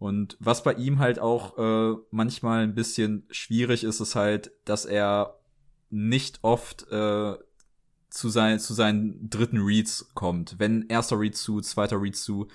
Und 0.00 0.36
was 0.40 0.64
bei 0.64 0.72
ihm 0.72 0.98
halt 0.98 1.20
auch 1.20 1.56
äh, 1.56 1.96
manchmal 2.10 2.64
ein 2.64 2.74
bisschen 2.74 3.28
schwierig 3.30 3.84
ist, 3.84 4.00
ist 4.00 4.16
halt, 4.16 4.50
dass 4.64 4.86
er 4.86 5.38
nicht 5.88 6.40
oft 6.42 6.90
äh, 6.90 7.36
zu, 8.14 8.28
sein, 8.28 8.60
zu 8.60 8.74
seinen 8.74 9.28
dritten 9.28 9.58
Reads 9.58 10.10
kommt. 10.14 10.56
Wenn 10.58 10.86
erster 10.88 11.18
Read 11.18 11.36
zu, 11.36 11.60
zweiter 11.60 12.00
Read 12.00 12.16
zu, 12.16 12.46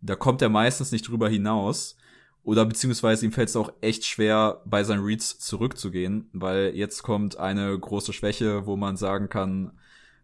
da 0.00 0.16
kommt 0.16 0.42
er 0.42 0.48
meistens 0.48 0.90
nicht 0.90 1.06
drüber 1.08 1.28
hinaus. 1.28 1.96
Oder 2.42 2.64
beziehungsweise 2.64 3.24
ihm 3.24 3.32
fällt 3.32 3.50
es 3.50 3.56
auch 3.56 3.72
echt 3.82 4.04
schwer, 4.04 4.62
bei 4.64 4.82
seinen 4.82 5.04
Reads 5.04 5.38
zurückzugehen, 5.38 6.28
weil 6.32 6.74
jetzt 6.74 7.02
kommt 7.04 7.36
eine 7.36 7.78
große 7.78 8.12
Schwäche, 8.12 8.66
wo 8.66 8.76
man 8.76 8.96
sagen 8.96 9.28
kann, 9.28 9.78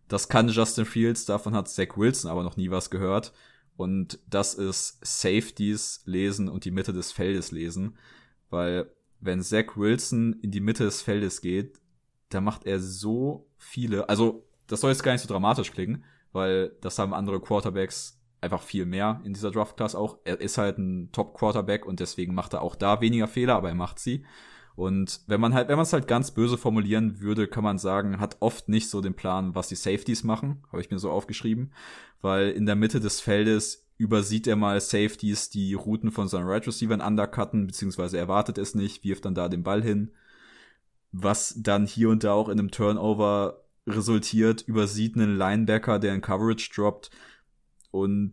das 0.09 0.29
kann 0.29 0.49
Justin 0.49 0.87
Fields, 0.87 1.27
davon 1.27 1.55
hat 1.55 1.69
Zach 1.69 1.97
Wilson 1.97 2.31
aber 2.31 2.43
noch 2.43 2.57
nie 2.57 2.71
was 2.71 2.91
gehört. 2.91 3.33
Und 3.77 4.19
das 4.29 4.55
ist 4.55 4.99
Safeties 5.03 6.01
lesen 6.07 6.49
und 6.49 6.65
die 6.65 6.73
Mitte 6.73 6.93
des 6.93 7.13
Feldes 7.13 7.53
lesen. 7.53 7.97
Weil 8.51 8.91
wenn 9.21 9.43
Zach 9.43 9.77
Wilson 9.77 10.41
in 10.41 10.51
die 10.51 10.61
Mitte 10.61 10.85
des 10.85 11.03
Feldes 11.03 11.41
geht, 11.41 11.79
da 12.31 12.41
macht 12.41 12.67
er 12.67 12.81
so 12.81 13.47
viele, 13.57 14.09
also 14.09 14.48
das 14.69 14.81
soll 14.81 14.91
jetzt 14.91 15.03
gar 15.03 15.13
nicht 15.13 15.23
so 15.23 15.29
dramatisch 15.29 15.73
klingen, 15.73 16.05
weil 16.33 16.73
das 16.81 16.99
haben 16.99 17.15
andere 17.15 17.41
Quarterbacks 17.41 18.21
einfach 18.41 18.63
viel 18.63 18.87
mehr 18.87 19.21
in 19.25 19.33
dieser 19.33 19.51
Draft-Class 19.51 19.95
auch. 19.95 20.19
Er 20.25 20.41
ist 20.41 20.59
halt 20.59 20.79
ein 20.79 21.11
Top-Quarterback 21.13 21.85
und 21.85 22.01
deswegen 22.01 22.35
macht 22.35 22.53
er 22.53 22.63
auch 22.63 22.77
da 22.77 23.01
weniger 23.01 23.27
Fehler, 23.27 23.57
aber 23.57 23.69
er 23.69 23.75
macht 23.75 23.99
sie. 23.99 24.25
Und 24.77 25.23
wenn 25.27 25.41
man 25.41 25.55
halt, 25.55 25.69
wenn 25.69 25.77
man 25.77 25.83
es 25.83 25.93
halt 25.93 26.07
ganz 26.07 26.31
böse 26.31 26.57
formulieren 26.57 27.21
würde, 27.21 27.49
kann 27.49 27.65
man 27.65 27.79
sagen, 27.79 28.21
hat 28.21 28.37
oft 28.39 28.69
nicht 28.69 28.89
so 28.89 29.01
den 29.01 29.15
Plan, 29.15 29.57
was 29.57 29.67
die 29.67 29.75
Safeties 29.75 30.23
machen, 30.23 30.63
habe 30.71 30.81
ich 30.81 30.91
mir 30.91 31.01
so 31.01 31.11
aufgeschrieben, 31.11 31.73
weil 32.21 32.51
in 32.51 32.65
der 32.65 32.77
Mitte 32.77 33.01
des 33.01 33.21
Feldes 33.21 33.89
übersieht 33.97 34.47
er 34.47 34.55
mal 34.55 34.81
Safeties, 34.81 35.51
die 35.51 35.75
Routen 35.75 36.13
von 36.13 36.29
seinen 36.29 36.47
Right 36.47 36.65
Receivern 36.65 37.01
undercutten, 37.01 37.67
beziehungsweise 37.67 38.19
erwartet 38.19 38.57
es 38.57 38.77
nicht, 38.77 39.03
wirft 39.03 39.25
dann 39.25 39.35
da 39.35 39.49
den 39.49 39.65
Ball 39.65 39.83
hin, 39.83 40.13
was 41.11 41.55
dann 41.59 41.85
hier 41.85 42.11
und 42.11 42.23
da 42.23 42.35
auch 42.35 42.49
in 42.49 42.61
einem 42.61 42.71
Turnover 42.71 43.65
resultiert, 43.89 44.63
übersieht 44.63 45.17
einen 45.17 45.37
Linebacker, 45.37 45.99
der 45.99 46.15
in 46.15 46.21
Coverage 46.21 46.71
droppt 46.75 47.11
und 47.91 48.33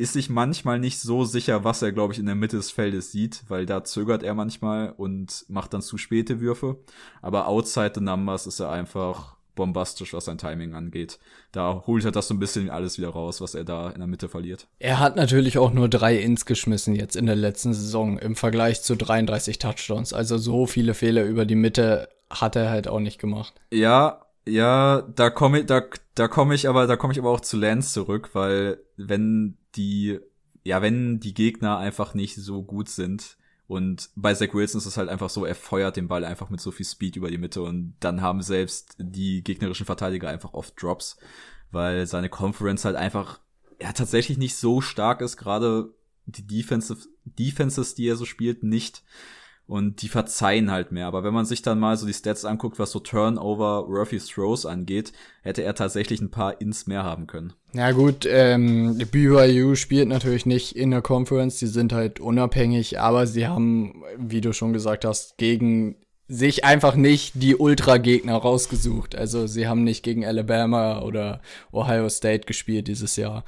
ist 0.00 0.14
sich 0.14 0.30
manchmal 0.30 0.78
nicht 0.78 0.98
so 0.98 1.24
sicher, 1.24 1.62
was 1.62 1.82
er, 1.82 1.92
glaube 1.92 2.14
ich, 2.14 2.18
in 2.18 2.26
der 2.26 2.34
Mitte 2.34 2.56
des 2.56 2.70
Feldes 2.70 3.12
sieht, 3.12 3.44
weil 3.48 3.66
da 3.66 3.84
zögert 3.84 4.22
er 4.22 4.34
manchmal 4.34 4.94
und 4.96 5.44
macht 5.48 5.74
dann 5.74 5.82
zu 5.82 5.98
späte 5.98 6.40
Würfe. 6.40 6.78
Aber 7.20 7.46
outside 7.46 7.92
the 7.94 8.00
numbers 8.00 8.46
ist 8.46 8.60
er 8.60 8.70
einfach 8.70 9.36
bombastisch, 9.54 10.14
was 10.14 10.24
sein 10.24 10.38
Timing 10.38 10.72
angeht. 10.72 11.18
Da 11.52 11.84
holt 11.86 12.06
er 12.06 12.12
das 12.12 12.28
so 12.28 12.34
ein 12.34 12.38
bisschen 12.38 12.70
alles 12.70 12.96
wieder 12.96 13.10
raus, 13.10 13.42
was 13.42 13.54
er 13.54 13.64
da 13.64 13.90
in 13.90 13.98
der 13.98 14.06
Mitte 14.06 14.30
verliert. 14.30 14.68
Er 14.78 15.00
hat 15.00 15.16
natürlich 15.16 15.58
auch 15.58 15.70
nur 15.70 15.90
drei 15.90 16.16
Ins 16.16 16.46
geschmissen 16.46 16.94
jetzt 16.94 17.14
in 17.14 17.26
der 17.26 17.36
letzten 17.36 17.74
Saison 17.74 18.18
im 18.18 18.36
Vergleich 18.36 18.80
zu 18.80 18.96
33 18.96 19.58
Touchdowns. 19.58 20.14
Also 20.14 20.38
so 20.38 20.64
viele 20.64 20.94
Fehler 20.94 21.24
über 21.24 21.44
die 21.44 21.56
Mitte 21.56 22.08
hat 22.30 22.56
er 22.56 22.70
halt 22.70 22.88
auch 22.88 23.00
nicht 23.00 23.20
gemacht. 23.20 23.52
Ja, 23.70 24.24
ja, 24.50 25.02
da 25.02 25.30
komme 25.30 25.60
ich, 25.60 25.66
da, 25.66 25.82
da 26.14 26.28
komme 26.28 26.54
ich 26.54 26.68
aber, 26.68 26.86
da 26.86 26.96
komme 26.96 27.12
ich 27.12 27.18
aber 27.18 27.30
auch 27.30 27.40
zu 27.40 27.56
Lance 27.56 27.92
zurück, 27.92 28.30
weil 28.32 28.78
wenn 28.96 29.56
die, 29.76 30.18
ja, 30.64 30.82
wenn 30.82 31.20
die 31.20 31.34
Gegner 31.34 31.78
einfach 31.78 32.14
nicht 32.14 32.36
so 32.36 32.62
gut 32.62 32.88
sind 32.88 33.36
und 33.66 34.10
bei 34.16 34.34
Zach 34.34 34.52
Wilson 34.52 34.78
ist 34.78 34.86
es 34.86 34.96
halt 34.96 35.08
einfach 35.08 35.30
so, 35.30 35.44
er 35.44 35.54
feuert 35.54 35.96
den 35.96 36.08
Ball 36.08 36.24
einfach 36.24 36.50
mit 36.50 36.60
so 36.60 36.70
viel 36.70 36.86
Speed 36.86 37.16
über 37.16 37.30
die 37.30 37.38
Mitte 37.38 37.62
und 37.62 37.94
dann 38.00 38.20
haben 38.20 38.42
selbst 38.42 38.96
die 38.98 39.42
gegnerischen 39.42 39.86
Verteidiger 39.86 40.28
einfach 40.28 40.52
oft 40.52 40.80
Drops, 40.80 41.18
weil 41.70 42.06
seine 42.06 42.28
Conference 42.28 42.84
halt 42.84 42.96
einfach, 42.96 43.40
ja, 43.80 43.92
tatsächlich 43.92 44.38
nicht 44.38 44.56
so 44.56 44.80
stark 44.80 45.20
ist, 45.20 45.36
gerade 45.36 45.94
die 46.26 46.46
Defensive, 46.46 47.06
Defenses, 47.24 47.94
die 47.94 48.08
er 48.08 48.16
so 48.16 48.24
spielt, 48.24 48.62
nicht 48.62 49.02
und 49.70 50.02
die 50.02 50.08
verzeihen 50.08 50.72
halt 50.72 50.90
mehr. 50.90 51.06
Aber 51.06 51.22
wenn 51.22 51.32
man 51.32 51.46
sich 51.46 51.62
dann 51.62 51.78
mal 51.78 51.96
so 51.96 52.04
die 52.04 52.12
Stats 52.12 52.44
anguckt, 52.44 52.80
was 52.80 52.90
so 52.90 52.98
Turnover, 52.98 53.88
Worthy 53.88 54.18
Throws 54.18 54.66
angeht, 54.66 55.12
hätte 55.42 55.62
er 55.62 55.76
tatsächlich 55.76 56.20
ein 56.20 56.32
paar 56.32 56.60
Ins 56.60 56.88
mehr 56.88 57.04
haben 57.04 57.28
können. 57.28 57.52
Ja 57.72 57.92
gut, 57.92 58.26
ähm, 58.28 58.98
BYU 59.12 59.76
spielt 59.76 60.08
natürlich 60.08 60.44
nicht 60.44 60.74
in 60.74 60.90
der 60.90 61.02
Conference, 61.02 61.58
die 61.58 61.68
sind 61.68 61.92
halt 61.92 62.18
unabhängig, 62.18 62.98
aber 62.98 63.28
sie 63.28 63.46
haben, 63.46 64.02
wie 64.18 64.40
du 64.40 64.52
schon 64.52 64.72
gesagt 64.72 65.04
hast, 65.04 65.38
gegen 65.38 65.94
sich 66.26 66.64
einfach 66.64 66.96
nicht 66.96 67.34
die 67.36 67.54
Ultra-Gegner 67.54 68.34
rausgesucht. 68.34 69.14
Also 69.14 69.46
sie 69.46 69.68
haben 69.68 69.84
nicht 69.84 70.02
gegen 70.02 70.24
Alabama 70.24 71.02
oder 71.02 71.42
Ohio 71.70 72.08
State 72.08 72.44
gespielt 72.44 72.88
dieses 72.88 73.14
Jahr. 73.14 73.44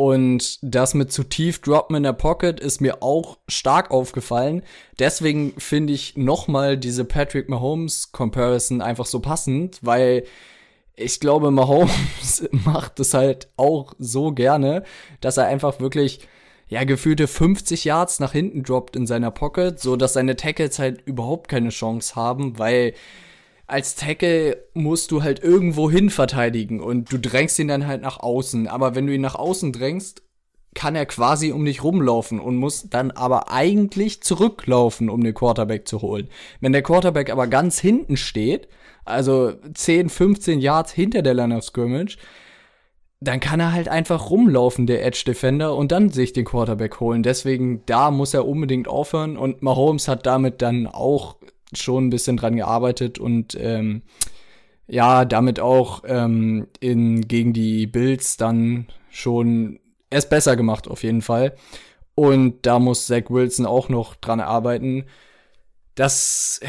Und 0.00 0.58
das 0.62 0.94
mit 0.94 1.12
zu 1.12 1.24
tief 1.24 1.60
droppen 1.60 1.94
in 1.96 2.04
der 2.04 2.14
Pocket 2.14 2.58
ist 2.58 2.80
mir 2.80 3.02
auch 3.02 3.36
stark 3.48 3.90
aufgefallen. 3.90 4.62
Deswegen 4.98 5.52
finde 5.58 5.92
ich 5.92 6.16
nochmal 6.16 6.78
diese 6.78 7.04
Patrick 7.04 7.50
Mahomes 7.50 8.10
Comparison 8.10 8.80
einfach 8.80 9.04
so 9.04 9.20
passend, 9.20 9.78
weil 9.82 10.24
ich 10.96 11.20
glaube, 11.20 11.50
Mahomes 11.50 12.48
macht 12.50 12.98
es 12.98 13.12
halt 13.12 13.50
auch 13.58 13.92
so 13.98 14.32
gerne, 14.32 14.84
dass 15.20 15.36
er 15.36 15.48
einfach 15.48 15.80
wirklich 15.80 16.20
ja 16.68 16.84
gefühlte 16.84 17.26
50 17.26 17.84
Yards 17.84 18.20
nach 18.20 18.32
hinten 18.32 18.62
droppt 18.62 18.96
in 18.96 19.06
seiner 19.06 19.30
Pocket, 19.30 19.78
so 19.78 19.96
dass 19.96 20.14
seine 20.14 20.34
Tackles 20.34 20.78
halt 20.78 21.02
überhaupt 21.02 21.48
keine 21.48 21.68
Chance 21.68 22.16
haben, 22.16 22.58
weil 22.58 22.94
als 23.70 23.94
Tackle 23.94 24.64
musst 24.74 25.10
du 25.12 25.22
halt 25.22 25.42
irgendwo 25.42 25.90
hin 25.90 26.10
verteidigen 26.10 26.80
und 26.80 27.12
du 27.12 27.18
drängst 27.18 27.58
ihn 27.58 27.68
dann 27.68 27.86
halt 27.86 28.02
nach 28.02 28.18
außen. 28.18 28.66
Aber 28.66 28.94
wenn 28.94 29.06
du 29.06 29.14
ihn 29.14 29.20
nach 29.20 29.36
außen 29.36 29.72
drängst, 29.72 30.22
kann 30.74 30.96
er 30.96 31.06
quasi 31.06 31.52
um 31.52 31.64
dich 31.64 31.82
rumlaufen 31.82 32.40
und 32.40 32.56
muss 32.56 32.88
dann 32.90 33.10
aber 33.10 33.50
eigentlich 33.50 34.22
zurücklaufen, 34.22 35.08
um 35.08 35.22
den 35.22 35.34
Quarterback 35.34 35.86
zu 35.86 36.02
holen. 36.02 36.28
Wenn 36.60 36.72
der 36.72 36.82
Quarterback 36.82 37.30
aber 37.30 37.46
ganz 37.46 37.78
hinten 37.78 38.16
steht, 38.16 38.68
also 39.04 39.52
10, 39.74 40.08
15 40.08 40.60
Yards 40.60 40.92
hinter 40.92 41.22
der 41.22 41.34
Line 41.34 41.56
of 41.56 41.64
Scrimmage, 41.64 42.18
dann 43.22 43.38
kann 43.38 43.60
er 43.60 43.72
halt 43.72 43.88
einfach 43.88 44.30
rumlaufen, 44.30 44.86
der 44.86 45.04
Edge 45.04 45.24
Defender, 45.26 45.76
und 45.76 45.92
dann 45.92 46.08
sich 46.08 46.32
den 46.32 46.46
Quarterback 46.46 47.00
holen. 47.00 47.22
Deswegen, 47.22 47.84
da 47.84 48.10
muss 48.10 48.32
er 48.32 48.48
unbedingt 48.48 48.88
aufhören. 48.88 49.36
Und 49.36 49.60
Mahomes 49.62 50.08
hat 50.08 50.24
damit 50.24 50.62
dann 50.62 50.86
auch 50.86 51.36
schon 51.74 52.06
ein 52.06 52.10
bisschen 52.10 52.36
dran 52.36 52.56
gearbeitet 52.56 53.18
und 53.18 53.56
ähm, 53.58 54.02
ja, 54.86 55.24
damit 55.24 55.60
auch 55.60 56.02
ähm, 56.06 56.66
in, 56.80 57.28
gegen 57.28 57.52
die 57.52 57.86
Bills 57.86 58.36
dann 58.36 58.86
schon 59.10 59.78
es 60.10 60.28
besser 60.28 60.56
gemacht, 60.56 60.88
auf 60.88 61.04
jeden 61.04 61.22
Fall. 61.22 61.54
Und 62.14 62.66
da 62.66 62.78
muss 62.78 63.06
Zach 63.06 63.30
Wilson 63.30 63.66
auch 63.66 63.88
noch 63.88 64.16
dran 64.16 64.40
arbeiten. 64.40 65.06
Das. 65.94 66.60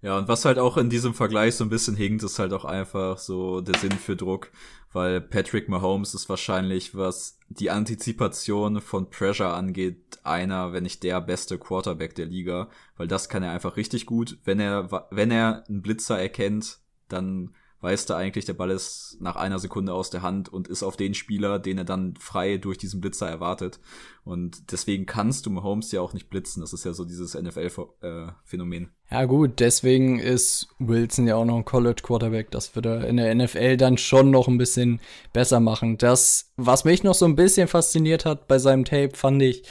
Ja, 0.00 0.18
und 0.18 0.28
was 0.28 0.44
halt 0.44 0.58
auch 0.58 0.76
in 0.76 0.90
diesem 0.90 1.14
Vergleich 1.14 1.56
so 1.56 1.64
ein 1.64 1.70
bisschen 1.70 1.96
hinkt, 1.96 2.22
ist 2.22 2.38
halt 2.38 2.52
auch 2.52 2.64
einfach 2.64 3.18
so 3.18 3.60
der 3.60 3.78
Sinn 3.78 3.92
für 3.92 4.16
Druck, 4.16 4.50
weil 4.94 5.20
Patrick 5.20 5.68
Mahomes 5.68 6.14
ist 6.14 6.28
wahrscheinlich, 6.28 6.94
was 6.94 7.38
die 7.48 7.70
Antizipation 7.70 8.80
von 8.80 9.10
Pressure 9.10 9.52
angeht, 9.52 10.20
einer, 10.22 10.72
wenn 10.72 10.84
nicht 10.84 11.02
der 11.02 11.20
beste 11.20 11.58
Quarterback 11.58 12.14
der 12.14 12.26
Liga, 12.26 12.70
weil 12.96 13.08
das 13.08 13.28
kann 13.28 13.42
er 13.42 13.50
einfach 13.50 13.76
richtig 13.76 14.06
gut. 14.06 14.38
Wenn 14.44 14.60
er, 14.60 15.06
wenn 15.10 15.32
er 15.32 15.64
einen 15.68 15.82
Blitzer 15.82 16.18
erkennt, 16.18 16.78
dann 17.08 17.54
weiß 17.84 18.08
er 18.10 18.16
eigentlich, 18.16 18.46
der 18.46 18.54
Ball 18.54 18.70
ist 18.70 19.18
nach 19.20 19.36
einer 19.36 19.58
Sekunde 19.58 19.92
aus 19.92 20.10
der 20.10 20.22
Hand 20.22 20.52
und 20.52 20.66
ist 20.68 20.82
auf 20.82 20.96
den 20.96 21.14
Spieler, 21.14 21.58
den 21.58 21.78
er 21.78 21.84
dann 21.84 22.14
frei 22.18 22.56
durch 22.56 22.78
diesen 22.78 23.00
Blitzer 23.00 23.28
erwartet. 23.28 23.78
Und 24.24 24.72
deswegen 24.72 25.06
kannst 25.06 25.46
du 25.46 25.50
Mahomes 25.50 25.92
ja 25.92 26.00
auch 26.00 26.14
nicht 26.14 26.30
blitzen. 26.30 26.62
Das 26.62 26.72
ist 26.72 26.84
ja 26.84 26.94
so 26.94 27.04
dieses 27.04 27.34
NFL-Phänomen. 27.34 28.88
Ja 29.10 29.26
gut, 29.26 29.60
deswegen 29.60 30.18
ist 30.18 30.68
Wilson 30.78 31.28
ja 31.28 31.36
auch 31.36 31.44
noch 31.44 31.58
ein 31.58 31.66
College 31.66 32.02
Quarterback. 32.02 32.50
Das 32.50 32.74
wird 32.74 32.86
er 32.86 33.06
in 33.06 33.18
der 33.18 33.32
NFL 33.34 33.76
dann 33.76 33.98
schon 33.98 34.30
noch 34.30 34.48
ein 34.48 34.58
bisschen 34.58 35.00
besser 35.32 35.60
machen. 35.60 35.98
Das, 35.98 36.52
was 36.56 36.84
mich 36.84 37.04
noch 37.04 37.14
so 37.14 37.26
ein 37.26 37.36
bisschen 37.36 37.68
fasziniert 37.68 38.24
hat 38.24 38.48
bei 38.48 38.58
seinem 38.58 38.86
Tape, 38.86 39.10
fand 39.14 39.42
ich, 39.42 39.62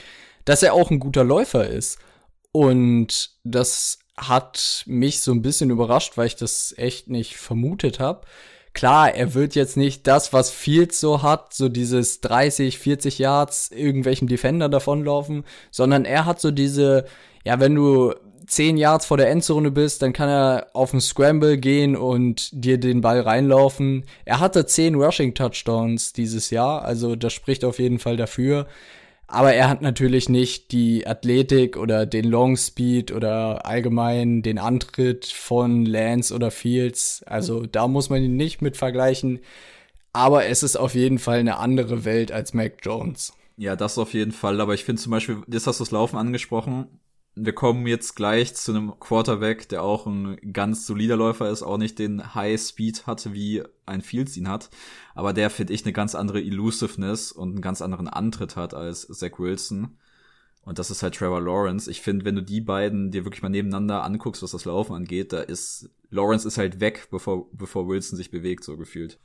dass 0.46 0.64
er 0.64 0.74
auch 0.74 0.92
ein 0.92 1.00
guter 1.00 1.24
Läufer 1.24 1.68
ist. 1.68 1.98
Und 2.52 3.32
das 3.44 4.03
hat 4.18 4.84
mich 4.88 5.22
so 5.22 5.32
ein 5.32 5.42
bisschen 5.42 5.70
überrascht, 5.70 6.18
weil 6.18 6.28
ich 6.28 6.36
das 6.36 6.74
echt 6.78 7.10
nicht 7.10 7.38
vermutet 7.38 8.00
habe. 8.00 8.22
Klar, 8.74 9.14
er 9.14 9.36
wird 9.36 9.54
jetzt 9.54 9.78
nicht 9.78 10.08
das, 10.08 10.34
was 10.34 10.50
Fields 10.50 11.00
so 11.00 11.22
hat, 11.22 11.54
so 11.54 11.70
dieses 11.70 12.22
30, 12.22 12.80
40 12.80 13.20
Yards 13.20 13.70
irgendwelchen 13.70 14.28
Defender 14.28 14.68
davonlaufen, 14.68 15.44
sondern 15.70 16.06
er 16.06 16.26
hat 16.26 16.42
so 16.42 16.50
diese, 16.50 17.06
ja, 17.44 17.60
wenn 17.60 17.76
du 17.76 18.14
10 18.48 18.78
Yards 18.78 19.06
vor 19.06 19.18
der 19.18 19.30
Endzone 19.30 19.72
bist, 19.72 20.02
dann 20.02 20.12
kann 20.12 20.28
er 20.28 20.68
auf 20.74 20.92
den 20.92 21.02
Scramble 21.02 21.58
gehen 21.58 21.96
und 21.96 22.50
dir 22.52 22.80
den 22.80 23.02
Ball 23.02 23.22
reinlaufen. 23.22 24.06
Er 24.26 24.40
hatte 24.40 24.66
10 24.66 24.96
Rushing 24.96 25.34
Touchdowns 25.34 26.14
dieses 26.14 26.50
Jahr, 26.50 26.84
also 26.84 27.16
das 27.16 27.34
spricht 27.34 27.64
auf 27.64 27.80
jeden 27.80 28.00
Fall 28.00 28.18
dafür. 28.18 28.68
Aber 29.34 29.52
er 29.56 29.68
hat 29.68 29.82
natürlich 29.82 30.30
nicht 30.30 30.72
die 30.72 31.08
Athletik 31.08 31.76
oder 31.76 32.06
den 32.06 32.26
Long 32.26 32.56
Speed 32.56 33.12
oder 33.12 33.66
allgemein 33.66 34.44
den 34.44 34.60
Antritt 34.60 35.26
von 35.26 35.88
Lance 35.88 36.36
oder 36.36 36.52
Fields. 36.52 37.24
Also 37.26 37.66
da 37.66 37.88
muss 37.88 38.12
man 38.12 38.22
ihn 38.22 38.36
nicht 38.36 38.62
mit 38.62 38.78
vergleichen. 38.78 39.40
Aber 40.14 40.46
es 40.46 40.62
ist 40.62 40.76
auf 40.76 40.94
jeden 40.94 41.18
Fall 41.18 41.40
eine 41.40 41.58
andere 41.58 42.06
Welt 42.06 42.32
als 42.32 42.54
Mac 42.54 42.74
Jones. 42.84 43.34
Ja, 43.58 43.76
das 43.76 43.98
auf 43.98 44.14
jeden 44.14 44.34
Fall. 44.34 44.62
Aber 44.62 44.76
ich 44.76 44.84
finde 44.84 45.02
zum 45.02 45.10
Beispiel, 45.10 45.42
jetzt 45.48 45.66
hast 45.66 45.80
du 45.80 45.84
das 45.84 45.90
Laufen 45.90 46.18
angesprochen 46.18 47.00
wir 47.36 47.54
kommen 47.54 47.88
jetzt 47.88 48.16
gleich 48.16 48.54
zu 48.54 48.72
einem 48.72 49.00
Quarterback, 49.00 49.68
der 49.70 49.82
auch 49.82 50.06
ein 50.06 50.38
ganz 50.54 50.86
solider 50.86 51.16
Läufer 51.16 51.50
ist, 51.50 51.64
auch 51.64 51.78
nicht 51.78 51.98
den 51.98 52.36
High 52.36 52.62
Speed 52.62 53.08
hatte, 53.08 53.34
wie 53.34 53.64
ein 53.86 54.02
Fields 54.02 54.38
ihn 54.38 54.48
hat, 54.48 54.70
aber 55.16 55.34
der, 55.34 55.50
finde 55.50 55.74
ich, 55.74 55.84
eine 55.84 55.94
ganz 55.94 56.14
andere 56.14 56.40
Elusiveness 56.40 57.32
und 57.32 57.50
einen 57.50 57.62
ganz 57.62 57.82
anderen 57.82 58.08
Antritt 58.08 58.56
hat 58.56 58.74
als 58.74 59.08
Zach 59.08 59.40
Wilson. 59.40 59.98
Und 60.62 60.80
das 60.80 60.92
ist 60.92 61.04
halt 61.04 61.16
Trevor 61.16 61.42
Lawrence. 61.42 61.92
Ich 61.92 62.02
finde, 62.02 62.24
wenn 62.24 62.36
du 62.36 62.42
die 62.42 62.62
beiden 62.62 63.12
dir 63.12 63.26
wirklich 63.26 63.42
mal 63.42 63.50
nebeneinander 63.50 64.04
anguckst, 64.04 64.42
was 64.44 64.52
das 64.52 64.64
Laufen 64.64 64.96
angeht, 64.96 65.34
da 65.34 65.42
ist 65.42 65.90
Lawrence 66.10 66.48
ist 66.48 66.58
halt 66.58 66.80
weg, 66.80 67.08
bevor, 67.12 67.50
bevor 67.52 67.88
Wilson 67.88 68.16
sich 68.16 68.32
bewegt, 68.32 68.64
so 68.64 68.78
gefühlt. 68.78 69.20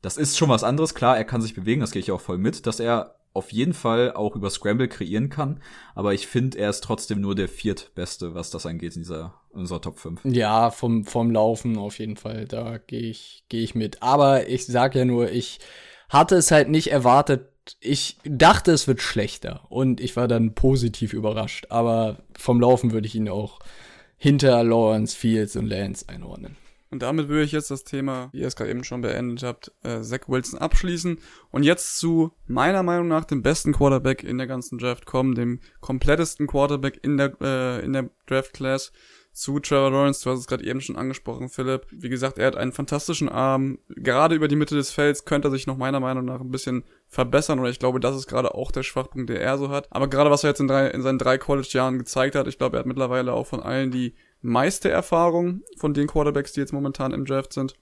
Das 0.00 0.16
ist 0.16 0.38
schon 0.38 0.48
was 0.48 0.64
anderes, 0.64 0.94
klar, 0.94 1.16
er 1.18 1.24
kann 1.24 1.42
sich 1.42 1.54
bewegen, 1.54 1.80
das 1.80 1.90
gehe 1.90 2.00
ich 2.00 2.12
auch 2.12 2.20
voll 2.20 2.38
mit, 2.38 2.66
dass 2.66 2.80
er 2.80 3.16
auf 3.36 3.52
jeden 3.52 3.74
Fall 3.74 4.12
auch 4.12 4.34
über 4.34 4.50
Scramble 4.50 4.88
kreieren 4.88 5.28
kann. 5.28 5.60
Aber 5.94 6.14
ich 6.14 6.26
finde, 6.26 6.58
er 6.58 6.70
ist 6.70 6.82
trotzdem 6.82 7.20
nur 7.20 7.34
der 7.34 7.48
viertbeste, 7.48 8.34
was 8.34 8.50
das 8.50 8.66
angeht 8.66 8.96
in 8.96 9.02
dieser 9.02 9.34
in 9.52 9.60
unserer 9.60 9.80
Top 9.80 9.98
5. 9.98 10.20
Ja, 10.24 10.70
vom, 10.70 11.04
vom 11.04 11.30
Laufen 11.30 11.78
auf 11.78 11.98
jeden 11.98 12.16
Fall. 12.16 12.46
Da 12.46 12.78
gehe 12.78 13.00
ich, 13.10 13.44
geh 13.48 13.62
ich 13.62 13.74
mit. 13.74 14.02
Aber 14.02 14.48
ich 14.48 14.66
sag 14.66 14.94
ja 14.94 15.04
nur, 15.04 15.30
ich 15.30 15.60
hatte 16.08 16.36
es 16.36 16.50
halt 16.50 16.68
nicht 16.68 16.90
erwartet. 16.90 17.48
Ich 17.80 18.18
dachte, 18.24 18.72
es 18.72 18.86
wird 18.86 19.00
schlechter. 19.00 19.62
Und 19.68 20.00
ich 20.00 20.16
war 20.16 20.28
dann 20.28 20.54
positiv 20.54 21.12
überrascht. 21.12 21.66
Aber 21.70 22.18
vom 22.36 22.60
Laufen 22.60 22.92
würde 22.92 23.06
ich 23.06 23.14
ihn 23.14 23.28
auch 23.28 23.60
hinter 24.16 24.64
Lawrence, 24.64 25.16
Fields 25.16 25.56
und 25.56 25.66
Lance 25.66 26.08
einordnen. 26.08 26.56
Und 26.90 27.02
damit 27.02 27.28
würde 27.28 27.42
ich 27.42 27.52
jetzt 27.52 27.70
das 27.70 27.84
Thema, 27.84 28.28
wie 28.32 28.40
ihr 28.40 28.46
es 28.46 28.56
gerade 28.56 28.70
eben 28.70 28.84
schon 28.84 29.00
beendet 29.00 29.42
habt, 29.42 29.72
äh, 29.82 30.02
Zach 30.02 30.28
Wilson 30.28 30.58
abschließen 30.58 31.18
und 31.50 31.62
jetzt 31.62 31.98
zu 31.98 32.32
meiner 32.46 32.82
Meinung 32.82 33.08
nach 33.08 33.24
dem 33.24 33.42
besten 33.42 33.72
Quarterback 33.72 34.22
in 34.22 34.38
der 34.38 34.46
ganzen 34.46 34.78
Draft 34.78 35.04
kommen, 35.04 35.34
dem 35.34 35.60
komplettesten 35.80 36.46
Quarterback 36.46 37.00
in 37.02 37.16
der 37.16 37.36
äh, 37.40 37.84
in 37.84 37.92
der 37.92 38.10
Draft 38.26 38.52
Class 38.52 38.92
zu 39.36 39.60
Trevor 39.60 39.90
Lawrence. 39.90 40.24
Du 40.24 40.30
hast 40.30 40.38
es 40.38 40.46
gerade 40.46 40.64
eben 40.64 40.80
schon 40.80 40.96
angesprochen, 40.96 41.50
Philipp. 41.50 41.86
Wie 41.90 42.08
gesagt, 42.08 42.38
er 42.38 42.46
hat 42.46 42.56
einen 42.56 42.72
fantastischen 42.72 43.28
Arm. 43.28 43.78
Gerade 43.88 44.34
über 44.34 44.48
die 44.48 44.56
Mitte 44.56 44.74
des 44.74 44.90
Felds 44.90 45.26
könnte 45.26 45.48
er 45.48 45.50
sich 45.50 45.66
noch 45.66 45.76
meiner 45.76 46.00
Meinung 46.00 46.24
nach 46.24 46.40
ein 46.40 46.50
bisschen 46.50 46.84
verbessern 47.06 47.58
oder 47.58 47.68
ich 47.68 47.78
glaube, 47.78 48.00
das 48.00 48.16
ist 48.16 48.28
gerade 48.28 48.54
auch 48.54 48.70
der 48.70 48.82
Schwachpunkt, 48.82 49.28
der 49.28 49.42
er 49.42 49.58
so 49.58 49.68
hat. 49.68 49.88
Aber 49.90 50.08
gerade 50.08 50.30
was 50.30 50.42
er 50.42 50.50
jetzt 50.50 50.60
in, 50.60 50.68
drei, 50.68 50.88
in 50.88 51.02
seinen 51.02 51.18
drei 51.18 51.36
College-Jahren 51.36 51.98
gezeigt 51.98 52.34
hat, 52.34 52.46
ich 52.46 52.56
glaube, 52.56 52.78
er 52.78 52.80
hat 52.80 52.86
mittlerweile 52.86 53.34
auch 53.34 53.46
von 53.46 53.62
allen 53.62 53.90
die 53.90 54.14
meiste 54.46 54.88
Erfahrung 54.88 55.62
von 55.76 55.94
den 55.94 56.06
Quarterbacks, 56.06 56.52
die 56.52 56.60
jetzt 56.60 56.72
momentan 56.72 57.12
im 57.12 57.24
Draft 57.24 57.52
sind. 57.52 57.74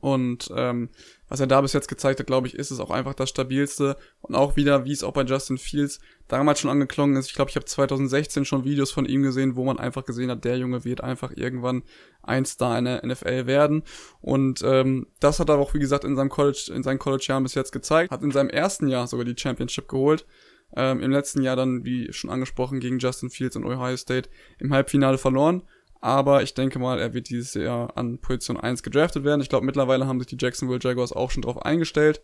Und 0.00 0.50
ähm, 0.56 0.88
was 1.28 1.40
er 1.40 1.46
da 1.46 1.60
bis 1.60 1.72
jetzt 1.72 1.88
gezeigt 1.88 2.18
hat, 2.18 2.26
glaube 2.26 2.46
ich, 2.46 2.54
ist 2.54 2.70
es 2.70 2.80
auch 2.80 2.90
einfach 2.90 3.14
das 3.14 3.28
stabilste. 3.28 3.96
Und 4.20 4.34
auch 4.34 4.56
wieder, 4.56 4.84
wie 4.84 4.92
es 4.92 5.04
auch 5.04 5.12
bei 5.12 5.22
Justin 5.22 5.58
Fields 5.58 6.00
damals 6.28 6.60
schon 6.60 6.70
angeklungen 6.70 7.16
ist. 7.16 7.26
Ich 7.26 7.34
glaube, 7.34 7.50
ich 7.50 7.56
habe 7.56 7.66
2016 7.66 8.44
schon 8.44 8.64
Videos 8.64 8.90
von 8.90 9.04
ihm 9.04 9.22
gesehen, 9.22 9.56
wo 9.56 9.64
man 9.64 9.78
einfach 9.78 10.04
gesehen 10.04 10.30
hat, 10.30 10.44
der 10.44 10.56
Junge 10.56 10.84
wird 10.84 11.02
einfach 11.02 11.32
irgendwann 11.36 11.82
ein 12.22 12.44
Star 12.44 12.78
in 12.78 12.86
der 12.86 13.04
NFL 13.06 13.46
werden. 13.46 13.82
Und 14.20 14.62
ähm, 14.64 15.08
das 15.20 15.40
hat 15.40 15.48
er 15.48 15.58
auch, 15.58 15.74
wie 15.74 15.78
gesagt, 15.78 16.04
in 16.04 16.16
seinem 16.16 16.30
College, 16.30 16.72
in 16.74 16.82
seinen 16.82 16.98
College-Jahren 16.98 17.42
bis 17.42 17.54
jetzt 17.54 17.72
gezeigt. 17.72 18.10
Hat 18.10 18.22
in 18.22 18.30
seinem 18.30 18.50
ersten 18.50 18.88
Jahr 18.88 19.06
sogar 19.06 19.24
die 19.24 19.36
Championship 19.38 19.88
geholt. 19.88 20.26
Ähm, 20.74 21.00
Im 21.00 21.10
letzten 21.10 21.42
Jahr 21.42 21.56
dann, 21.56 21.84
wie 21.84 22.10
schon 22.12 22.30
angesprochen, 22.30 22.80
gegen 22.80 22.98
Justin 22.98 23.28
Fields 23.28 23.56
und 23.56 23.66
Ohio 23.66 23.96
State 23.96 24.30
im 24.58 24.72
Halbfinale 24.72 25.18
verloren. 25.18 25.62
Aber 26.02 26.42
ich 26.42 26.52
denke 26.52 26.80
mal, 26.80 26.98
er 26.98 27.14
wird 27.14 27.28
dieses 27.28 27.54
Jahr 27.54 27.96
an 27.96 28.18
Position 28.18 28.56
1 28.58 28.82
gedraftet 28.82 29.22
werden. 29.22 29.40
Ich 29.40 29.48
glaube, 29.48 29.64
mittlerweile 29.64 30.08
haben 30.08 30.18
sich 30.18 30.26
die 30.26 30.36
Jacksonville 30.38 30.80
Jaguars 30.82 31.12
auch 31.12 31.30
schon 31.30 31.42
drauf 31.42 31.64
eingestellt. 31.64 32.22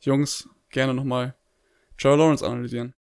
Jungs, 0.00 0.48
gerne 0.70 0.94
nochmal 0.94 1.36
Trevor 1.98 2.16
Lawrence 2.16 2.44
analysieren. 2.44 2.94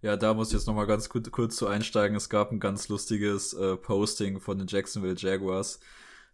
Ja, 0.00 0.16
da 0.16 0.32
muss 0.32 0.48
ich 0.48 0.54
jetzt 0.54 0.66
nochmal 0.66 0.86
ganz 0.86 1.10
kurz, 1.10 1.30
kurz 1.30 1.56
zu 1.56 1.66
einsteigen. 1.66 2.16
Es 2.16 2.30
gab 2.30 2.50
ein 2.50 2.58
ganz 2.58 2.88
lustiges 2.88 3.52
äh, 3.52 3.76
Posting 3.76 4.40
von 4.40 4.56
den 4.56 4.66
Jacksonville 4.66 5.16
Jaguars. 5.18 5.78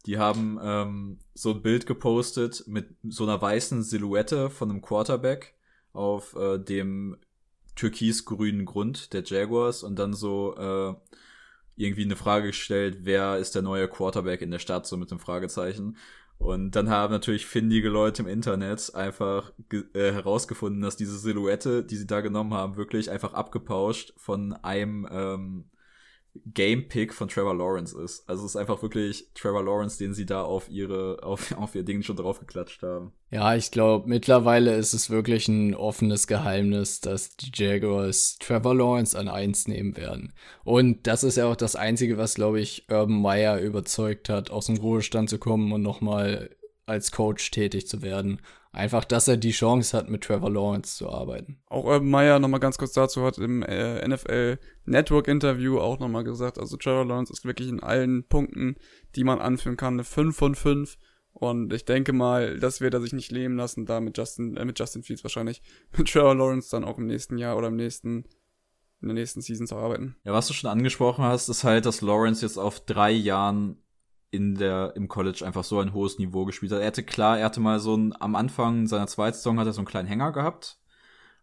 Die 0.06 0.18
haben 0.18 0.60
ähm, 0.62 1.18
so 1.34 1.50
ein 1.50 1.62
Bild 1.62 1.84
gepostet 1.84 2.62
mit 2.68 2.94
so 3.08 3.24
einer 3.24 3.42
weißen 3.42 3.82
Silhouette 3.82 4.50
von 4.50 4.70
einem 4.70 4.82
Quarterback 4.82 5.54
auf 5.92 6.36
äh, 6.36 6.58
dem 6.58 7.16
türkisgrünen 7.74 8.66
Grund 8.66 9.12
der 9.12 9.24
Jaguars 9.24 9.82
und 9.82 9.98
dann 9.98 10.14
so 10.14 10.54
äh, 10.56 10.94
irgendwie 11.76 12.04
eine 12.04 12.16
Frage 12.16 12.48
gestellt, 12.48 12.98
wer 13.02 13.38
ist 13.38 13.54
der 13.54 13.62
neue 13.62 13.88
Quarterback 13.88 14.42
in 14.42 14.50
der 14.50 14.58
Stadt, 14.58 14.86
so 14.86 14.96
mit 14.96 15.10
einem 15.10 15.20
Fragezeichen. 15.20 15.96
Und 16.38 16.72
dann 16.72 16.90
haben 16.90 17.12
natürlich 17.12 17.46
findige 17.46 17.88
Leute 17.88 18.22
im 18.22 18.28
Internet 18.28 18.94
einfach 18.94 19.52
äh, 19.72 20.12
herausgefunden, 20.12 20.82
dass 20.82 20.96
diese 20.96 21.16
Silhouette, 21.16 21.82
die 21.82 21.96
sie 21.96 22.06
da 22.06 22.20
genommen 22.20 22.52
haben, 22.52 22.76
wirklich 22.76 23.10
einfach 23.10 23.32
abgepauscht 23.32 24.12
von 24.16 24.52
einem 24.52 25.08
ähm, 25.10 25.64
Game-Pick 26.46 27.14
von 27.14 27.28
Trevor 27.28 27.54
Lawrence 27.54 27.98
ist. 27.98 28.28
Also 28.28 28.44
es 28.44 28.52
ist 28.52 28.56
einfach 28.56 28.82
wirklich 28.82 29.28
Trevor 29.34 29.64
Lawrence, 29.64 29.98
den 29.98 30.14
sie 30.14 30.26
da 30.26 30.42
auf 30.42 30.68
ihre, 30.68 31.22
auf, 31.22 31.52
auf 31.58 31.74
ihr 31.74 31.84
Ding 31.84 32.02
schon 32.02 32.16
draufgeklatscht 32.16 32.82
haben. 32.82 33.12
Ja, 33.30 33.54
ich 33.56 33.70
glaube, 33.70 34.08
mittlerweile 34.08 34.76
ist 34.76 34.92
es 34.92 35.10
wirklich 35.10 35.48
ein 35.48 35.74
offenes 35.74 36.26
Geheimnis, 36.26 37.00
dass 37.00 37.36
die 37.36 37.50
Jaguars 37.52 38.38
Trevor 38.38 38.74
Lawrence 38.74 39.18
an 39.18 39.28
eins 39.28 39.66
nehmen 39.66 39.96
werden. 39.96 40.32
Und 40.64 41.06
das 41.06 41.24
ist 41.24 41.36
ja 41.36 41.46
auch 41.46 41.56
das 41.56 41.76
Einzige, 41.76 42.18
was, 42.18 42.34
glaube 42.34 42.60
ich, 42.60 42.86
Urban 42.88 43.20
Meyer 43.20 43.60
überzeugt 43.60 44.28
hat, 44.28 44.50
aus 44.50 44.66
dem 44.66 44.76
Ruhestand 44.76 45.28
zu 45.28 45.38
kommen 45.38 45.72
und 45.72 45.82
nochmal 45.82 46.50
als 46.86 47.10
Coach 47.10 47.50
tätig 47.50 47.86
zu 47.86 48.00
werden. 48.02 48.40
Einfach, 48.72 49.04
dass 49.04 49.26
er 49.26 49.36
die 49.36 49.52
Chance 49.52 49.96
hat, 49.96 50.10
mit 50.10 50.22
Trevor 50.22 50.50
Lawrence 50.50 50.96
zu 50.96 51.08
arbeiten. 51.08 51.58
Auch 51.66 51.84
Urban 51.84 52.10
Meyer 52.10 52.38
nochmal 52.38 52.60
ganz 52.60 52.78
kurz 52.78 52.92
dazu 52.92 53.24
hat 53.24 53.38
im 53.38 53.62
äh, 53.62 54.06
NFL 54.06 54.58
Network 54.84 55.28
Interview 55.28 55.78
auch 55.78 55.98
nochmal 55.98 56.24
gesagt, 56.24 56.58
also 56.58 56.76
Trevor 56.76 57.06
Lawrence 57.06 57.32
ist 57.32 57.44
wirklich 57.44 57.68
in 57.68 57.82
allen 57.82 58.24
Punkten, 58.24 58.76
die 59.14 59.24
man 59.24 59.40
anführen 59.40 59.76
kann, 59.76 59.94
eine 59.94 60.04
5 60.04 60.36
von 60.36 60.54
5 60.54 60.98
Und 61.32 61.72
ich 61.72 61.86
denke 61.86 62.12
mal, 62.12 62.58
das 62.58 62.80
wird 62.80 62.94
er 62.94 63.00
sich 63.00 63.14
nicht 63.14 63.32
leben 63.32 63.56
lassen, 63.56 63.86
da 63.86 64.00
mit 64.00 64.16
Justin, 64.18 64.56
äh, 64.56 64.64
mit 64.64 64.78
Justin 64.78 65.02
Fields 65.02 65.24
wahrscheinlich, 65.24 65.62
mit 65.96 66.08
Trevor 66.08 66.34
Lawrence 66.34 66.70
dann 66.70 66.84
auch 66.84 66.98
im 66.98 67.06
nächsten 67.06 67.38
Jahr 67.38 67.56
oder 67.56 67.68
im 67.68 67.76
nächsten, 67.76 68.26
in 69.00 69.08
der 69.08 69.14
nächsten 69.14 69.40
Season 69.40 69.66
zu 69.66 69.76
arbeiten. 69.76 70.16
Ja, 70.24 70.34
was 70.34 70.48
du 70.48 70.52
schon 70.52 70.70
angesprochen 70.70 71.24
hast, 71.24 71.48
ist 71.48 71.64
halt, 71.64 71.86
dass 71.86 72.02
Lawrence 72.02 72.44
jetzt 72.44 72.58
auf 72.58 72.80
drei 72.80 73.10
Jahren 73.10 73.82
in 74.30 74.54
der, 74.56 74.92
im 74.96 75.08
College 75.08 75.44
einfach 75.46 75.64
so 75.64 75.78
ein 75.78 75.92
hohes 75.92 76.18
Niveau 76.18 76.44
gespielt 76.44 76.72
hat. 76.72 76.80
Er 76.80 76.88
hatte 76.88 77.04
klar, 77.04 77.38
er 77.38 77.46
hatte 77.46 77.60
mal 77.60 77.80
so 77.80 77.96
ein, 77.96 78.14
am 78.20 78.34
Anfang 78.34 78.86
seiner 78.86 79.06
zweiten 79.06 79.36
Saison 79.36 79.58
hat 79.58 79.66
er 79.66 79.72
so 79.72 79.80
einen 79.80 79.86
kleinen 79.86 80.08
Hänger 80.08 80.32
gehabt. 80.32 80.78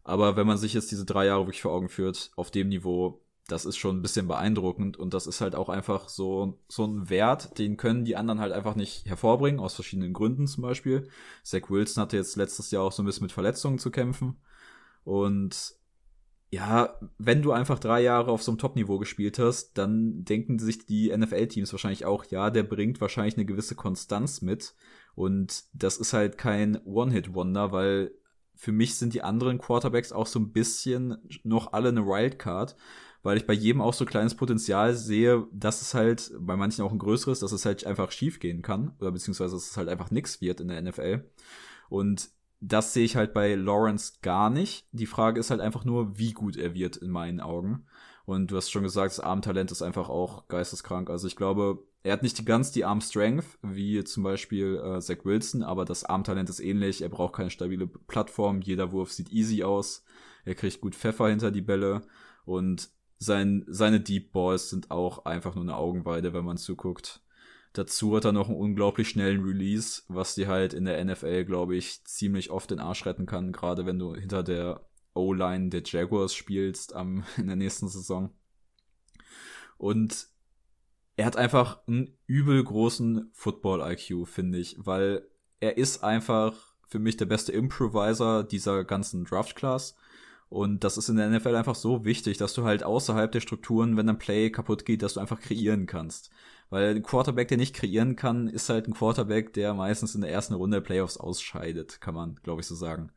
Aber 0.04 0.36
wenn 0.36 0.48
man 0.48 0.58
sich 0.58 0.74
jetzt 0.74 0.92
diese 0.92 1.06
drei 1.06 1.26
Jahre 1.26 1.46
wirklich 1.46 1.62
vor 1.62 1.72
Augen 1.72 1.90
führt, 1.90 2.32
auf 2.36 2.52
dem 2.52 2.70
Niveau, 2.70 3.24
das 3.48 3.66
ist 3.66 3.78
schon 3.78 3.98
ein 3.98 4.02
bisschen 4.02 4.28
beeindruckend 4.28 4.98
und 4.98 5.14
das 5.14 5.28
ist 5.28 5.42
halt 5.42 5.56
auch 5.56 5.70
einfach 5.70 6.10
so, 6.10 6.60
so 6.68 6.86
ein 6.86 7.10
Wert, 7.10 7.58
den 7.58 7.78
können 7.78 8.06
die 8.06 8.16
anderen 8.16 8.40
halt 8.40 8.52
einfach 8.52 8.76
nicht 8.76 9.06
hervorbringen, 9.06 9.60
aus 9.60 9.76
verschiedenen 9.76 10.14
Gründen 10.14 10.48
zum 10.48 10.64
Beispiel. 10.64 11.10
Zach 11.44 11.70
Wilson 11.70 12.02
hatte 12.02 12.18
jetzt 12.18 12.36
letztes 12.36 12.72
Jahr 12.72 12.84
auch 12.84 12.92
so 12.92 13.02
ein 13.02 13.06
bisschen 13.06 13.24
mit 13.24 13.32
Verletzungen 13.32 13.80
zu 13.80 13.92
kämpfen 13.92 14.42
und 15.04 15.76
ja, 16.54 17.00
wenn 17.18 17.42
du 17.42 17.52
einfach 17.52 17.80
drei 17.80 18.04
Jahre 18.04 18.30
auf 18.30 18.44
so 18.44 18.52
einem 18.52 18.60
Top-Niveau 18.60 19.00
gespielt 19.00 19.40
hast, 19.40 19.76
dann 19.76 20.24
denken 20.24 20.60
sich 20.60 20.86
die 20.86 21.16
NFL-Teams 21.16 21.74
wahrscheinlich 21.74 22.06
auch, 22.06 22.26
ja, 22.26 22.52
der 22.52 22.62
bringt 22.62 23.02
wahrscheinlich 23.02 23.38
eine 23.38 23.46
gewisse 23.46 23.74
Konstanz 23.74 24.44
mit. 24.44 24.76
Und 25.16 25.64
das 25.74 25.98
ist 25.98 26.14
halt 26.14 26.38
kein 26.38 26.80
One-Hit-Wonder, 26.86 27.72
weil 27.72 28.12
für 28.54 28.72
mich 28.72 28.96
sind 28.96 29.16
die 29.16 29.24
anderen 29.24 29.58
Quarterbacks 29.58 30.12
auch 30.12 30.28
so 30.28 30.40
ein 30.40 30.52
bisschen 30.52 31.18
noch 31.44 31.74
alle 31.74 31.90
eine 31.90 32.06
Wildcard 32.06 32.76
weil 33.26 33.38
ich 33.38 33.48
bei 33.48 33.54
jedem 33.54 33.82
auch 33.82 33.94
so 33.94 34.04
kleines 34.04 34.36
Potenzial 34.36 34.96
sehe, 34.96 35.48
dass 35.54 35.82
es 35.82 35.94
halt 35.94 36.34
bei 36.38 36.58
manchen 36.58 36.84
auch 36.84 36.92
ein 36.92 37.00
größeres, 37.00 37.40
dass 37.40 37.54
es 37.54 37.66
halt 37.66 37.86
einfach 37.86 38.12
schief 38.12 38.42
gehen 38.42 38.62
kann 38.62 38.92
oder 39.00 39.14
beziehungsweise 39.14 39.56
dass 39.56 39.72
es 39.72 39.78
halt 39.78 39.88
einfach 39.88 40.12
nix 40.12 40.42
wird 40.42 40.60
in 40.60 40.68
der 40.68 40.82
NFL. 40.82 41.24
Und 41.88 42.32
das 42.66 42.94
sehe 42.94 43.04
ich 43.04 43.18
halt 43.18 43.34
bei 43.34 43.56
Lawrence 43.56 44.14
gar 44.22 44.50
nicht. 44.50 44.88
Die 44.94 45.06
Frage 45.06 45.40
ist 45.40 45.52
halt 45.52 45.60
einfach 45.60 45.84
nur, 45.84 46.18
wie 46.18 46.32
gut 46.32 46.56
er 46.56 46.74
wird 46.74 46.96
in 46.96 47.10
meinen 47.10 47.42
Augen. 47.42 47.86
Und 48.26 48.52
du 48.52 48.56
hast 48.56 48.72
schon 48.72 48.84
gesagt, 48.84 49.12
das 49.12 49.20
Armtalent 49.20 49.70
ist 49.72 49.82
einfach 49.82 50.08
auch 50.08 50.48
geisteskrank. 50.48 51.10
Also 51.10 51.28
ich 51.28 51.36
glaube, 51.36 51.86
er 52.04 52.14
hat 52.14 52.24
nicht 52.24 52.46
ganz 52.46 52.72
die 52.72 52.86
Arm 52.86 53.02
Strength, 53.02 53.60
wie 53.62 54.02
zum 54.06 54.24
Beispiel 54.24 54.78
äh, 54.78 55.02
Zach 55.02 55.26
Wilson, 55.26 55.62
aber 55.62 55.84
das 55.84 56.06
Armtalent 56.06 56.50
ist 56.50 56.62
ähnlich. 56.62 57.02
Er 57.02 57.10
braucht 57.10 57.36
keine 57.36 57.50
stabile 57.50 57.86
Plattform. 57.86 58.62
Jeder 58.62 58.94
Wurf 58.94 59.12
sieht 59.12 59.30
easy 59.30 59.64
aus. 59.64 60.06
Er 60.46 60.56
kriegt 60.56 60.80
gut 60.80 60.96
Pfeffer 60.96 61.28
hinter 61.28 61.52
die 61.52 61.62
Bälle. 61.62 62.04
Und 62.46 62.90
sein, 63.18 63.66
seine 63.68 64.00
Deep 64.00 64.32
Balls 64.32 64.70
sind 64.70 64.90
auch 64.90 65.26
einfach 65.26 65.56
nur 65.56 65.66
eine 65.66 65.76
Augenweide, 65.76 66.34
wenn 66.34 66.46
man 66.46 66.58
zuguckt. 66.58 67.23
Dazu 67.74 68.16
hat 68.16 68.26
er 68.26 68.32
noch 68.32 68.50
einen 68.50 68.58
unglaublich 68.58 69.10
schnellen 69.10 69.44
Release, 69.44 70.04
was 70.08 70.36
dir 70.36 70.48
halt 70.48 70.74
in 70.74 70.86
der 70.86 71.04
NFL, 71.04 71.46
glaube 71.46 71.76
ich, 71.76 72.04
ziemlich 72.06 72.52
oft 72.52 72.70
den 72.70 72.80
Arsch 72.80 73.06
retten 73.06 73.26
kann, 73.26 73.52
gerade 73.52 73.86
wenn 73.86 73.98
du 73.98 74.16
hinter 74.16 74.44
der 74.44 74.86
O-Line 75.16 75.70
der 75.70 75.82
Jaguars 75.84 76.36
spielst 76.36 76.94
am, 76.96 77.24
in 77.38 77.48
der 77.48 77.56
nächsten 77.56 77.88
Saison. 77.88 78.32
Und 79.78 80.28
er 81.16 81.26
hat 81.26 81.36
einfach 81.36 81.86
einen 81.88 82.16
übel 82.28 82.64
großen 82.64 83.30
Football-IQ, 83.34 84.28
finde 84.28 84.60
ich, 84.60 84.76
weil 84.80 85.28
er 85.60 85.78
ist 85.78 86.04
einfach 86.04 86.56
für 86.88 87.00
mich 87.00 87.18
der 87.18 87.26
beste 87.26 87.52
Improviser 87.52 88.44
dieser 88.44 88.84
ganzen 88.84 89.26
Draft-Class. 89.26 89.96
Und 90.50 90.84
das 90.84 90.98
ist 90.98 91.10
in 91.10 91.16
der 91.16 91.30
NFL 91.30 91.56
einfach 91.56 91.74
so 91.74 92.06
wichtig, 92.06 92.38
dass 92.38 92.54
du 92.54 92.64
halt 92.64 92.84
außerhalb 92.84 93.32
der 93.32 93.40
Strukturen, 93.40 93.98
wenn 93.98 94.08
ein 94.08 94.20
Play 94.20 94.52
kaputt 94.52 94.86
geht, 94.86 95.02
dass 95.02 95.16
du 95.16 95.20
einfach 95.20 95.40
kreieren 95.40 95.88
kannst. 95.88 96.30
Weil 96.74 96.96
ein 96.96 97.04
Quarterback, 97.04 97.50
der 97.50 97.58
nicht 97.58 97.76
kreieren 97.76 98.16
kann, 98.16 98.48
ist 98.48 98.68
halt 98.68 98.88
ein 98.88 98.96
Quarterback, 98.96 99.54
der 99.54 99.76
meistens 99.76 100.16
in 100.16 100.22
der 100.22 100.32
ersten 100.32 100.56
Runde 100.56 100.78
der 100.78 100.82
Playoffs 100.82 101.18
ausscheidet, 101.18 102.02
kann 102.02 102.16
man, 102.16 102.40
glaube 102.42 102.62
ich, 102.62 102.68
so 102.68 102.74
sagen. 102.74 103.12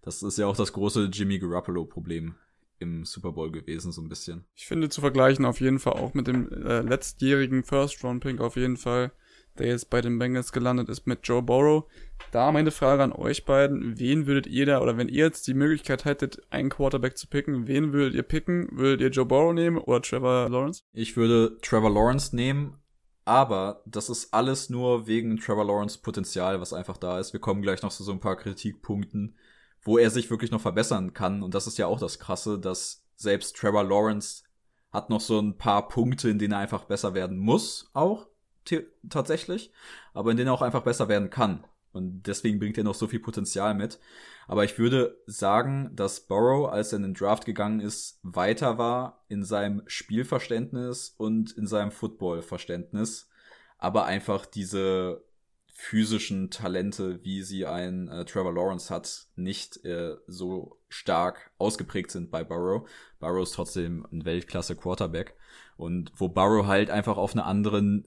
Das 0.00 0.22
ist 0.22 0.38
ja 0.38 0.46
auch 0.46 0.56
das 0.56 0.72
große 0.72 1.06
Jimmy 1.12 1.40
Garoppolo-Problem 1.40 2.36
im 2.78 3.04
Super 3.04 3.32
Bowl 3.32 3.50
gewesen, 3.50 3.90
so 3.90 4.00
ein 4.00 4.08
bisschen. 4.08 4.44
Ich 4.54 4.68
finde 4.68 4.90
zu 4.90 5.00
vergleichen 5.00 5.44
auf 5.44 5.60
jeden 5.60 5.80
Fall 5.80 5.94
auch 5.94 6.14
mit 6.14 6.28
dem 6.28 6.52
äh, 6.52 6.82
letztjährigen 6.82 7.64
First-Round-Pick 7.64 8.40
auf 8.40 8.54
jeden 8.54 8.76
Fall 8.76 9.10
der 9.58 9.68
jetzt 9.68 9.90
bei 9.90 10.00
den 10.00 10.18
Bengals 10.18 10.52
gelandet 10.52 10.88
ist 10.88 11.06
mit 11.06 11.20
Joe 11.24 11.42
Burrow. 11.42 11.84
Da 12.32 12.52
meine 12.52 12.70
Frage 12.70 13.02
an 13.02 13.12
euch 13.12 13.44
beiden, 13.44 13.98
wen 13.98 14.26
würdet 14.26 14.46
ihr 14.46 14.66
da, 14.66 14.80
oder 14.80 14.96
wenn 14.96 15.08
ihr 15.08 15.24
jetzt 15.24 15.46
die 15.46 15.54
Möglichkeit 15.54 16.04
hättet, 16.04 16.40
einen 16.50 16.70
Quarterback 16.70 17.16
zu 17.16 17.26
picken, 17.26 17.66
wen 17.66 17.92
würdet 17.92 18.14
ihr 18.14 18.22
picken? 18.22 18.68
Würdet 18.72 19.00
ihr 19.00 19.10
Joe 19.10 19.26
Burrow 19.26 19.52
nehmen 19.52 19.78
oder 19.78 20.00
Trevor 20.00 20.48
Lawrence? 20.48 20.82
Ich 20.92 21.16
würde 21.16 21.58
Trevor 21.62 21.90
Lawrence 21.90 22.34
nehmen, 22.34 22.76
aber 23.30 23.80
das 23.86 24.10
ist 24.10 24.34
alles 24.34 24.70
nur 24.70 25.06
wegen 25.06 25.36
Trevor 25.36 25.64
Lawrence 25.64 25.98
Potenzial, 25.98 26.60
was 26.60 26.72
einfach 26.72 26.96
da 26.96 27.20
ist. 27.20 27.32
Wir 27.32 27.38
kommen 27.38 27.62
gleich 27.62 27.80
noch 27.80 27.92
zu 27.92 28.02
so 28.02 28.10
ein 28.10 28.18
paar 28.18 28.34
Kritikpunkten, 28.34 29.36
wo 29.82 29.98
er 29.98 30.10
sich 30.10 30.30
wirklich 30.30 30.50
noch 30.50 30.60
verbessern 30.60 31.14
kann. 31.14 31.44
Und 31.44 31.54
das 31.54 31.68
ist 31.68 31.78
ja 31.78 31.86
auch 31.86 32.00
das 32.00 32.18
Krasse, 32.18 32.58
dass 32.58 33.04
selbst 33.14 33.54
Trevor 33.54 33.84
Lawrence 33.84 34.42
hat 34.90 35.10
noch 35.10 35.20
so 35.20 35.38
ein 35.38 35.56
paar 35.56 35.86
Punkte, 35.86 36.28
in 36.28 36.40
denen 36.40 36.54
er 36.54 36.58
einfach 36.58 36.86
besser 36.86 37.14
werden 37.14 37.38
muss, 37.38 37.88
auch 37.92 38.26
tatsächlich, 39.08 39.70
aber 40.12 40.32
in 40.32 40.36
denen 40.36 40.48
er 40.48 40.54
auch 40.54 40.62
einfach 40.62 40.82
besser 40.82 41.06
werden 41.06 41.30
kann. 41.30 41.62
Und 41.92 42.22
deswegen 42.26 42.58
bringt 42.58 42.78
er 42.78 42.84
noch 42.84 42.94
so 42.94 43.06
viel 43.06 43.20
Potenzial 43.20 43.74
mit. 43.74 43.98
Aber 44.46 44.64
ich 44.64 44.78
würde 44.78 45.16
sagen, 45.26 45.90
dass 45.94 46.26
Burrow, 46.26 46.70
als 46.70 46.92
er 46.92 46.96
in 46.96 47.02
den 47.02 47.14
Draft 47.14 47.44
gegangen 47.44 47.80
ist, 47.80 48.18
weiter 48.22 48.78
war 48.78 49.24
in 49.28 49.44
seinem 49.44 49.82
Spielverständnis 49.86 51.14
und 51.16 51.52
in 51.52 51.66
seinem 51.66 51.90
Footballverständnis. 51.90 53.28
Aber 53.78 54.04
einfach 54.04 54.46
diese 54.46 55.24
physischen 55.72 56.50
Talente, 56.50 57.24
wie 57.24 57.42
sie 57.42 57.64
ein 57.64 58.08
äh, 58.08 58.24
Trevor 58.24 58.52
Lawrence 58.52 58.92
hat, 58.92 59.28
nicht 59.36 59.84
äh, 59.84 60.16
so 60.26 60.78
stark 60.88 61.52
ausgeprägt 61.58 62.10
sind 62.10 62.30
bei 62.30 62.44
Burrow. 62.44 62.88
Burrow 63.18 63.42
ist 63.42 63.54
trotzdem 63.54 64.06
ein 64.12 64.24
Weltklasse 64.24 64.76
Quarterback. 64.76 65.34
Und 65.76 66.12
wo 66.16 66.28
Burrow 66.28 66.66
halt 66.66 66.90
einfach 66.90 67.16
auf 67.16 67.32
einer 67.32 67.46
anderen 67.46 68.06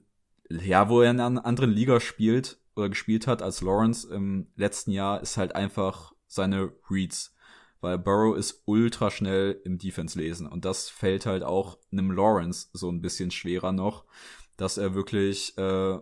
ja, 0.50 0.88
wo 0.88 1.00
er 1.00 1.10
in 1.10 1.20
einer 1.20 1.44
anderen 1.44 1.70
Liga 1.70 2.00
spielt 2.00 2.58
oder 2.76 2.88
gespielt 2.88 3.26
hat 3.26 3.42
als 3.42 3.60
Lawrence 3.60 4.08
im 4.08 4.48
letzten 4.56 4.90
Jahr, 4.90 5.20
ist 5.22 5.36
halt 5.36 5.54
einfach 5.54 6.12
seine 6.26 6.72
Reads. 6.90 7.34
Weil 7.80 7.98
Burrow 7.98 8.36
ist 8.36 8.62
ultra 8.64 9.10
schnell 9.10 9.60
im 9.64 9.78
Defense 9.78 10.18
lesen. 10.18 10.46
Und 10.46 10.64
das 10.64 10.88
fällt 10.88 11.26
halt 11.26 11.42
auch 11.42 11.78
einem 11.92 12.10
Lawrence 12.10 12.68
so 12.72 12.90
ein 12.90 13.02
bisschen 13.02 13.30
schwerer 13.30 13.72
noch, 13.72 14.06
dass 14.56 14.78
er 14.78 14.94
wirklich 14.94 15.56
äh, 15.58 15.98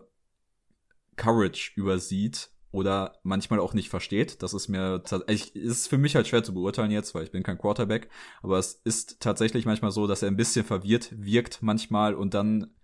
Courage 1.17 1.73
übersieht 1.75 2.51
oder 2.71 3.19
manchmal 3.23 3.61
auch 3.61 3.75
nicht 3.75 3.91
versteht. 3.91 4.43
Das 4.43 4.55
ist 4.55 4.69
mir 4.69 5.03
ich, 5.27 5.55
ist 5.55 5.89
für 5.89 5.99
mich 5.99 6.17
halt 6.17 6.27
schwer 6.27 6.43
zu 6.43 6.55
beurteilen 6.55 6.91
jetzt, 6.91 7.15
weil 7.15 7.25
ich 7.25 7.31
bin 7.31 7.43
kein 7.43 7.59
Quarterback. 7.59 8.09
Aber 8.43 8.59
es 8.59 8.81
ist 8.85 9.21
tatsächlich 9.21 9.67
manchmal 9.67 9.91
so, 9.91 10.07
dass 10.07 10.23
er 10.23 10.29
ein 10.29 10.37
bisschen 10.37 10.65
verwirrt 10.65 11.11
wirkt 11.13 11.63
manchmal 11.63 12.15
und 12.15 12.33
dann 12.35 12.75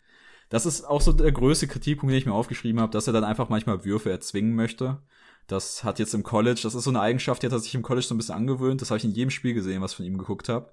das 0.49 0.67
ist 0.67 0.85
auch 0.85 1.01
so 1.01 1.13
der 1.13 1.33
größte 1.33 1.67
Kritikpunkt, 1.67 2.13
den 2.13 2.19
ich 2.19 2.27
mir 2.27 2.33
aufgeschrieben 2.33 2.81
habe, 2.81 2.93
dass 2.93 3.07
er 3.07 3.13
dann 3.13 3.25
einfach 3.25 3.49
manchmal 3.49 3.85
Würfe 3.85 4.11
erzwingen 4.11 4.55
möchte. 4.55 5.03
Das 5.47 5.85
hat 5.85 5.99
jetzt 5.99 6.15
im 6.15 6.23
College, 6.23 6.61
das 6.63 6.75
ist 6.75 6.85
so 6.85 6.91
eine 6.91 7.01
Eigenschaft, 7.01 7.43
die 7.43 7.47
hat 7.47 7.53
er 7.53 7.59
sich 7.59 7.75
im 7.75 7.83
College 7.83 8.07
so 8.07 8.15
ein 8.15 8.19
bisschen 8.19 8.35
angewöhnt. 8.35 8.81
Das 8.81 8.91
habe 8.91 8.99
ich 8.99 9.05
in 9.05 9.13
jedem 9.13 9.31
Spiel 9.31 9.55
gesehen, 9.55 9.83
was 9.83 9.93
ich 9.93 9.97
von 9.97 10.07
ihm 10.07 10.19
geguckt 10.19 10.49
habe. 10.49 10.73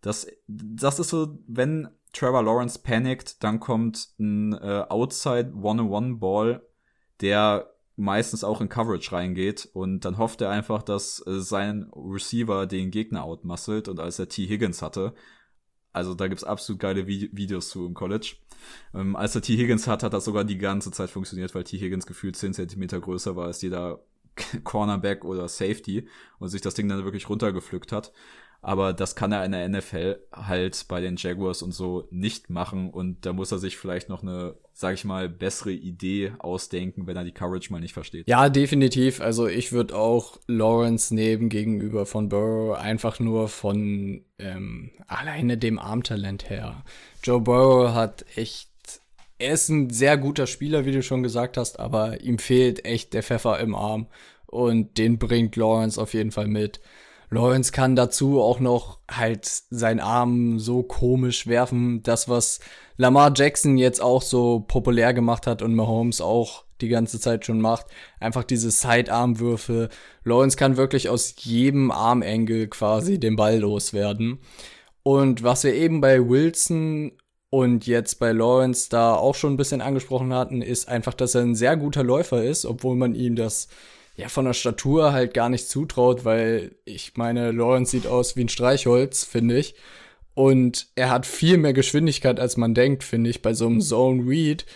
Das, 0.00 0.26
das 0.46 0.98
ist 0.98 1.08
so, 1.08 1.38
wenn 1.46 1.88
Trevor 2.12 2.42
Lawrence 2.42 2.78
panikt, 2.78 3.42
dann 3.42 3.60
kommt 3.60 4.10
ein 4.18 4.52
äh, 4.54 4.84
Outside 4.88 5.52
One-on-One-Ball, 5.54 6.62
der 7.20 7.70
meistens 7.96 8.44
auch 8.44 8.60
in 8.60 8.68
Coverage 8.68 9.12
reingeht 9.12 9.68
und 9.72 10.04
dann 10.04 10.18
hofft 10.18 10.40
er 10.40 10.50
einfach, 10.50 10.82
dass 10.82 11.24
äh, 11.26 11.40
sein 11.40 11.90
Receiver 11.94 12.66
den 12.66 12.90
Gegner 12.90 13.24
outmuscelt 13.24 13.88
und 13.88 14.00
als 14.00 14.18
er 14.18 14.28
T. 14.28 14.46
Higgins 14.46 14.82
hatte, 14.82 15.14
also 15.94 16.14
da 16.14 16.28
gibt's 16.28 16.44
absolut 16.44 16.80
geile 16.80 17.06
Videos 17.06 17.70
zu 17.70 17.86
im 17.86 17.94
College. 17.94 18.34
Ähm, 18.94 19.16
als 19.16 19.34
er 19.34 19.42
T. 19.42 19.56
Higgins 19.56 19.86
hat, 19.86 20.02
hat 20.02 20.12
das 20.12 20.24
sogar 20.24 20.44
die 20.44 20.58
ganze 20.58 20.90
Zeit 20.90 21.08
funktioniert, 21.08 21.54
weil 21.54 21.64
T. 21.64 21.78
Higgins 21.78 22.06
gefühlt 22.06 22.36
10 22.36 22.52
Zentimeter 22.52 23.00
größer 23.00 23.36
war 23.36 23.46
als 23.46 23.62
jeder 23.62 24.00
Cornerback 24.64 25.24
oder 25.24 25.48
Safety 25.48 26.08
und 26.38 26.48
sich 26.48 26.60
das 26.60 26.74
Ding 26.74 26.88
dann 26.88 27.04
wirklich 27.04 27.28
runtergepflückt 27.28 27.92
hat. 27.92 28.12
Aber 28.64 28.94
das 28.94 29.14
kann 29.14 29.30
er 29.30 29.44
in 29.44 29.52
der 29.52 29.68
NFL 29.68 30.20
halt 30.32 30.86
bei 30.88 31.02
den 31.02 31.16
Jaguars 31.16 31.60
und 31.60 31.72
so 31.72 32.08
nicht 32.10 32.48
machen. 32.48 32.88
Und 32.88 33.26
da 33.26 33.34
muss 33.34 33.52
er 33.52 33.58
sich 33.58 33.76
vielleicht 33.76 34.08
noch 34.08 34.22
eine, 34.22 34.54
sag 34.72 34.94
ich 34.94 35.04
mal, 35.04 35.28
bessere 35.28 35.72
Idee 35.72 36.32
ausdenken, 36.38 37.06
wenn 37.06 37.14
er 37.14 37.24
die 37.24 37.32
Coverage 37.32 37.70
mal 37.70 37.80
nicht 37.80 37.92
versteht. 37.92 38.26
Ja, 38.26 38.48
definitiv. 38.48 39.20
Also 39.20 39.46
ich 39.48 39.72
würde 39.72 39.94
auch 39.94 40.38
Lawrence 40.46 41.14
nehmen 41.14 41.50
gegenüber 41.50 42.06
von 42.06 42.30
Burrow, 42.30 42.78
einfach 42.78 43.20
nur 43.20 43.48
von 43.48 44.24
ähm, 44.38 44.92
alleine 45.08 45.58
dem 45.58 45.78
Armtalent 45.78 46.48
her. 46.48 46.84
Joe 47.22 47.42
Burrow 47.42 47.92
hat 47.92 48.24
echt 48.34 48.70
er 49.36 49.52
ist 49.52 49.68
ein 49.68 49.90
sehr 49.90 50.16
guter 50.16 50.46
Spieler, 50.46 50.86
wie 50.86 50.92
du 50.92 51.02
schon 51.02 51.22
gesagt 51.22 51.58
hast, 51.58 51.80
aber 51.80 52.22
ihm 52.22 52.38
fehlt 52.38 52.86
echt 52.86 53.12
der 53.12 53.22
Pfeffer 53.22 53.58
im 53.58 53.74
Arm. 53.74 54.06
Und 54.46 54.96
den 54.96 55.18
bringt 55.18 55.56
Lawrence 55.56 56.00
auf 56.00 56.14
jeden 56.14 56.30
Fall 56.30 56.46
mit. 56.46 56.80
Lawrence 57.30 57.72
kann 57.72 57.96
dazu 57.96 58.40
auch 58.40 58.60
noch 58.60 58.98
halt 59.10 59.46
seinen 59.46 60.00
Arm 60.00 60.58
so 60.58 60.82
komisch 60.82 61.46
werfen. 61.46 62.02
Das, 62.02 62.28
was 62.28 62.60
Lamar 62.96 63.32
Jackson 63.34 63.76
jetzt 63.76 64.00
auch 64.00 64.22
so 64.22 64.60
populär 64.60 65.14
gemacht 65.14 65.46
hat 65.46 65.62
und 65.62 65.74
Mahomes 65.74 66.20
auch 66.20 66.64
die 66.80 66.88
ganze 66.88 67.20
Zeit 67.20 67.44
schon 67.44 67.60
macht. 67.60 67.86
Einfach 68.20 68.44
diese 68.44 68.70
Sidearm-Würfe. 68.70 69.88
Lawrence 70.24 70.56
kann 70.56 70.76
wirklich 70.76 71.08
aus 71.08 71.34
jedem 71.38 71.90
Armengel 71.90 72.68
quasi 72.68 73.18
den 73.18 73.36
Ball 73.36 73.58
loswerden. 73.58 74.40
Und 75.02 75.42
was 75.42 75.64
wir 75.64 75.74
eben 75.74 76.00
bei 76.00 76.28
Wilson 76.28 77.12
und 77.50 77.86
jetzt 77.86 78.18
bei 78.18 78.32
Lawrence 78.32 78.88
da 78.88 79.14
auch 79.14 79.34
schon 79.34 79.54
ein 79.54 79.56
bisschen 79.56 79.80
angesprochen 79.80 80.32
hatten, 80.32 80.62
ist 80.62 80.88
einfach, 80.88 81.14
dass 81.14 81.34
er 81.34 81.42
ein 81.42 81.54
sehr 81.54 81.76
guter 81.76 82.02
Läufer 82.02 82.42
ist, 82.42 82.64
obwohl 82.64 82.96
man 82.96 83.14
ihm 83.14 83.36
das 83.36 83.68
ja 84.16 84.28
von 84.28 84.44
der 84.44 84.52
Statur 84.52 85.12
halt 85.12 85.34
gar 85.34 85.48
nicht 85.48 85.68
zutraut, 85.68 86.24
weil 86.24 86.76
ich 86.84 87.16
meine, 87.16 87.50
Lawrence 87.50 87.90
sieht 87.90 88.06
aus 88.06 88.36
wie 88.36 88.44
ein 88.44 88.48
Streichholz, 88.48 89.24
finde 89.24 89.58
ich. 89.58 89.74
Und 90.34 90.88
er 90.96 91.10
hat 91.10 91.26
viel 91.26 91.58
mehr 91.58 91.72
Geschwindigkeit, 91.72 92.40
als 92.40 92.56
man 92.56 92.74
denkt, 92.74 93.04
finde 93.04 93.30
ich, 93.30 93.42
bei 93.42 93.54
so 93.54 93.66
einem 93.66 93.80
Zone 93.80 94.28
Read 94.28 94.66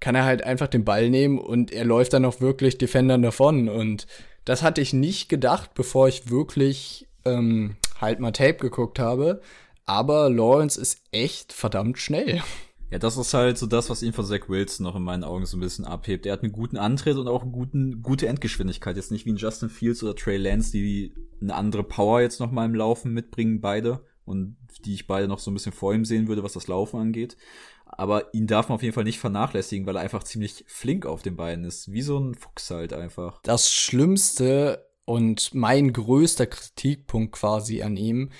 kann 0.00 0.14
er 0.14 0.24
halt 0.24 0.44
einfach 0.44 0.68
den 0.68 0.84
Ball 0.84 1.10
nehmen 1.10 1.38
und 1.38 1.72
er 1.72 1.84
läuft 1.84 2.12
dann 2.12 2.24
auch 2.24 2.40
wirklich 2.40 2.78
Defendern 2.78 3.22
davon. 3.22 3.68
Und 3.68 4.06
das 4.44 4.62
hatte 4.62 4.80
ich 4.80 4.92
nicht 4.92 5.28
gedacht, 5.28 5.74
bevor 5.74 6.06
ich 6.08 6.30
wirklich 6.30 7.08
ähm, 7.24 7.76
halt 8.00 8.20
mal 8.20 8.32
Tape 8.32 8.58
geguckt 8.58 8.98
habe. 9.00 9.40
Aber 9.86 10.30
Lawrence 10.30 10.80
ist 10.80 11.00
echt 11.10 11.52
verdammt 11.52 11.98
schnell. 11.98 12.42
Ja, 12.90 12.98
das 12.98 13.18
ist 13.18 13.34
halt 13.34 13.58
so 13.58 13.66
das, 13.66 13.90
was 13.90 14.02
ihn 14.02 14.14
von 14.14 14.24
Zach 14.24 14.48
Wilson 14.48 14.84
noch 14.84 14.96
in 14.96 15.02
meinen 15.02 15.24
Augen 15.24 15.44
so 15.44 15.58
ein 15.58 15.60
bisschen 15.60 15.84
abhebt. 15.84 16.24
Er 16.24 16.32
hat 16.32 16.42
einen 16.42 16.52
guten 16.52 16.78
Antritt 16.78 17.18
und 17.18 17.28
auch 17.28 17.42
eine 17.42 17.50
guten, 17.50 18.02
gute 18.02 18.26
Endgeschwindigkeit. 18.28 18.96
Jetzt 18.96 19.10
nicht 19.10 19.26
wie 19.26 19.32
ein 19.32 19.36
Justin 19.36 19.68
Fields 19.68 20.02
oder 20.02 20.14
Trey 20.14 20.38
Lance, 20.38 20.72
die 20.72 21.12
eine 21.40 21.54
andere 21.54 21.84
Power 21.84 22.22
jetzt 22.22 22.40
noch 22.40 22.50
mal 22.50 22.64
im 22.64 22.74
Laufen 22.74 23.12
mitbringen, 23.12 23.60
beide. 23.60 24.00
Und 24.24 24.56
die 24.84 24.94
ich 24.94 25.06
beide 25.06 25.28
noch 25.28 25.38
so 25.38 25.50
ein 25.50 25.54
bisschen 25.54 25.72
vor 25.72 25.94
ihm 25.94 26.04
sehen 26.04 26.28
würde, 26.28 26.42
was 26.42 26.54
das 26.54 26.66
Laufen 26.66 26.98
angeht. 26.98 27.36
Aber 27.84 28.32
ihn 28.34 28.46
darf 28.46 28.68
man 28.68 28.76
auf 28.76 28.82
jeden 28.82 28.94
Fall 28.94 29.04
nicht 29.04 29.18
vernachlässigen, 29.18 29.86
weil 29.86 29.96
er 29.96 30.02
einfach 30.02 30.22
ziemlich 30.22 30.64
flink 30.66 31.04
auf 31.04 31.22
den 31.22 31.36
Beinen 31.36 31.64
ist. 31.64 31.92
Wie 31.92 32.02
so 32.02 32.18
ein 32.18 32.34
Fuchs 32.34 32.70
halt 32.70 32.92
einfach. 32.92 33.40
Das 33.42 33.72
Schlimmste 33.72 34.86
und 35.04 35.54
mein 35.54 35.92
größter 35.92 36.46
Kritikpunkt 36.46 37.32
quasi 37.32 37.82
an 37.82 37.96
ihm 37.96 38.30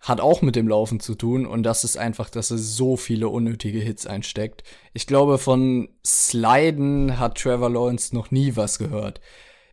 hat 0.00 0.20
auch 0.20 0.42
mit 0.42 0.56
dem 0.56 0.68
Laufen 0.68 1.00
zu 1.00 1.14
tun 1.14 1.46
und 1.46 1.62
das 1.62 1.84
ist 1.84 1.96
einfach, 1.96 2.30
dass 2.30 2.50
er 2.50 2.58
so 2.58 2.96
viele 2.96 3.28
unnötige 3.28 3.80
Hits 3.80 4.06
einsteckt. 4.06 4.62
Ich 4.92 5.06
glaube, 5.06 5.38
von 5.38 5.88
Sliden 6.04 7.18
hat 7.18 7.38
Trevor 7.38 7.70
Lawrence 7.70 8.14
noch 8.14 8.30
nie 8.30 8.56
was 8.56 8.78
gehört. 8.78 9.20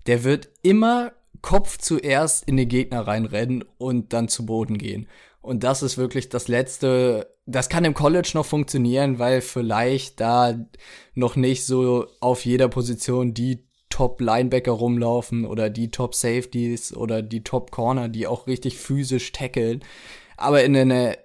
Der 0.07 0.23
wird 0.23 0.49
immer 0.61 1.11
Kopf 1.41 1.77
zuerst 1.77 2.47
in 2.47 2.57
den 2.57 2.69
Gegner 2.69 3.01
reinrennen 3.05 3.63
und 3.77 4.13
dann 4.13 4.27
zu 4.27 4.45
Boden 4.45 4.77
gehen. 4.77 5.07
Und 5.41 5.65
das 5.65 5.83
ist 5.83 5.97
wirklich 5.97 6.29
das 6.29 6.47
letzte. 6.47 7.27
Das 7.45 7.67
kann 7.67 7.83
im 7.83 7.93
College 7.93 8.31
noch 8.33 8.45
funktionieren, 8.45 9.19
weil 9.19 9.41
vielleicht 9.41 10.21
da 10.21 10.55
noch 11.13 11.35
nicht 11.35 11.65
so 11.65 12.07
auf 12.21 12.45
jeder 12.45 12.69
Position 12.69 13.33
die 13.33 13.67
Top 13.93 14.19
Linebacker 14.21 14.71
rumlaufen 14.71 15.45
oder 15.45 15.69
die 15.69 15.91
Top 15.91 16.15
Safeties 16.15 16.97
oder 16.97 17.21
die 17.21 17.43
Top 17.43 17.69
Corner, 17.69 18.09
die 18.09 18.25
auch 18.25 18.47
richtig 18.47 18.79
physisch 18.79 19.31
tackeln. 19.33 19.83
Aber 20.35 20.63
in 20.63 20.73
der, 20.73 21.19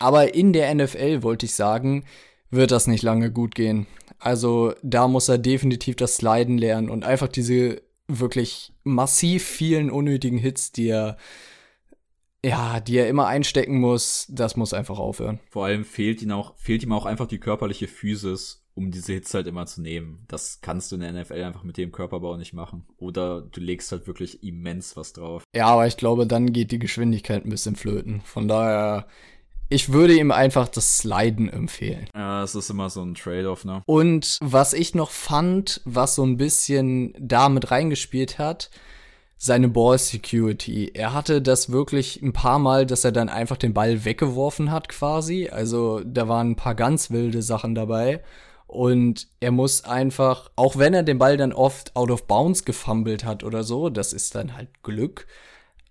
aber 0.00 0.34
in 0.34 0.52
der 0.52 0.74
NFL 0.74 1.22
wollte 1.22 1.46
ich 1.46 1.54
sagen, 1.54 2.06
wird 2.50 2.72
das 2.72 2.88
nicht 2.88 3.04
lange 3.04 3.30
gut 3.30 3.54
gehen. 3.54 3.86
Also 4.18 4.74
da 4.82 5.06
muss 5.06 5.28
er 5.28 5.38
definitiv 5.38 5.94
das 5.94 6.16
Sliden 6.16 6.58
lernen 6.58 6.90
und 6.90 7.04
einfach 7.04 7.28
diese 7.28 7.82
wirklich 8.08 8.72
massiv 8.82 9.44
vielen 9.44 9.90
unnötigen 9.90 10.38
Hits, 10.38 10.72
die 10.72 10.88
er 10.88 11.16
ja, 12.44 12.80
die 12.80 12.98
er 12.98 13.08
immer 13.08 13.28
einstecken 13.28 13.78
muss, 13.78 14.26
das 14.28 14.56
muss 14.56 14.74
einfach 14.74 14.98
aufhören. 14.98 15.38
Vor 15.50 15.66
allem 15.66 15.84
fehlt 15.84 16.20
ihm 16.20 16.32
auch, 16.32 16.56
fehlt 16.56 16.82
ihm 16.82 16.92
auch 16.92 17.06
einfach 17.06 17.26
die 17.26 17.38
körperliche 17.38 17.86
Physis, 17.86 18.63
um 18.74 18.90
diese 18.90 19.12
Hits 19.12 19.32
halt 19.34 19.46
immer 19.46 19.66
zu 19.66 19.80
nehmen. 19.80 20.24
Das 20.28 20.60
kannst 20.60 20.90
du 20.90 20.96
in 20.96 21.02
der 21.02 21.12
NFL 21.12 21.42
einfach 21.42 21.62
mit 21.62 21.76
dem 21.76 21.92
Körperbau 21.92 22.36
nicht 22.36 22.52
machen. 22.52 22.84
Oder 22.98 23.40
du 23.42 23.60
legst 23.60 23.92
halt 23.92 24.06
wirklich 24.06 24.42
immens 24.42 24.96
was 24.96 25.12
drauf. 25.12 25.44
Ja, 25.54 25.66
aber 25.66 25.86
ich 25.86 25.96
glaube, 25.96 26.26
dann 26.26 26.52
geht 26.52 26.72
die 26.72 26.80
Geschwindigkeit 26.80 27.44
ein 27.44 27.50
bisschen 27.50 27.76
flöten. 27.76 28.20
Von 28.22 28.48
daher, 28.48 29.06
ich 29.68 29.92
würde 29.92 30.16
ihm 30.16 30.32
einfach 30.32 30.68
das 30.68 30.98
Sliden 30.98 31.48
empfehlen. 31.48 32.08
Ja, 32.14 32.42
es 32.42 32.54
ist 32.56 32.68
immer 32.68 32.90
so 32.90 33.02
ein 33.02 33.14
Trade-off, 33.14 33.64
ne? 33.64 33.82
Und 33.86 34.38
was 34.40 34.72
ich 34.72 34.94
noch 34.94 35.10
fand, 35.10 35.80
was 35.84 36.16
so 36.16 36.24
ein 36.24 36.36
bisschen 36.36 37.14
damit 37.18 37.70
reingespielt 37.70 38.38
hat, 38.38 38.70
seine 39.36 39.68
Ball 39.68 39.98
Security. 39.98 40.90
Er 40.94 41.12
hatte 41.12 41.42
das 41.42 41.70
wirklich 41.70 42.22
ein 42.22 42.32
paar 42.32 42.58
Mal, 42.58 42.86
dass 42.86 43.04
er 43.04 43.12
dann 43.12 43.28
einfach 43.28 43.56
den 43.56 43.74
Ball 43.74 44.04
weggeworfen 44.04 44.70
hat 44.70 44.88
quasi. 44.88 45.48
Also 45.48 46.00
da 46.04 46.28
waren 46.28 46.52
ein 46.52 46.56
paar 46.56 46.74
ganz 46.74 47.10
wilde 47.10 47.42
Sachen 47.42 47.74
dabei. 47.74 48.22
Und 48.74 49.28
er 49.38 49.52
muss 49.52 49.84
einfach, 49.84 50.50
auch 50.56 50.76
wenn 50.76 50.94
er 50.94 51.04
den 51.04 51.18
Ball 51.18 51.36
dann 51.36 51.52
oft 51.52 51.94
out 51.94 52.10
of 52.10 52.26
bounds 52.26 52.64
gefummelt 52.64 53.24
hat 53.24 53.44
oder 53.44 53.62
so, 53.62 53.88
das 53.88 54.12
ist 54.12 54.34
dann 54.34 54.56
halt 54.56 54.82
Glück. 54.82 55.28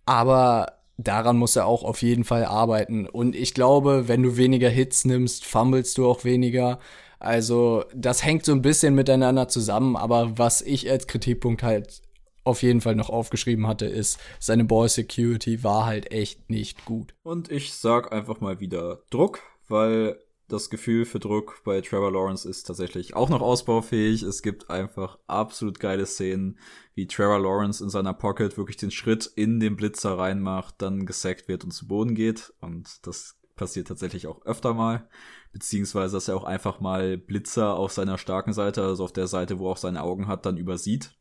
Aber 0.06 0.80
daran 0.98 1.38
muss 1.38 1.56
er 1.56 1.66
auch 1.66 1.86
auf 1.86 2.02
jeden 2.02 2.26
Fall 2.26 2.44
arbeiten. 2.44 3.08
Und 3.08 3.38
ich 3.38 3.54
glaube, 3.54 4.10
wenn 4.10 4.22
du 4.22 4.36
weniger 4.36 4.70
Hits 4.70 5.06
nimmst, 5.06 5.46
fummelst 5.46 5.98
du 5.98 6.10
auch 6.10 6.26
weniger. 6.26 6.80
Also 7.20 7.86
das 7.96 8.26
hängt 8.26 8.44
so 8.44 8.52
ein 8.52 8.62
bisschen 8.62 8.96
miteinander 8.96 9.48
zusammen. 9.48 9.96
Aber 9.96 10.38
was 10.38 10.62
ich 10.62 10.92
als 10.92 11.08
Kritikpunkt 11.08 11.64
halt 11.64 12.02
auf 12.44 12.64
jeden 12.64 12.82
Fall 12.82 12.96
noch 12.96 13.10
aufgeschrieben 13.10 13.66
hatte, 13.66 13.86
ist, 13.86 14.20
seine 14.42 14.66
Ball 14.66 14.90
Security 14.90 15.64
war 15.64 15.86
halt 15.86 16.12
echt 16.12 16.50
nicht 16.50 16.84
gut. 16.84 17.16
Und 17.24 17.50
ich 17.50 17.74
sag 17.76 18.12
einfach 18.12 18.42
mal 18.42 18.60
wieder 18.60 19.04
Druck, 19.10 19.40
weil 19.70 20.18
das 20.54 20.70
Gefühl 20.70 21.06
für 21.06 21.20
Druck 21.20 21.62
bei 21.64 21.82
Trevor 21.82 22.12
Lawrence 22.12 22.48
ist 22.48 22.64
tatsächlich 22.64 23.16
auch 23.16 23.30
noch 23.30 23.42
ausbaufähig. 23.42 24.24
Es 24.24 24.42
gibt 24.42 24.70
einfach 24.70 25.18
absolut 25.28 25.80
geile 25.80 26.06
Szenen, 26.06 26.60
wie 26.96 27.08
Trevor 27.08 27.40
Lawrence 27.40 27.84
in 27.84 27.90
seiner 27.90 28.14
Pocket 28.14 28.58
wirklich 28.58 28.78
den 28.78 28.92
Schritt 28.92 29.26
in 29.36 29.60
den 29.60 29.76
Blitzer 29.76 30.18
reinmacht, 30.18 30.76
dann 30.78 31.06
gesackt 31.06 31.48
wird 31.48 31.64
und 31.64 31.72
zu 31.72 31.88
Boden 31.88 32.16
geht. 32.16 32.54
Und 32.62 33.06
das 33.06 33.38
passiert 33.56 33.88
tatsächlich 33.88 34.28
auch 34.28 34.46
öfter 34.46 34.74
mal. 34.74 35.10
Beziehungsweise, 35.52 36.16
dass 36.16 36.28
er 36.28 36.38
auch 36.38 36.46
einfach 36.46 36.80
mal 36.80 37.18
Blitzer 37.18 37.76
auf 37.76 37.92
seiner 37.92 38.18
starken 38.18 38.54
Seite, 38.54 38.84
also 38.84 39.04
auf 39.04 39.14
der 39.14 39.28
Seite, 39.28 39.60
wo 39.60 39.68
er 39.68 39.72
auch 39.72 39.78
seine 39.78 40.04
Augen 40.04 40.28
hat, 40.28 40.46
dann 40.46 40.58
übersieht 40.58 41.16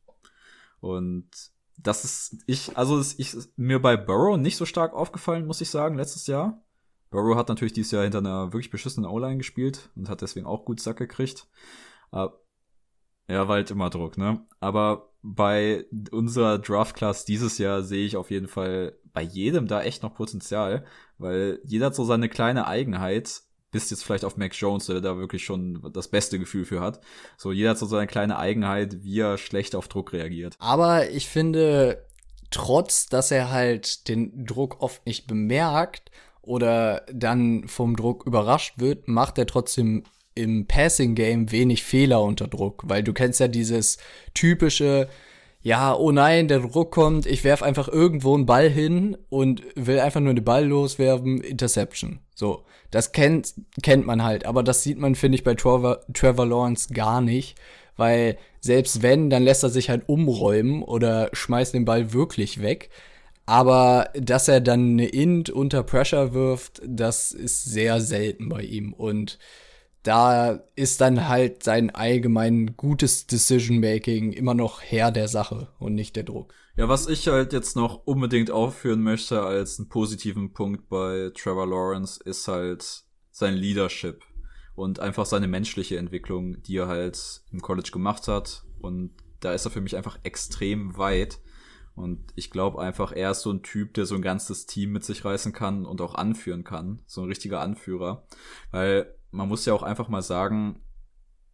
und 0.82 1.30
das 1.78 2.04
ist, 2.04 2.42
ich, 2.46 2.76
also 2.76 2.98
ist, 2.98 3.18
ich, 3.18 3.34
ist 3.34 3.56
mir 3.56 3.80
bei 3.80 3.96
Burrow 3.96 4.36
nicht 4.36 4.56
so 4.56 4.66
stark 4.66 4.92
aufgefallen, 4.92 5.46
muss 5.46 5.60
ich 5.60 5.70
sagen, 5.70 5.96
letztes 5.96 6.26
Jahr. 6.26 6.60
Burrow 7.12 7.36
hat 7.36 7.48
natürlich 7.48 7.74
dieses 7.74 7.92
Jahr 7.92 8.02
hinter 8.02 8.18
einer 8.18 8.52
wirklich 8.52 8.70
beschissenen 8.70 9.08
O-Line 9.08 9.36
gespielt 9.36 9.90
und 9.94 10.08
hat 10.08 10.22
deswegen 10.22 10.46
auch 10.46 10.64
gut 10.64 10.80
Sack 10.80 10.96
gekriegt. 10.96 11.46
Aber, 12.10 12.40
ja, 13.28 13.46
war 13.46 13.56
halt 13.56 13.70
immer 13.70 13.90
Druck, 13.90 14.18
ne? 14.18 14.44
Aber 14.58 15.10
bei 15.22 15.84
unserer 16.10 16.58
Draft-Class 16.58 17.24
dieses 17.24 17.58
Jahr 17.58 17.82
sehe 17.82 18.04
ich 18.04 18.16
auf 18.16 18.30
jeden 18.30 18.48
Fall 18.48 18.98
bei 19.12 19.22
jedem 19.22 19.68
da 19.68 19.82
echt 19.82 20.02
noch 20.02 20.14
Potenzial, 20.14 20.84
weil 21.18 21.60
jeder 21.64 21.86
hat 21.86 21.94
so 21.94 22.04
seine 22.04 22.28
kleine 22.28 22.66
Eigenheit, 22.66 23.42
bis 23.70 23.90
jetzt 23.90 24.04
vielleicht 24.04 24.24
auf 24.24 24.36
Mac 24.36 24.54
Jones, 24.54 24.86
der 24.86 25.00
da 25.00 25.16
wirklich 25.18 25.44
schon 25.44 25.90
das 25.92 26.08
beste 26.08 26.38
Gefühl 26.38 26.64
für 26.64 26.80
hat. 26.80 27.00
So, 27.36 27.52
jeder 27.52 27.70
hat 27.70 27.78
so 27.78 27.86
seine 27.86 28.06
kleine 28.06 28.38
Eigenheit, 28.38 29.02
wie 29.02 29.20
er 29.20 29.38
schlecht 29.38 29.76
auf 29.76 29.88
Druck 29.88 30.12
reagiert. 30.12 30.56
Aber 30.58 31.10
ich 31.10 31.28
finde, 31.28 32.06
trotz, 32.50 33.06
dass 33.06 33.30
er 33.30 33.50
halt 33.50 34.08
den 34.08 34.44
Druck 34.46 34.80
oft 34.80 35.04
nicht 35.06 35.26
bemerkt 35.26 36.10
oder 36.42 37.06
dann 37.12 37.68
vom 37.68 37.96
Druck 37.96 38.26
überrascht 38.26 38.74
wird, 38.78 39.08
macht 39.08 39.38
er 39.38 39.46
trotzdem 39.46 40.04
im 40.34 40.66
Passing 40.66 41.14
Game 41.14 41.52
wenig 41.52 41.82
Fehler 41.82 42.22
unter 42.22 42.48
Druck, 42.48 42.82
weil 42.86 43.02
du 43.02 43.12
kennst 43.12 43.40
ja 43.40 43.48
dieses 43.48 43.98
typische 44.34 45.08
ja, 45.62 45.94
oh 45.94 46.10
nein, 46.10 46.48
der 46.48 46.58
Druck 46.58 46.90
kommt, 46.90 47.24
ich 47.24 47.44
werf 47.44 47.62
einfach 47.62 47.88
irgendwo 47.88 48.34
einen 48.34 48.46
Ball 48.46 48.68
hin 48.68 49.16
und 49.28 49.62
will 49.76 50.00
einfach 50.00 50.20
nur 50.20 50.34
den 50.34 50.44
Ball 50.44 50.66
loswerfen, 50.66 51.40
Interception. 51.40 52.18
So, 52.34 52.64
das 52.90 53.12
kennt, 53.12 53.54
kennt 53.80 54.04
man 54.04 54.24
halt, 54.24 54.44
aber 54.44 54.64
das 54.64 54.82
sieht 54.82 54.98
man, 54.98 55.14
finde 55.14 55.36
ich, 55.36 55.44
bei 55.44 55.54
Trevor, 55.54 56.00
Trevor 56.12 56.46
Lawrence 56.46 56.92
gar 56.92 57.20
nicht, 57.20 57.56
weil 57.96 58.38
selbst 58.60 59.02
wenn, 59.02 59.30
dann 59.30 59.44
lässt 59.44 59.62
er 59.62 59.70
sich 59.70 59.88
halt 59.88 60.08
umräumen 60.08 60.82
oder 60.82 61.30
schmeißt 61.32 61.74
den 61.74 61.84
Ball 61.84 62.12
wirklich 62.12 62.60
weg. 62.60 62.90
Aber 63.46 64.10
dass 64.14 64.48
er 64.48 64.60
dann 64.60 64.92
eine 64.92 65.08
Int 65.08 65.50
unter 65.50 65.82
Pressure 65.82 66.32
wirft, 66.32 66.80
das 66.86 67.32
ist 67.32 67.64
sehr 67.64 68.00
selten 68.00 68.48
bei 68.48 68.62
ihm. 68.62 68.92
Und 68.92 69.38
da 70.02 70.60
ist 70.74 71.00
dann 71.00 71.28
halt 71.28 71.62
sein 71.62 71.90
allgemein 71.90 72.76
gutes 72.76 73.26
Decision-Making 73.26 74.32
immer 74.32 74.54
noch 74.54 74.80
Herr 74.82 75.10
der 75.10 75.28
Sache 75.28 75.68
und 75.78 75.94
nicht 75.94 76.16
der 76.16 76.24
Druck. 76.24 76.54
Ja, 76.76 76.88
was 76.88 77.06
ich 77.06 77.28
halt 77.28 77.52
jetzt 77.52 77.76
noch 77.76 78.06
unbedingt 78.06 78.50
aufführen 78.50 79.02
möchte 79.02 79.42
als 79.42 79.78
einen 79.78 79.88
positiven 79.88 80.52
Punkt 80.52 80.88
bei 80.88 81.30
Trevor 81.34 81.66
Lawrence 81.66 82.20
ist 82.24 82.48
halt 82.48 83.04
sein 83.30 83.54
Leadership 83.54 84.24
und 84.74 84.98
einfach 84.98 85.26
seine 85.26 85.48
menschliche 85.48 85.98
Entwicklung, 85.98 86.62
die 86.62 86.78
er 86.78 86.88
halt 86.88 87.42
im 87.52 87.60
College 87.60 87.90
gemacht 87.92 88.26
hat. 88.26 88.64
Und 88.80 89.12
da 89.40 89.52
ist 89.52 89.66
er 89.66 89.70
für 89.70 89.80
mich 89.80 89.96
einfach 89.96 90.18
extrem 90.22 90.96
weit. 90.96 91.40
Und 91.94 92.32
ich 92.36 92.50
glaube 92.50 92.80
einfach, 92.80 93.12
er 93.12 93.32
ist 93.32 93.42
so 93.42 93.50
ein 93.50 93.62
Typ, 93.62 93.94
der 93.94 94.06
so 94.06 94.14
ein 94.14 94.22
ganzes 94.22 94.66
Team 94.66 94.92
mit 94.92 95.04
sich 95.04 95.24
reißen 95.24 95.52
kann 95.52 95.84
und 95.84 96.00
auch 96.00 96.14
anführen 96.14 96.64
kann. 96.64 97.02
So 97.06 97.22
ein 97.22 97.28
richtiger 97.28 97.60
Anführer. 97.60 98.26
Weil 98.70 99.14
man 99.30 99.48
muss 99.48 99.66
ja 99.66 99.74
auch 99.74 99.82
einfach 99.82 100.08
mal 100.08 100.22
sagen, 100.22 100.80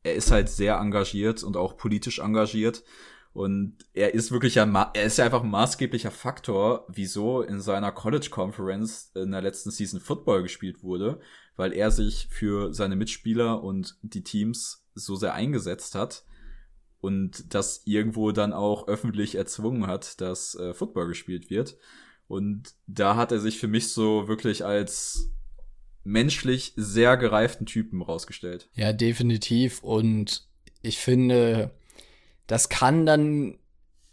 er 0.03 0.15
ist 0.15 0.31
halt 0.31 0.49
sehr 0.49 0.77
engagiert 0.77 1.43
und 1.43 1.57
auch 1.57 1.77
politisch 1.77 2.21
engagiert. 2.21 2.85
Und 3.33 3.77
er 3.95 4.15
ist 4.15 4.33
wirklich 4.33 4.61
ein, 4.61 4.75
er 4.75 5.05
ist 5.05 5.19
ja 5.19 5.25
einfach 5.25 5.43
ein 5.43 5.51
maßgeblicher 5.51 6.11
Faktor, 6.11 6.87
wieso 6.89 7.43
in 7.43 7.61
seiner 7.61 7.93
College 7.93 8.29
Conference 8.31 9.13
in 9.15 9.33
der 9.33 9.43
letzten 9.43 9.71
Season 9.71 10.01
Football 10.01 10.43
gespielt 10.43 10.83
wurde, 10.83 11.21
weil 11.57 11.73
er 11.73 11.91
sich 11.91 12.29
für 12.31 12.73
seine 12.73 12.97
Mitspieler 12.97 13.63
und 13.63 13.99
die 14.03 14.25
Teams 14.25 14.87
so 14.95 15.15
sehr 15.15 15.35
eingesetzt 15.35 15.95
hat 15.95 16.25
und 17.01 17.55
das 17.55 17.83
irgendwo 17.85 18.33
dann 18.33 18.53
auch 18.53 18.89
öffentlich 18.89 19.35
erzwungen 19.35 19.87
hat, 19.87 20.21
dass 20.21 20.55
äh, 20.55 20.75
Football 20.75 21.09
gespielt 21.09 21.51
wird. 21.51 21.77
Und 22.27 22.75
da 22.87 23.17
hat 23.17 23.33
er 23.33 23.41
sich 23.41 23.59
für 23.59 23.69
mich 23.69 23.89
so 23.89 24.29
wirklich 24.29 24.65
als 24.65 25.31
menschlich 26.05 26.73
sehr 26.77 27.17
gereiften 27.17 27.67
Typen 27.67 28.03
rausgestellt. 28.03 28.69
Ja, 28.75 28.93
definitiv. 28.93 29.83
Und 29.83 30.47
ich 30.83 30.99
finde, 30.99 31.71
das 32.47 32.69
kann 32.69 33.07
dann 33.07 33.59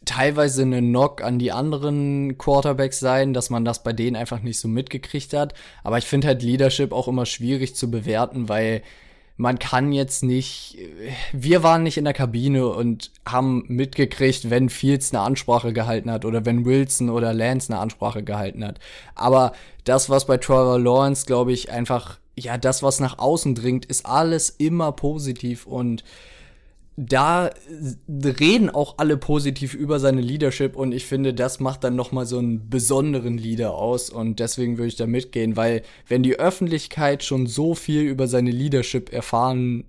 teilweise 0.05 0.61
eine 0.61 0.81
Knock 0.81 1.23
an 1.23 1.39
die 1.39 1.51
anderen 1.51 2.37
Quarterbacks 2.37 2.99
sein, 2.99 3.33
dass 3.33 3.49
man 3.49 3.65
das 3.65 3.83
bei 3.83 3.91
denen 3.91 4.15
einfach 4.15 4.41
nicht 4.41 4.59
so 4.59 4.67
mitgekriegt 4.67 5.33
hat. 5.33 5.53
Aber 5.83 5.97
ich 5.97 6.05
finde 6.05 6.27
halt 6.27 6.43
Leadership 6.43 6.91
auch 6.91 7.07
immer 7.07 7.25
schwierig 7.25 7.75
zu 7.75 7.89
bewerten, 7.89 8.47
weil 8.47 8.83
man 9.37 9.59
kann 9.59 9.91
jetzt 9.91 10.23
nicht, 10.23 10.77
wir 11.33 11.61
waren 11.61 11.83
nicht 11.83 11.97
in 11.97 12.05
der 12.05 12.13
Kabine 12.13 12.67
und 12.67 13.11
haben 13.27 13.65
mitgekriegt, 13.67 14.49
wenn 14.49 14.69
Fields 14.69 15.13
eine 15.13 15.23
Ansprache 15.23 15.73
gehalten 15.73 16.09
hat 16.09 16.23
oder 16.23 16.45
wenn 16.45 16.65
Wilson 16.65 17.09
oder 17.09 17.33
Lance 17.33 17.71
eine 17.71 17.81
Ansprache 17.81 18.23
gehalten 18.23 18.63
hat. 18.63 18.79
Aber 19.13 19.51
das, 19.83 20.09
was 20.09 20.25
bei 20.25 20.37
Trevor 20.37 20.79
Lawrence, 20.79 21.25
glaube 21.25 21.51
ich, 21.51 21.69
einfach, 21.69 22.17
ja, 22.37 22.57
das, 22.57 22.81
was 22.81 23.01
nach 23.01 23.19
außen 23.19 23.55
dringt, 23.55 23.85
ist 23.85 24.05
alles 24.05 24.49
immer 24.49 24.93
positiv 24.93 25.65
und 25.65 26.05
da 26.97 27.49
reden 28.07 28.69
auch 28.69 28.95
alle 28.97 29.17
positiv 29.17 29.73
über 29.73 29.99
seine 29.99 30.21
Leadership 30.21 30.77
und 30.77 30.93
ich 30.93 31.05
finde, 31.05 31.33
das 31.33 31.59
macht 31.59 31.83
dann 31.83 31.95
noch 31.95 32.13
mal 32.13 32.25
so 32.25 32.37
einen 32.37 32.69
besonderen 32.69 33.37
Leader 33.37 33.75
aus 33.75 34.09
und 34.09 34.39
deswegen 34.39 34.77
würde 34.77 34.87
ich 34.87 34.95
da 34.95 35.05
mitgehen, 35.05 35.57
weil 35.57 35.81
wenn 36.07 36.23
die 36.23 36.39
Öffentlichkeit 36.39 37.23
schon 37.23 37.47
so 37.47 37.75
viel 37.75 38.03
über 38.03 38.27
seine 38.27 38.51
Leadership 38.51 39.11
erfahren 39.11 39.83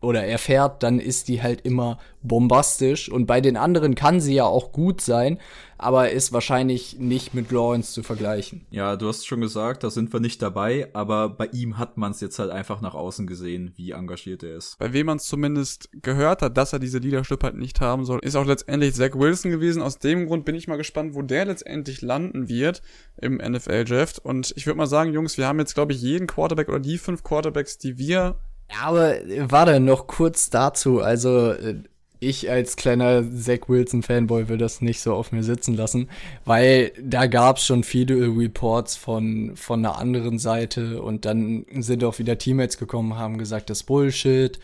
oder 0.00 0.24
erfährt, 0.24 0.82
dann 0.82 1.00
ist 1.00 1.28
die 1.28 1.42
halt 1.42 1.62
immer 1.62 1.98
bombastisch. 2.22 3.10
Und 3.10 3.26
bei 3.26 3.40
den 3.40 3.56
anderen 3.56 3.94
kann 3.94 4.20
sie 4.20 4.34
ja 4.34 4.44
auch 4.44 4.72
gut 4.72 5.00
sein, 5.00 5.38
aber 5.76 6.10
ist 6.10 6.32
wahrscheinlich 6.32 6.98
nicht 6.98 7.34
mit 7.34 7.50
Lawrence 7.50 7.92
zu 7.92 8.02
vergleichen. 8.02 8.66
Ja, 8.70 8.96
du 8.96 9.08
hast 9.08 9.26
schon 9.26 9.40
gesagt, 9.40 9.84
da 9.84 9.90
sind 9.90 10.12
wir 10.12 10.20
nicht 10.20 10.42
dabei, 10.42 10.88
aber 10.92 11.28
bei 11.28 11.46
ihm 11.46 11.78
hat 11.78 11.96
man 11.96 12.12
es 12.12 12.20
jetzt 12.20 12.38
halt 12.38 12.50
einfach 12.50 12.80
nach 12.80 12.94
außen 12.94 13.26
gesehen, 13.26 13.72
wie 13.76 13.92
engagiert 13.92 14.42
er 14.42 14.56
ist. 14.56 14.78
Bei 14.78 14.92
wem 14.92 15.06
man 15.06 15.18
es 15.18 15.24
zumindest 15.24 15.88
gehört 16.02 16.42
hat, 16.42 16.56
dass 16.56 16.72
er 16.72 16.80
diese 16.80 16.98
Leadership 16.98 17.42
halt 17.42 17.56
nicht 17.56 17.80
haben 17.80 18.04
soll, 18.04 18.20
ist 18.22 18.36
auch 18.36 18.46
letztendlich 18.46 18.94
Zach 18.94 19.14
Wilson 19.14 19.50
gewesen. 19.50 19.82
Aus 19.82 19.98
dem 19.98 20.26
Grund 20.26 20.44
bin 20.44 20.54
ich 20.54 20.68
mal 20.68 20.76
gespannt, 20.76 21.14
wo 21.14 21.22
der 21.22 21.44
letztendlich 21.44 22.02
landen 22.02 22.48
wird 22.48 22.82
im 23.20 23.36
NFL-Draft. 23.36 24.18
Und 24.24 24.52
ich 24.56 24.66
würde 24.66 24.78
mal 24.78 24.86
sagen, 24.86 25.12
Jungs, 25.12 25.38
wir 25.38 25.46
haben 25.46 25.60
jetzt, 25.60 25.74
glaube 25.74 25.92
ich, 25.92 26.02
jeden 26.02 26.26
Quarterback 26.26 26.68
oder 26.68 26.80
die 26.80 26.98
fünf 26.98 27.22
Quarterbacks, 27.22 27.78
die 27.78 27.98
wir 27.98 28.36
aber 28.82 29.16
warte, 29.50 29.80
noch 29.80 30.06
kurz 30.06 30.50
dazu. 30.50 31.00
Also, 31.00 31.52
äh, 31.52 31.76
ich 32.20 32.50
als 32.50 32.76
kleiner 32.76 33.22
Zach 33.32 33.68
Wilson-Fanboy 33.68 34.48
will 34.48 34.58
das 34.58 34.80
nicht 34.80 35.00
so 35.00 35.14
auf 35.14 35.30
mir 35.30 35.44
sitzen 35.44 35.74
lassen, 35.74 36.08
weil 36.44 36.92
da 37.00 37.26
gab's 37.26 37.64
schon 37.64 37.84
viele 37.84 38.16
Reports 38.36 38.96
von, 38.96 39.52
von 39.54 39.84
einer 39.84 39.98
anderen 39.98 40.38
Seite 40.38 41.00
und 41.02 41.24
dann 41.24 41.64
sind 41.78 42.02
auch 42.02 42.18
wieder 42.18 42.36
Teammates 42.38 42.78
gekommen, 42.78 43.16
haben 43.16 43.38
gesagt, 43.38 43.70
das 43.70 43.78
ist 43.78 43.84
Bullshit. 43.84 44.58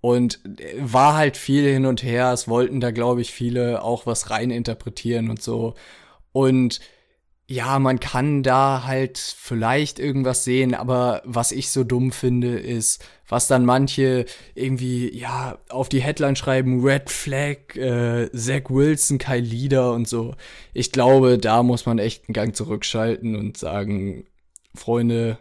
Und 0.00 0.40
äh, 0.60 0.76
war 0.80 1.16
halt 1.16 1.36
viel 1.36 1.64
hin 1.64 1.86
und 1.86 2.02
her. 2.02 2.32
Es 2.32 2.46
wollten 2.48 2.80
da, 2.80 2.92
glaube 2.92 3.20
ich, 3.20 3.32
viele 3.32 3.82
auch 3.82 4.06
was 4.06 4.30
reininterpretieren 4.30 5.28
und 5.30 5.42
so. 5.42 5.74
Und 6.32 6.80
ja, 7.48 7.78
man 7.78 7.98
kann 7.98 8.42
da 8.42 8.84
halt 8.84 9.18
vielleicht 9.18 9.98
irgendwas 9.98 10.44
sehen, 10.44 10.74
aber 10.74 11.22
was 11.24 11.50
ich 11.50 11.70
so 11.70 11.82
dumm 11.82 12.12
finde, 12.12 12.58
ist, 12.58 13.02
was 13.28 13.46
dann 13.46 13.64
manche 13.64 14.24
irgendwie, 14.54 15.14
ja, 15.16 15.58
auf 15.68 15.88
die 15.88 16.00
Headline 16.00 16.36
schreiben, 16.36 16.82
Red 16.82 17.10
Flag, 17.10 17.76
äh, 17.76 18.30
Zach 18.32 18.70
Wilson, 18.70 19.18
kein 19.18 19.44
Leader 19.44 19.92
und 19.92 20.08
so. 20.08 20.34
Ich 20.72 20.92
glaube, 20.92 21.38
da 21.38 21.62
muss 21.62 21.86
man 21.86 21.98
echt 21.98 22.28
einen 22.28 22.34
Gang 22.34 22.56
zurückschalten 22.56 23.36
und 23.36 23.56
sagen, 23.56 24.24
Freunde, 24.74 25.38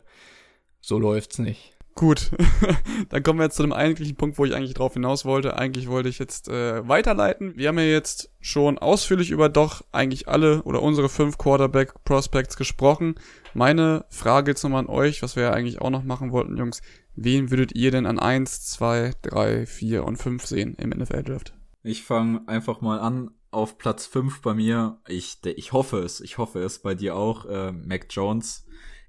so 0.82 1.00
läuft's 1.00 1.40
nicht. 1.40 1.77
Gut, 1.98 2.30
dann 3.10 3.24
kommen 3.24 3.40
wir 3.40 3.46
jetzt 3.46 3.56
zu 3.56 3.64
dem 3.64 3.74
eigentlichen 3.74 4.16
Punkt, 4.16 4.38
wo 4.38 4.46
ich 4.46 4.54
eigentlich 4.54 4.76
drauf 4.76 4.94
hinaus 4.94 5.26
wollte. 5.26 5.58
Eigentlich 5.58 5.88
wollte 5.88 6.10
ich 6.10 6.20
jetzt 6.20 6.48
äh, 6.48 6.88
weiterleiten. 6.88 7.58
Wir 7.58 7.70
haben 7.70 7.80
ja 7.80 7.86
jetzt 7.86 8.32
schon 8.40 8.78
ausführlich 8.78 9.32
über 9.32 9.50
doch 9.50 9.84
eigentlich 9.92 10.28
alle 10.28 10.62
oder 10.62 10.84
unsere 10.84 11.10
fünf 11.10 11.40
Quarterback 11.40 12.04
Prospects 12.04 12.56
gesprochen. 12.56 13.16
Meine 13.56 14.06
Frage 14.10 14.52
jetzt 14.52 14.62
nochmal 14.62 14.84
an 14.84 14.90
euch, 14.90 15.24
was 15.24 15.36
wir 15.36 15.44
ja 15.44 15.54
eigentlich 15.54 15.82
auch 15.82 15.90
noch 15.90 16.04
machen 16.04 16.32
wollten, 16.32 16.56
Jungs. 16.56 16.84
Wen 17.16 17.50
würdet 17.50 17.74
ihr 17.74 17.90
denn 17.90 18.06
an 18.06 18.20
eins, 18.20 18.64
zwei, 18.68 19.14
drei, 19.24 19.66
vier 19.66 20.06
und 20.06 20.18
fünf 20.18 20.46
sehen 20.46 20.76
im 20.76 20.92
NFL 20.92 21.24
Draft? 21.24 21.56
Ich 21.82 22.04
fange 22.04 22.48
einfach 22.48 22.80
mal 22.80 23.00
an 23.00 23.32
auf 23.50 23.80
Platz 23.80 24.06
fünf 24.06 24.44
bei 24.44 24.54
mir. 24.54 25.00
Ich, 25.08 25.40
ich 25.44 25.74
hoffe 25.74 25.98
es, 25.98 26.22
ich 26.22 26.38
hoffe 26.38 26.60
es 26.60 26.78
bei 26.78 26.94
dir 26.94 27.16
auch. 27.16 27.46
Äh, 27.46 27.72
Mac 27.72 28.06
Jones 28.12 28.68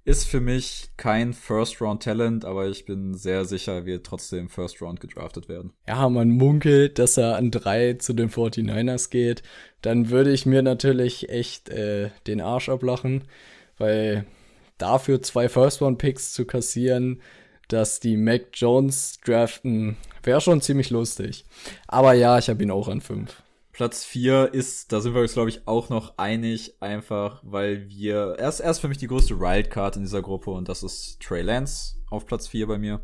ist 0.09 0.24
für 0.24 0.40
mich 0.40 0.88
kein 0.96 1.34
First-Round-Talent, 1.34 2.46
aber 2.46 2.66
ich 2.66 2.86
bin 2.86 3.12
sehr 3.12 3.44
sicher, 3.44 3.74
er 3.74 3.86
wird 3.86 4.06
trotzdem 4.06 4.48
First-Round 4.48 5.00
gedraftet 5.00 5.50
werden. 5.50 5.74
Ja, 5.86 6.09
man 6.09 6.30
munkelt, 6.30 6.98
dass 6.98 7.18
er 7.18 7.36
an 7.36 7.50
drei 7.50 7.92
zu 7.92 8.14
den 8.14 8.30
49ers 8.30 9.11
geht. 9.11 9.42
Dann 9.82 10.09
würde 10.09 10.32
ich 10.32 10.46
mir 10.46 10.62
natürlich 10.62 11.28
echt 11.28 11.68
äh, 11.68 12.09
den 12.26 12.40
Arsch 12.40 12.70
ablachen, 12.70 13.24
weil 13.76 14.24
dafür 14.78 15.20
zwei 15.20 15.50
First-Round-Picks 15.50 16.32
zu 16.32 16.46
kassieren, 16.46 17.20
dass 17.68 18.00
die 18.00 18.16
Mac 18.16 18.46
Jones 18.54 19.20
draften, 19.22 19.98
wäre 20.22 20.40
schon 20.40 20.62
ziemlich 20.62 20.88
lustig. 20.88 21.44
Aber 21.86 22.14
ja, 22.14 22.38
ich 22.38 22.48
habe 22.48 22.62
ihn 22.62 22.70
auch 22.70 22.88
an 22.88 23.02
fünf. 23.02 23.42
Platz 23.78 24.04
4 24.04 24.54
ist, 24.54 24.90
da 24.90 25.00
sind 25.00 25.14
wir 25.14 25.20
uns, 25.20 25.34
glaube 25.34 25.50
ich, 25.50 25.68
auch 25.68 25.88
noch 25.88 26.18
einig, 26.18 26.74
einfach 26.80 27.40
weil 27.44 27.88
wir, 27.88 28.34
erst, 28.36 28.60
erst 28.60 28.80
für 28.80 28.88
mich 28.88 28.98
die 28.98 29.06
größte 29.06 29.38
Wildcard 29.38 29.94
in 29.94 30.02
dieser 30.02 30.20
Gruppe 30.20 30.50
und 30.50 30.68
das 30.68 30.82
ist 30.82 31.20
Trey 31.20 31.42
Lance 31.42 31.94
auf 32.10 32.26
Platz 32.26 32.48
4 32.48 32.66
bei 32.66 32.76
mir, 32.76 33.02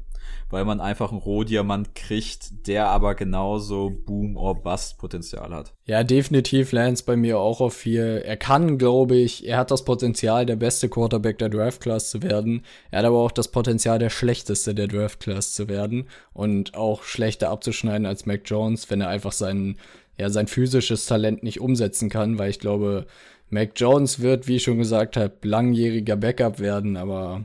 weil 0.51 0.65
man 0.65 0.81
einfach 0.81 1.13
einen 1.13 1.21
Rohdiamant 1.21 1.95
kriegt, 1.95 2.67
der 2.67 2.89
aber 2.89 3.15
genauso 3.15 3.91
Boom 3.91 4.37
or 4.37 4.63
Bust 4.63 4.99
Potenzial 4.99 5.55
hat. 5.55 5.75
Ja, 5.85 6.03
definitiv 6.03 6.73
Lance 6.73 7.05
bei 7.07 7.15
mir 7.15 7.39
auch 7.39 7.61
auf 7.61 7.75
4. 7.75 8.25
Er 8.25 8.37
kann, 8.37 8.77
glaube 8.77 9.15
ich, 9.15 9.47
er 9.47 9.59
hat 9.59 9.71
das 9.71 9.85
Potenzial, 9.85 10.45
der 10.45 10.57
beste 10.57 10.89
Quarterback 10.89 11.39
der 11.39 11.51
Draft 11.51 11.83
Class 11.83 12.11
zu 12.11 12.21
werden. 12.23 12.65
Er 12.91 13.01
hat 13.01 13.07
aber 13.07 13.19
auch 13.19 13.31
das 13.31 13.47
Potenzial, 13.47 14.01
der 14.01 14.11
schlechteste 14.11 14.75
der 14.75 14.89
Draft 14.89 15.21
Class 15.21 15.55
zu 15.55 15.69
werden 15.69 16.09
und 16.33 16.75
auch 16.75 17.05
schlechter 17.05 17.51
abzuschneiden 17.51 18.07
als 18.07 18.27
Mac 18.27 18.41
Jones, 18.47 18.91
wenn 18.91 19.03
er 19.03 19.09
einfach 19.09 19.33
seinen 19.33 19.79
ja, 20.19 20.31
sein 20.31 20.47
physisches 20.47 21.07
Talent 21.07 21.43
nicht 21.43 21.61
umsetzen 21.61 22.09
kann, 22.09 22.39
weil 22.39 22.51
ich 22.51 22.61
glaube, 22.61 23.07
Mac 23.51 23.73
Jones 23.77 24.21
wird, 24.21 24.49
wie 24.49 24.57
ich 24.57 24.63
schon 24.63 24.79
gesagt 24.79 25.17
habe, 25.17 25.37
langjähriger 25.43 26.17
Backup 26.17 26.59
werden, 26.59 26.97
aber 26.97 27.45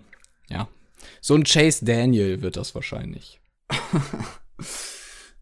ja, 0.49 0.67
so 1.21 1.35
ein 1.35 1.43
Chase 1.43 1.85
Daniel 1.85 2.41
wird 2.41 2.57
das 2.57 2.75
wahrscheinlich. 2.75 3.39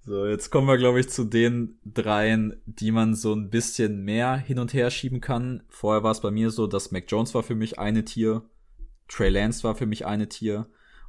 so, 0.06 0.26
jetzt 0.26 0.50
kommen 0.50 0.68
wir, 0.68 0.78
glaube 0.78 1.00
ich, 1.00 1.10
zu 1.10 1.24
den 1.24 1.80
dreien, 1.86 2.62
die 2.66 2.92
man 2.92 3.16
so 3.16 3.34
ein 3.34 3.50
bisschen 3.50 4.04
mehr 4.04 4.38
hin 4.38 4.60
und 4.60 4.74
her 4.74 4.90
schieben 4.90 5.22
kann. 5.22 5.64
Vorher 5.70 6.04
war 6.04 6.12
es 6.12 6.22
bei 6.22 6.32
mir 6.32 6.50
so, 6.50 6.68
dass 6.68 6.92
Mac 6.92 7.06
Jones 7.08 7.34
war 7.34 7.44
für 7.44 7.56
mich 7.56 7.80
eine 7.80 8.04
Tier, 8.06 8.44
Trey 9.08 9.30
Lance 9.30 9.64
war 9.64 9.76
für 9.76 9.86
mich 9.86 10.06
eine 10.06 10.28
Tier 10.28 10.68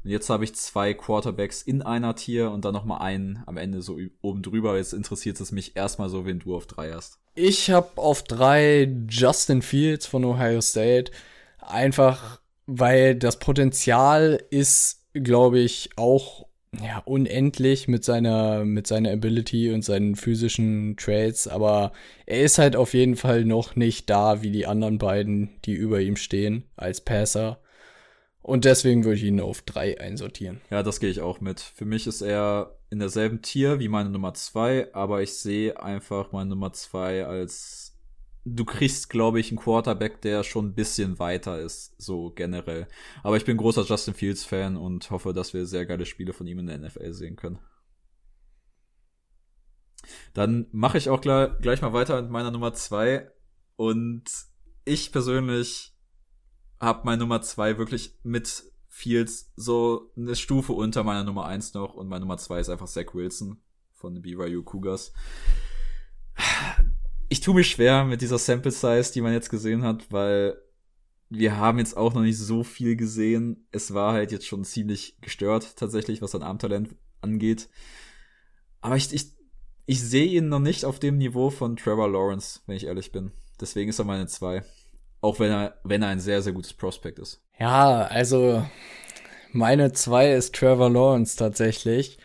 und 0.09 0.13
jetzt 0.13 0.31
habe 0.31 0.43
ich 0.43 0.55
zwei 0.55 0.95
Quarterbacks 0.95 1.61
in 1.61 1.83
einer 1.83 2.17
Tier 2.17 2.51
und 2.51 2.65
dann 2.65 2.73
nochmal 2.73 3.03
einen 3.03 3.43
am 3.45 3.59
Ende 3.59 3.83
so 3.83 3.99
oben 4.23 4.41
drüber. 4.41 4.79
Jetzt 4.79 4.95
interessiert 4.95 5.39
es 5.39 5.53
mich 5.53 5.77
erstmal 5.77 6.09
so, 6.09 6.25
wen 6.25 6.39
du 6.39 6.57
auf 6.57 6.67
drei 6.67 6.95
hast. 6.95 7.19
Ich 7.35 7.71
habe 7.71 7.91
auf 8.01 8.23
drei 8.23 8.91
Justin 9.11 9.61
Fields 9.61 10.07
von 10.07 10.25
Ohio 10.25 10.63
State. 10.63 11.13
Einfach, 11.59 12.41
weil 12.65 13.17
das 13.17 13.39
Potenzial 13.39 14.43
ist, 14.49 15.05
glaube 15.13 15.59
ich, 15.59 15.91
auch 15.97 16.47
ja, 16.83 17.03
unendlich 17.05 17.87
mit 17.87 18.03
seiner, 18.03 18.65
mit 18.65 18.87
seiner 18.87 19.13
Ability 19.13 19.73
und 19.73 19.85
seinen 19.85 20.17
physischen 20.17 20.97
Traits, 20.97 21.47
aber 21.47 21.93
er 22.25 22.41
ist 22.41 22.57
halt 22.57 22.77
auf 22.77 22.95
jeden 22.95 23.17
Fall 23.17 23.45
noch 23.45 23.77
nicht 23.77 24.09
da 24.09 24.41
wie 24.41 24.53
die 24.53 24.67
anderen 24.67 24.97
beiden, 24.97 25.51
die 25.67 25.75
über 25.75 26.01
ihm 26.01 26.17
stehen 26.17 26.65
als 26.77 27.03
Passer. 27.03 27.61
Und 28.43 28.65
deswegen 28.65 29.05
würde 29.05 29.17
ich 29.17 29.25
ihn 29.25 29.41
auf 29.41 29.63
drei 29.63 30.01
einsortieren. 30.01 30.61
Ja, 30.71 30.83
das 30.83 31.01
gehe 31.01 31.11
ich 31.11 31.21
auch 31.21 31.41
mit. 31.41 31.61
Für 31.61 31.85
mich 31.85 32.07
ist 32.07 32.23
er 32.23 32.79
in 32.91 32.99
derselben 32.99 33.43
Tier 33.43 33.79
wie 33.81 33.89
meine 33.89 34.11
Nummer 34.11 34.33
zwei, 34.35 34.93
aber 34.95 35.23
ich 35.23 35.35
sehe 35.35 35.81
einfach 35.83 36.33
meine 36.33 36.51
Nummer 36.51 36.73
zwei 36.73 37.27
als 37.27 37.99
du 38.57 38.65
kriegst, 38.65 39.11
glaube 39.11 39.41
ich, 39.41 39.51
einen 39.51 39.59
Quarterback, 39.59 40.21
der 40.23 40.43
schon 40.43 40.67
ein 40.67 40.75
bisschen 40.75 41.19
weiter 41.19 41.61
ist, 41.61 42.01
so 42.01 42.31
generell. 42.31 42.87
Aber 43.23 43.37
ich 43.37 43.45
bin 43.45 43.57
großer 43.57 43.85
Justin 43.85 44.15
Fields 44.15 44.45
Fan 44.45 44.77
und 44.77 45.11
hoffe, 45.11 45.33
dass 45.33 45.55
wir 45.55 45.67
sehr 45.67 45.87
geile 45.87 46.07
Spiele 46.07 46.33
von 46.33 46.47
ihm 46.47 46.59
in 46.61 46.67
der 46.67 46.79
NFL 46.79 47.13
sehen 47.13 47.37
können. 47.37 47.59
Dann 50.35 50.67
mache 50.73 50.99
ich 50.99 51.11
auch 51.11 51.21
gleich, 51.21 51.83
mal 51.83 51.93
weiter 51.93 52.23
mit 52.23 52.31
meiner 52.31 52.51
Nummer 52.51 52.73
zwei. 52.73 53.31
Und 53.77 54.25
ich 54.85 55.13
persönlich 55.13 55.95
habe 56.81 57.03
meine 57.05 57.19
Nummer 57.19 57.43
zwei 57.43 57.79
wirklich 57.79 58.15
mit 58.23 58.65
Fields 58.89 59.53
so 59.57 60.11
eine 60.17 60.35
Stufe 60.35 60.73
unter 60.73 61.05
meiner 61.05 61.25
Nummer 61.25 61.47
eins 61.47 61.75
noch. 61.75 61.95
Und 61.95 62.09
meine 62.09 62.21
Nummer 62.21 62.39
zwei 62.39 62.61
ist 62.61 62.69
einfach 62.69 62.89
Zach 62.89 63.15
Wilson 63.15 63.61
von 63.93 64.15
den 64.15 64.23
BYU 64.23 64.63
Cougars. 64.63 65.13
Ich 67.29 67.41
tue 67.41 67.55
mich 67.55 67.71
schwer 67.71 68.05
mit 68.05 68.23
dieser 68.23 68.39
Sample 68.39 68.71
Size, 68.71 69.13
die 69.13 69.21
man 69.21 69.33
jetzt 69.33 69.51
gesehen 69.51 69.83
hat, 69.83 70.11
weil 70.11 70.57
wir 71.31 71.57
haben 71.57 71.79
jetzt 71.79 71.97
auch 71.97 72.15
noch 72.15 72.23
nicht 72.23 72.39
so 72.39 72.65
viel 72.65 72.97
gesehen. 72.97 73.67
Es 73.71 73.93
war 73.93 74.15
halt 74.15 74.33
jetzt 74.33 74.47
schon 74.47 74.65
ziemlich 74.65 75.21
gestört, 75.21 75.77
tatsächlich, 75.77 76.23
was 76.23 76.31
sein 76.31 76.43
Armtalent 76.43 76.97
angeht. 77.21 77.69
Aber 78.81 78.97
ich, 78.97 79.13
ich, 79.13 79.33
ich 79.85 80.03
sehe 80.03 80.27
ihn 80.27 80.49
noch 80.49 80.61
nicht 80.61 80.85
auf 80.85 80.99
dem 80.99 81.19
Niveau 81.19 81.51
von 81.51 81.77
Trevor 81.77 82.11
Lawrence, 82.11 82.61
wenn 82.67 82.77
ich 82.77 82.85
ehrlich 82.85 83.13
bin. 83.13 83.33
Deswegen 83.61 83.91
ist 83.91 83.99
er 83.99 84.05
meine 84.05 84.27
zwei. 84.27 84.65
Auch 85.21 85.41
wenn 85.41 85.51
er, 85.51 85.75
wenn 85.85 86.03
er 86.03 86.09
ein 86.09 86.21
sehr, 86.21 86.43
sehr 86.43 86.53
gutes 86.53 86.73
Prospekt 86.73 87.19
ist. 87.19 87.41
Ja, 87.59 88.03
also 88.03 88.65
meine 89.53 89.93
zwei 89.93 90.33
ist 90.33 90.55
Trevor 90.55 90.91
Lawrence 90.91 91.37
tatsächlich. 91.37 92.19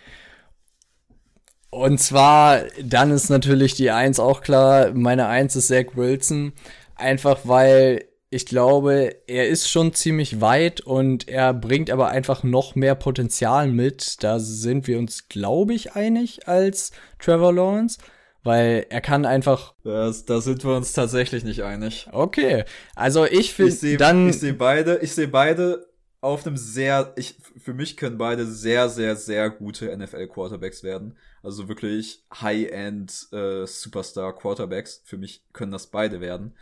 Und 1.70 2.00
zwar, 2.00 2.62
dann 2.84 3.10
ist 3.10 3.30
natürlich 3.30 3.74
die 3.74 3.90
Eins 3.90 4.20
auch 4.20 4.42
klar. 4.42 4.92
Meine 4.94 5.28
Eins 5.28 5.56
ist 5.56 5.70
Zach 5.70 5.96
Wilson. 5.96 6.54
Einfach 6.96 7.40
weil 7.46 8.06
ich 8.34 8.48
glaube, 8.48 9.16
er 9.28 9.48
ist 9.48 9.70
schon 9.70 9.94
ziemlich 9.94 10.42
weit 10.42 10.82
und 10.82 11.28
er 11.28 11.54
bringt 11.54 11.92
aber 11.92 12.10
einfach 12.10 12.42
noch 12.42 12.74
mehr 12.74 12.96
Potenzial 12.96 13.68
mit. 13.68 14.24
Da 14.24 14.40
sind 14.40 14.88
wir 14.88 14.98
uns, 14.98 15.30
glaube 15.30 15.76
ich, 15.76 15.94
einig 15.94 16.48
als 16.48 16.92
Trevor 17.20 17.54
Lawrence, 17.54 18.00
weil 18.44 18.86
er 18.90 19.02
kann 19.02 19.26
einfach. 19.26 19.74
Das, 19.84 20.26
da 20.26 20.42
sind 20.42 20.64
wir 20.64 20.76
uns 20.76 20.94
tatsächlich 20.94 21.44
nicht 21.44 21.64
einig. 21.64 22.08
Okay, 22.12 22.66
also 22.96 23.26
ich 23.26 23.54
finde 23.54 23.98
dann. 23.98 24.30
Ich 24.30 24.40
sehe 24.40 24.54
beide, 24.54 24.98
ich 24.98 25.14
sehe 25.14 25.28
beide 25.28 25.88
auf 26.24 26.48
einem 26.48 26.56
sehr, 26.56 27.12
ich, 27.18 27.36
für 27.58 27.74
mich 27.74 27.98
können 27.98 28.18
beide 28.18 28.46
sehr, 28.46 28.88
sehr, 28.88 29.18
sehr 29.18 29.50
gute 29.50 29.96
NFL-Quarterbacks 29.96 30.82
werden. 30.82 31.18
Also 31.42 31.68
wirklich 31.68 32.24
High-End 32.34 33.28
äh, 33.34 33.66
Superstar-Quarterbacks. 33.66 35.02
Für 35.04 35.18
mich 35.18 35.44
können 35.52 35.74
das 35.74 35.88
beide 35.88 36.22
werden. 36.22 36.56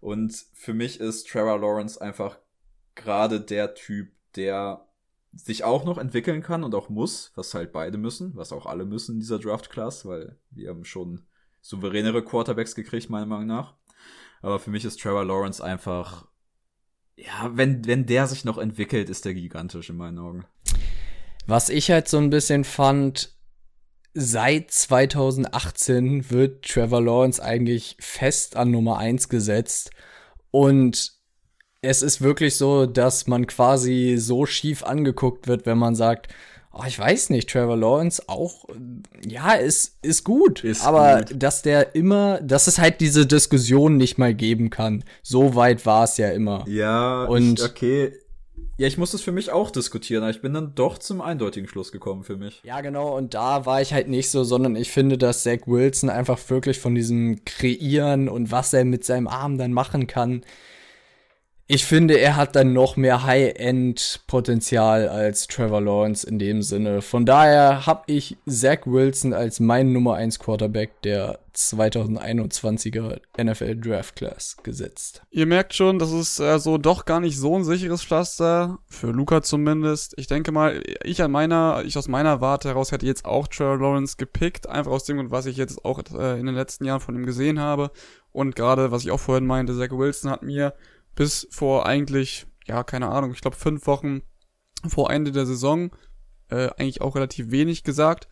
Und 0.00 0.46
für 0.54 0.72
mich 0.72 1.00
ist 1.00 1.28
Trevor 1.28 1.58
Lawrence 1.58 2.00
einfach 2.00 2.38
gerade 2.94 3.40
der 3.40 3.74
Typ, 3.74 4.12
der 4.36 4.86
sich 5.32 5.64
auch 5.64 5.84
noch 5.84 5.98
entwickeln 5.98 6.42
kann 6.42 6.64
und 6.64 6.74
auch 6.74 6.88
muss, 6.88 7.32
was 7.34 7.54
halt 7.54 7.72
beide 7.72 7.98
müssen, 7.98 8.34
was 8.34 8.52
auch 8.52 8.66
alle 8.66 8.84
müssen 8.84 9.14
in 9.14 9.20
dieser 9.20 9.38
Draft-Class, 9.38 10.06
weil 10.06 10.38
wir 10.50 10.70
haben 10.70 10.84
schon 10.84 11.26
souveränere 11.60 12.24
Quarterbacks 12.24 12.74
gekriegt, 12.74 13.10
meiner 13.10 13.26
Meinung 13.26 13.46
nach. 13.46 13.74
Aber 14.42 14.58
für 14.58 14.70
mich 14.70 14.84
ist 14.84 15.00
Trevor 15.00 15.24
Lawrence 15.24 15.62
einfach, 15.62 16.28
ja, 17.16 17.50
wenn, 17.54 17.86
wenn 17.86 18.06
der 18.06 18.26
sich 18.26 18.44
noch 18.44 18.58
entwickelt, 18.58 19.10
ist 19.10 19.24
der 19.24 19.34
gigantisch 19.34 19.90
in 19.90 19.96
meinen 19.96 20.18
Augen. 20.18 20.44
Was 21.46 21.68
ich 21.68 21.90
halt 21.90 22.08
so 22.08 22.18
ein 22.18 22.30
bisschen 22.30 22.64
fand, 22.64 23.36
seit 24.14 24.70
2018 24.70 26.30
wird 26.30 26.64
Trevor 26.64 27.02
Lawrence 27.02 27.42
eigentlich 27.42 27.96
fest 28.00 28.56
an 28.56 28.70
Nummer 28.70 28.98
1 28.98 29.28
gesetzt. 29.28 29.90
Und 30.50 31.17
es 31.82 32.02
ist 32.02 32.20
wirklich 32.20 32.56
so, 32.56 32.86
dass 32.86 33.26
man 33.26 33.46
quasi 33.46 34.16
so 34.18 34.46
schief 34.46 34.82
angeguckt 34.82 35.46
wird, 35.46 35.66
wenn 35.66 35.78
man 35.78 35.94
sagt, 35.94 36.28
oh, 36.72 36.82
ich 36.86 36.98
weiß 36.98 37.30
nicht, 37.30 37.48
Trevor 37.50 37.76
Lawrence 37.76 38.22
auch, 38.26 38.64
ja, 39.26 39.52
ist, 39.52 39.96
ist 40.02 40.24
gut. 40.24 40.64
Ist 40.64 40.84
aber 40.84 41.18
gut. 41.22 41.42
dass 41.42 41.62
der 41.62 41.94
immer, 41.94 42.40
dass 42.40 42.66
es 42.66 42.78
halt 42.78 43.00
diese 43.00 43.26
Diskussion 43.26 43.96
nicht 43.96 44.18
mal 44.18 44.34
geben 44.34 44.70
kann. 44.70 45.04
So 45.22 45.54
weit 45.54 45.86
war 45.86 46.04
es 46.04 46.16
ja 46.16 46.30
immer. 46.30 46.64
Ja, 46.68 47.24
und 47.24 47.60
ich, 47.60 47.64
okay 47.64 48.12
ja, 48.78 48.86
ich 48.86 48.96
muss 48.96 49.10
das 49.10 49.22
für 49.22 49.32
mich 49.32 49.50
auch 49.50 49.72
diskutieren, 49.72 50.22
aber 50.22 50.30
ich 50.30 50.40
bin 50.40 50.54
dann 50.54 50.72
doch 50.76 50.98
zum 50.98 51.20
eindeutigen 51.20 51.68
Schluss 51.68 51.90
gekommen 51.90 52.22
für 52.22 52.36
mich. 52.36 52.60
Ja, 52.62 52.80
genau, 52.80 53.16
und 53.16 53.34
da 53.34 53.66
war 53.66 53.82
ich 53.82 53.92
halt 53.92 54.06
nicht 54.06 54.30
so, 54.30 54.44
sondern 54.44 54.76
ich 54.76 54.92
finde, 54.92 55.18
dass 55.18 55.42
Zach 55.42 55.66
Wilson 55.66 56.10
einfach 56.10 56.38
wirklich 56.48 56.78
von 56.78 56.94
diesem 56.94 57.44
Kreieren 57.44 58.28
und 58.28 58.52
was 58.52 58.72
er 58.72 58.84
mit 58.84 59.04
seinem 59.04 59.26
Arm 59.26 59.58
dann 59.58 59.72
machen 59.72 60.06
kann, 60.06 60.44
ich 61.70 61.84
finde, 61.84 62.18
er 62.18 62.36
hat 62.36 62.56
dann 62.56 62.72
noch 62.72 62.96
mehr 62.96 63.24
High-End-Potenzial 63.24 65.06
als 65.06 65.46
Trevor 65.48 65.82
Lawrence 65.82 66.26
in 66.26 66.38
dem 66.38 66.62
Sinne. 66.62 67.02
Von 67.02 67.26
daher 67.26 67.84
habe 67.84 68.04
ich 68.06 68.38
Zach 68.48 68.86
Wilson 68.86 69.34
als 69.34 69.60
mein 69.60 69.92
Nummer 69.92 70.14
1 70.14 70.38
Quarterback 70.38 71.02
der 71.02 71.40
2021er 71.54 73.20
NFL 73.36 73.76
Draft 73.76 74.16
Class 74.16 74.56
gesetzt. 74.62 75.20
Ihr 75.30 75.44
merkt 75.44 75.74
schon, 75.74 75.98
das 75.98 76.10
ist 76.10 76.40
äh, 76.40 76.58
so 76.58 76.78
doch 76.78 77.04
gar 77.04 77.20
nicht 77.20 77.36
so 77.36 77.58
ein 77.58 77.64
sicheres 77.64 78.02
Pflaster, 78.02 78.78
für 78.86 79.10
Luca 79.10 79.42
zumindest. 79.42 80.14
Ich 80.16 80.26
denke 80.26 80.52
mal, 80.52 80.82
ich 81.04 81.20
an 81.22 81.30
meiner, 81.30 81.82
ich 81.84 81.98
aus 81.98 82.08
meiner 82.08 82.40
Warte 82.40 82.68
heraus 82.68 82.92
hätte 82.92 83.04
jetzt 83.04 83.26
auch 83.26 83.46
Trevor 83.46 83.76
Lawrence 83.76 84.16
gepickt, 84.16 84.66
einfach 84.66 84.92
aus 84.92 85.04
dem 85.04 85.18
Grund, 85.18 85.32
was 85.32 85.44
ich 85.44 85.58
jetzt 85.58 85.84
auch 85.84 86.00
äh, 86.18 86.40
in 86.40 86.46
den 86.46 86.54
letzten 86.54 86.86
Jahren 86.86 87.00
von 87.00 87.14
ihm 87.14 87.26
gesehen 87.26 87.60
habe. 87.60 87.90
Und 88.32 88.56
gerade, 88.56 88.90
was 88.90 89.02
ich 89.04 89.10
auch 89.10 89.20
vorhin 89.20 89.46
meinte, 89.46 89.76
Zach 89.76 89.90
Wilson 89.90 90.30
hat 90.30 90.42
mir 90.42 90.72
bis 91.18 91.48
vor 91.50 91.84
eigentlich, 91.84 92.46
ja, 92.68 92.84
keine 92.84 93.08
Ahnung, 93.08 93.32
ich 93.32 93.40
glaube 93.40 93.56
fünf 93.56 93.88
Wochen 93.88 94.22
vor 94.86 95.10
Ende 95.10 95.32
der 95.32 95.46
Saison 95.46 95.90
äh, 96.48 96.68
eigentlich 96.76 97.00
auch 97.00 97.16
relativ 97.16 97.50
wenig 97.50 97.82
gesagt. 97.82 98.28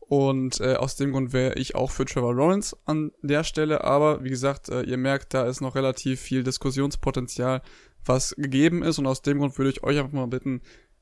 Und 0.00 0.60
äh, 0.60 0.74
aus 0.74 0.96
dem 0.96 1.12
Grund 1.12 1.32
wäre 1.32 1.54
ich 1.54 1.74
auch 1.74 1.90
für 1.90 2.04
Trevor 2.04 2.34
Lawrence 2.34 2.76
an 2.84 3.12
der 3.22 3.44
Stelle. 3.44 3.82
Aber 3.82 4.24
wie 4.24 4.28
gesagt, 4.28 4.68
äh, 4.68 4.82
ihr 4.82 4.98
merkt, 4.98 5.32
da 5.32 5.46
ist 5.46 5.62
noch 5.62 5.74
relativ 5.74 6.20
viel 6.20 6.42
Diskussionspotenzial, 6.42 7.62
was 8.04 8.36
gegeben 8.36 8.82
ist. 8.82 8.98
Und 8.98 9.06
aus 9.06 9.22
dem 9.22 9.38
Grund 9.38 9.56
würde 9.56 9.70
ich 9.70 9.82
euch 9.82 9.98
einfach 9.98 10.12
mal 10.12 10.26
bitten, 10.26 10.60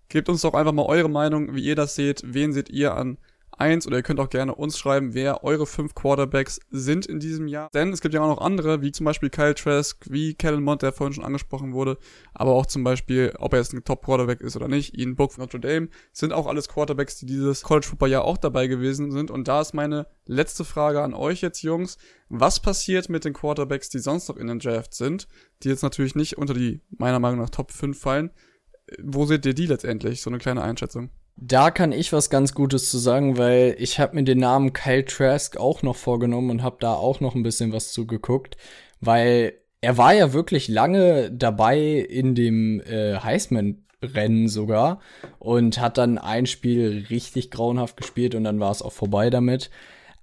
gebt 0.08 0.28
uns 0.28 0.42
doch 0.42 0.54
einfach 0.54 0.72
mal 0.72 0.86
eure 0.86 1.10
Meinung, 1.10 1.56
wie 1.56 1.64
ihr 1.64 1.76
das 1.76 1.96
seht. 1.96 2.22
Wen 2.24 2.52
seht 2.52 2.70
ihr 2.70 2.94
an 2.94 3.18
1 3.58 3.86
oder 3.86 3.96
ihr 3.96 4.02
könnt 4.02 4.20
auch 4.20 4.28
gerne 4.28 4.54
uns 4.54 4.78
schreiben, 4.78 5.14
wer 5.14 5.44
eure 5.44 5.66
fünf 5.66 5.94
Quarterbacks 5.94 6.60
sind 6.70 7.06
in 7.06 7.20
diesem 7.20 7.48
Jahr. 7.48 7.70
Denn 7.74 7.92
es 7.92 8.00
gibt 8.00 8.14
ja 8.14 8.20
auch 8.20 8.28
noch 8.28 8.40
andere, 8.40 8.82
wie 8.82 8.92
zum 8.92 9.04
Beispiel 9.04 9.30
Kyle 9.30 9.54
Trask, 9.54 10.04
wie 10.10 10.34
Kellen 10.34 10.62
Mond, 10.62 10.82
der 10.82 10.92
vorhin 10.92 11.14
schon 11.14 11.24
angesprochen 11.24 11.72
wurde, 11.72 11.98
aber 12.34 12.52
auch 12.52 12.66
zum 12.66 12.84
Beispiel, 12.84 13.32
ob 13.38 13.52
er 13.52 13.60
jetzt 13.60 13.72
ein 13.72 13.84
Top-Quarterback 13.84 14.40
ist 14.40 14.56
oder 14.56 14.68
nicht, 14.68 14.96
Ian 14.98 15.16
Book 15.16 15.32
von 15.32 15.42
Notre 15.42 15.60
Dame, 15.60 15.88
sind 16.12 16.32
auch 16.32 16.46
alles 16.46 16.68
Quarterbacks, 16.68 17.18
die 17.18 17.26
dieses 17.26 17.62
College-Football-Jahr 17.62 18.24
auch 18.24 18.38
dabei 18.38 18.66
gewesen 18.66 19.10
sind. 19.10 19.30
Und 19.30 19.48
da 19.48 19.60
ist 19.60 19.74
meine 19.74 20.06
letzte 20.26 20.64
Frage 20.64 21.02
an 21.02 21.14
euch 21.14 21.40
jetzt, 21.40 21.62
Jungs. 21.62 21.98
Was 22.28 22.60
passiert 22.60 23.08
mit 23.08 23.24
den 23.24 23.32
Quarterbacks, 23.32 23.88
die 23.88 23.98
sonst 23.98 24.28
noch 24.28 24.36
in 24.36 24.48
den 24.48 24.58
Draft 24.58 24.94
sind, 24.94 25.28
die 25.62 25.68
jetzt 25.68 25.82
natürlich 25.82 26.14
nicht 26.14 26.38
unter 26.38 26.54
die, 26.54 26.80
meiner 26.90 27.20
Meinung 27.20 27.40
nach, 27.40 27.50
Top 27.50 27.72
5 27.72 27.98
fallen? 27.98 28.30
Wo 29.02 29.26
seht 29.26 29.46
ihr 29.46 29.54
die 29.54 29.66
letztendlich? 29.66 30.22
So 30.22 30.30
eine 30.30 30.38
kleine 30.38 30.62
Einschätzung. 30.62 31.10
Da 31.38 31.70
kann 31.70 31.92
ich 31.92 32.12
was 32.14 32.30
ganz 32.30 32.54
Gutes 32.54 32.90
zu 32.90 32.96
sagen, 32.96 33.36
weil 33.36 33.76
ich 33.78 34.00
habe 34.00 34.14
mir 34.16 34.24
den 34.24 34.38
Namen 34.38 34.72
Kyle 34.72 35.04
Trask 35.04 35.58
auch 35.58 35.82
noch 35.82 35.96
vorgenommen 35.96 36.50
und 36.50 36.62
habe 36.62 36.78
da 36.80 36.94
auch 36.94 37.20
noch 37.20 37.34
ein 37.34 37.42
bisschen 37.42 37.72
was 37.72 37.92
zugeguckt, 37.92 38.56
weil 39.00 39.52
er 39.82 39.98
war 39.98 40.14
ja 40.14 40.32
wirklich 40.32 40.66
lange 40.68 41.30
dabei 41.30 41.78
in 41.78 42.34
dem 42.34 42.80
äh, 42.80 43.16
Heisman-Rennen 43.18 44.48
sogar 44.48 45.00
und 45.38 45.78
hat 45.78 45.98
dann 45.98 46.16
ein 46.16 46.46
Spiel 46.46 47.06
richtig 47.10 47.50
grauenhaft 47.50 47.98
gespielt 47.98 48.34
und 48.34 48.44
dann 48.44 48.58
war 48.58 48.70
es 48.70 48.80
auch 48.80 48.92
vorbei 48.92 49.28
damit. 49.28 49.70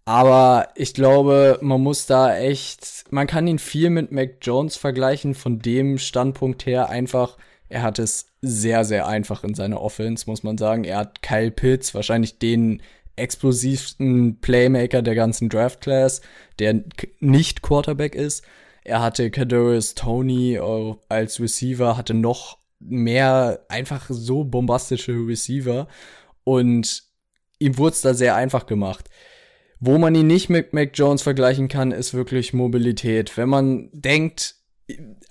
Aber 0.06 0.70
ich 0.76 0.96
glaube, 0.96 1.60
man 1.62 1.82
muss 1.82 2.08
da 2.08 2.36
echt, 2.36 3.06
man 3.12 3.28
kann 3.28 3.48
ihn 3.48 3.60
viel 3.60 3.90
mit 3.92 4.12
Mac 4.12 4.38
Jones 4.42 4.76
vergleichen, 4.78 5.36
von 5.36 5.60
dem 5.60 6.00
Standpunkt 6.00 6.66
her 6.66 6.90
einfach, 6.90 7.38
er 7.74 7.82
hat 7.82 7.98
es 7.98 8.28
sehr, 8.42 8.86
sehr 8.86 9.08
einfach 9.08 9.44
in 9.44 9.56
seiner 9.56 9.82
Offense, 9.82 10.26
muss 10.28 10.44
man 10.44 10.60
sagen. 10.60 10.84
Er 10.84 10.98
hat 10.98 11.24
Kyle 11.24 11.50
Pitts, 11.50 11.96
wahrscheinlich 11.96 12.38
den 12.38 12.84
explosivsten 13.16 14.40
Playmaker 14.42 15.02
der 15.02 15.16
ganzen 15.16 15.50
Draft 15.50 15.82
Class, 15.82 16.22
der 16.60 16.84
nicht 17.20 17.64
Quarterback 17.64 18.14
ist. 18.14 18.44
Er 18.84 19.02
hatte 19.02 19.32
Kadarius 19.32 19.96
Tony 19.96 20.56
äh, 20.56 20.96
als 21.10 21.40
Receiver, 21.40 21.98
hatte 21.98 22.14
noch 22.14 22.60
mehr 22.80 23.66
einfach 23.70 24.06
so 24.10 24.44
bombastische 24.44 25.14
Receiver 25.14 25.88
und 26.44 27.04
ihm 27.58 27.78
wurde 27.78 27.94
es 27.94 28.02
da 28.02 28.14
sehr 28.14 28.36
einfach 28.36 28.68
gemacht. 28.68 29.10
Wo 29.80 29.98
man 29.98 30.14
ihn 30.14 30.28
nicht 30.28 30.50
mit 30.50 30.74
Mac 30.74 30.92
Jones 30.94 31.24
vergleichen 31.24 31.70
kann, 31.70 31.92
ist 31.92 32.14
wirklich 32.14 32.54
Mobilität. 32.54 33.36
Wenn 33.36 33.50
man 33.50 33.90
denkt, 33.94 34.56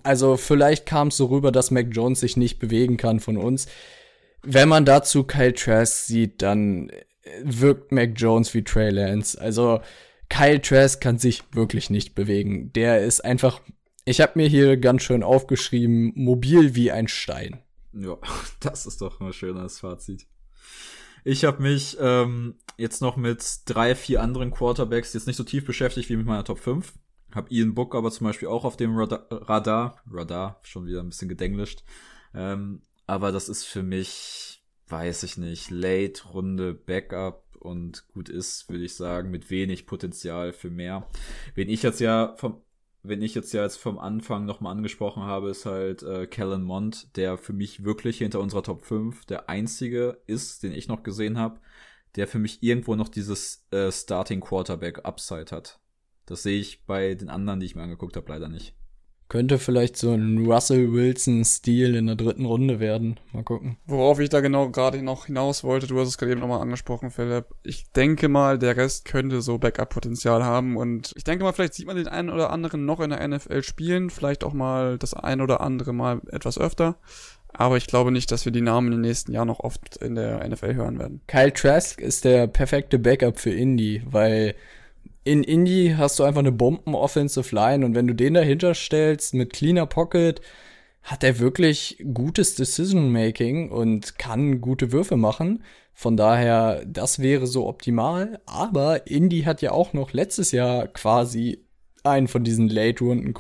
also 0.03 0.37
vielleicht 0.37 0.87
kam 0.87 1.09
es 1.09 1.17
so 1.17 1.27
rüber, 1.27 1.53
dass 1.53 1.71
Mac 1.71 1.89
Jones 1.91 2.21
sich 2.21 2.37
nicht 2.37 2.59
bewegen 2.59 2.97
kann 2.97 3.21
von 3.21 3.37
uns. 3.37 3.67
Wenn 4.43 4.69
man 4.69 4.85
dazu 4.85 5.25
Kyle 5.25 5.55
Trask 5.55 6.07
sieht, 6.07 6.43
dann 6.43 6.91
wirkt 7.43 7.93
Mac 7.93 8.13
Jones 8.17 8.53
wie 8.55 8.65
Trey 8.65 8.91
Lance. 8.91 9.41
Also 9.41 9.81
Kyle 10.29 10.61
Trask 10.61 11.01
kann 11.01 11.19
sich 11.19 11.43
wirklich 11.53 11.91
nicht 11.91 12.15
bewegen. 12.15 12.73
Der 12.73 13.05
ist 13.05 13.25
einfach, 13.25 13.61
ich 14.05 14.21
habe 14.21 14.33
mir 14.37 14.49
hier 14.49 14.77
ganz 14.77 15.03
schön 15.03 15.23
aufgeschrieben, 15.23 16.13
mobil 16.15 16.75
wie 16.75 16.91
ein 16.91 17.09
Stein. 17.09 17.63
Ja, 17.93 18.17
das 18.61 18.87
ist 18.87 19.01
doch 19.01 19.21
ein 19.21 19.33
schönes 19.33 19.81
Fazit. 19.81 20.27
Ich 21.25 21.45
habe 21.45 21.63
mich 21.63 21.97
ähm, 22.01 22.57
jetzt 22.77 23.01
noch 23.01 23.17
mit 23.17 23.45
drei, 23.67 23.95
vier 23.95 24.23
anderen 24.23 24.51
Quarterbacks 24.51 25.13
jetzt 25.13 25.29
nicht 25.29 25.37
so 25.37 25.45
tief 25.45 25.65
beschäftigt 25.65 26.09
wie 26.09 26.17
mit 26.17 26.27
meiner 26.27 26.45
Top 26.45 26.59
5. 26.59 26.93
Hab 27.35 27.51
Ian 27.51 27.75
Book 27.75 27.95
aber 27.95 28.11
zum 28.11 28.27
Beispiel 28.27 28.49
auch 28.49 28.65
auf 28.65 28.77
dem 28.77 28.97
Radar, 28.97 29.27
Radar, 29.31 30.03
Radar 30.11 30.61
schon 30.63 30.87
wieder 30.87 31.01
ein 31.01 31.09
bisschen 31.09 31.29
gedenglischt. 31.29 31.85
Ähm, 32.35 32.83
aber 33.07 33.33
das 33.33 33.49
ist 33.49 33.65
für 33.65 33.83
mich, 33.83 34.63
weiß 34.89 35.23
ich 35.25 35.37
nicht, 35.37 35.71
Late 35.71 36.29
Runde 36.29 36.75
Backup 36.75 37.57
und 37.57 38.07
gut 38.09 38.29
ist, 38.29 38.69
würde 38.69 38.85
ich 38.85 38.95
sagen, 38.95 39.31
mit 39.31 39.51
wenig 39.51 39.87
Potenzial 39.87 40.53
für 40.53 40.71
mehr. 40.71 41.09
Wen 41.55 41.69
ich 41.69 41.83
jetzt 41.83 42.01
ja 42.01 42.35
vom 42.37 42.63
wenn 43.03 43.23
ich 43.23 43.35
jetzt 43.35 43.53
ja 43.53 43.63
jetzt 43.63 43.79
vom 43.79 43.99
Anfang 43.99 44.45
nochmal 44.45 44.73
angesprochen 44.73 45.25
habe, 45.25 45.51
ist 45.51 45.67
halt 45.67 46.03
äh, 46.05 46.27
Kellen 46.27 46.63
Mond, 46.63 47.17
der 47.17 47.37
für 47.37 47.53
mich 47.53 47.85
wirklich 47.85 48.19
hinter 48.19 48.41
unserer 48.41 48.63
Top 48.63 48.85
5 48.85 49.25
der 49.25 49.49
einzige 49.49 50.23
ist, 50.27 50.63
den 50.63 50.73
ich 50.73 50.87
noch 50.87 51.03
gesehen 51.03 51.37
habe, 51.37 51.59
der 52.15 52.29
für 52.29 52.39
mich 52.39 52.63
irgendwo 52.63 52.95
noch 52.95 53.09
dieses 53.09 53.67
äh, 53.73 53.91
Starting 53.91 54.41
Quarterback 54.41 55.05
Upside 55.05 55.51
hat. 55.51 55.81
Das 56.27 56.43
sehe 56.43 56.59
ich 56.59 56.85
bei 56.87 57.15
den 57.15 57.29
anderen, 57.29 57.61
die 57.61 57.67
ich 57.67 57.75
mir 57.75 57.83
angeguckt 57.83 58.17
habe, 58.17 58.31
leider 58.31 58.49
nicht. 58.49 58.75
Könnte 59.33 59.59
vielleicht 59.59 59.97
so 59.97 60.13
ein 60.13 60.45
Russell 60.45 60.93
Wilson-Stil 60.93 61.95
in 61.95 62.07
der 62.07 62.17
dritten 62.17 62.45
Runde 62.45 62.81
werden. 62.81 63.19
Mal 63.33 63.43
gucken. 63.43 63.79
Worauf 63.87 64.21
ich 64.21 64.29
da 64.29 64.41
genau 64.41 64.69
gerade 64.69 65.03
noch 65.03 65.25
hinaus 65.25 65.65
wollte, 65.65 65.87
du 65.87 65.99
hast 65.99 66.09
es 66.09 66.19
gerade 66.19 66.33
eben 66.33 66.43
nochmal 66.43 66.61
angesprochen, 66.61 67.11
Philipp. 67.11 67.47
Ich 67.63 67.91
denke 67.93 68.29
mal, 68.29 68.59
der 68.59 68.77
Rest 68.77 69.07
könnte 69.07 69.41
so 69.41 69.57
Backup-Potenzial 69.57 70.45
haben 70.45 70.77
und 70.77 71.15
ich 71.17 71.25
denke 71.25 71.45
mal, 71.45 71.53
vielleicht 71.53 71.73
sieht 71.73 71.87
man 71.87 71.97
den 71.97 72.09
einen 72.09 72.29
oder 72.29 72.51
anderen 72.51 72.85
noch 72.85 73.01
in 73.01 73.09
der 73.09 73.27
NFL 73.27 73.63
spielen, 73.63 74.11
vielleicht 74.11 74.45
auch 74.45 74.53
mal 74.53 74.99
das 74.99 75.15
ein 75.15 75.41
oder 75.41 75.63
andere 75.63 75.95
Mal 75.95 76.21
etwas 76.31 76.59
öfter. 76.59 76.99
Aber 77.55 77.79
ich 77.79 77.87
glaube 77.87 78.13
nicht, 78.13 78.31
dass 78.33 78.45
wir 78.45 78.53
die 78.53 78.61
Namen 78.61 78.89
in 78.89 78.93
den 78.99 79.01
nächsten 79.01 79.33
Jahren 79.33 79.49
noch 79.49 79.61
oft 79.61 79.97
in 79.97 80.15
der 80.15 80.47
NFL 80.47 80.75
hören 80.75 80.99
werden. 80.99 81.23
Kyle 81.27 81.55
Trask 81.55 82.03
ist 82.03 82.27
der 82.27 82.49
perfekte 82.49 82.99
Backup 82.99 83.41
für 83.41 83.51
Indy, 83.51 84.03
weil 84.05 84.55
in 85.25 85.45
Indy 85.45 85.95
hast 85.97 86.19
du 86.19 86.25
einfach 86.25 86.41
eine 86.41 86.53
Bomben-Offensive 86.53 87.55
Line 87.55 87.85
und 87.85 87.95
wenn 87.95 88.07
du 88.07 88.15
den 88.15 88.35
dahinter 88.35 88.75
stellst 88.75 89.35
mit 89.35 89.53
cleaner 89.53 89.87
Pocket, 89.87 90.41
hat 91.03 91.25
er 91.25 91.39
wirklich 91.39 92.03
gutes 92.15 92.55
Decision-Making 92.55 93.71
und 93.71 94.19
kann 94.19 94.61
gute 94.61 94.93
Würfe 94.93 95.17
machen. 95.17 95.65
Von 95.95 96.17
daher, 96.17 96.85
das 96.87 97.19
wäre 97.19 97.47
so 97.47 97.67
optimal. 97.67 98.41
Aber 98.47 99.07
Indy 99.09 99.43
hat 99.43 99.63
ja 99.63 99.73
auch 99.73 99.93
noch 99.93 100.13
letztes 100.13 100.53
Jahr 100.53 100.87
quasi 100.89 101.65
einen 102.05 102.29
von 102.29 102.45
diesen 102.45 102.69
Late-Runden 102.69 103.35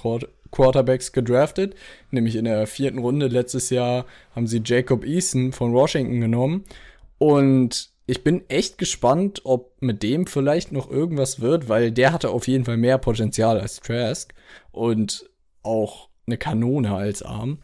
Quarterbacks 0.50 1.12
gedraftet. 1.12 1.74
Nämlich 2.10 2.36
in 2.36 2.44
der 2.44 2.66
vierten 2.66 2.98
Runde 2.98 3.28
letztes 3.28 3.70
Jahr 3.70 4.06
haben 4.34 4.46
sie 4.48 4.62
Jacob 4.64 5.04
Eason 5.04 5.52
von 5.52 5.72
Washington 5.72 6.20
genommen. 6.20 6.64
Und 7.18 7.91
ich 8.06 8.24
bin 8.24 8.48
echt 8.48 8.78
gespannt, 8.78 9.42
ob 9.44 9.80
mit 9.80 10.02
dem 10.02 10.26
vielleicht 10.26 10.72
noch 10.72 10.90
irgendwas 10.90 11.40
wird, 11.40 11.68
weil 11.68 11.92
der 11.92 12.12
hatte 12.12 12.30
auf 12.30 12.48
jeden 12.48 12.64
Fall 12.64 12.76
mehr 12.76 12.98
Potenzial 12.98 13.60
als 13.60 13.80
Trask 13.80 14.34
und 14.70 15.30
auch 15.62 16.08
eine 16.26 16.36
Kanone 16.36 16.94
als 16.94 17.22
Arm. 17.22 17.58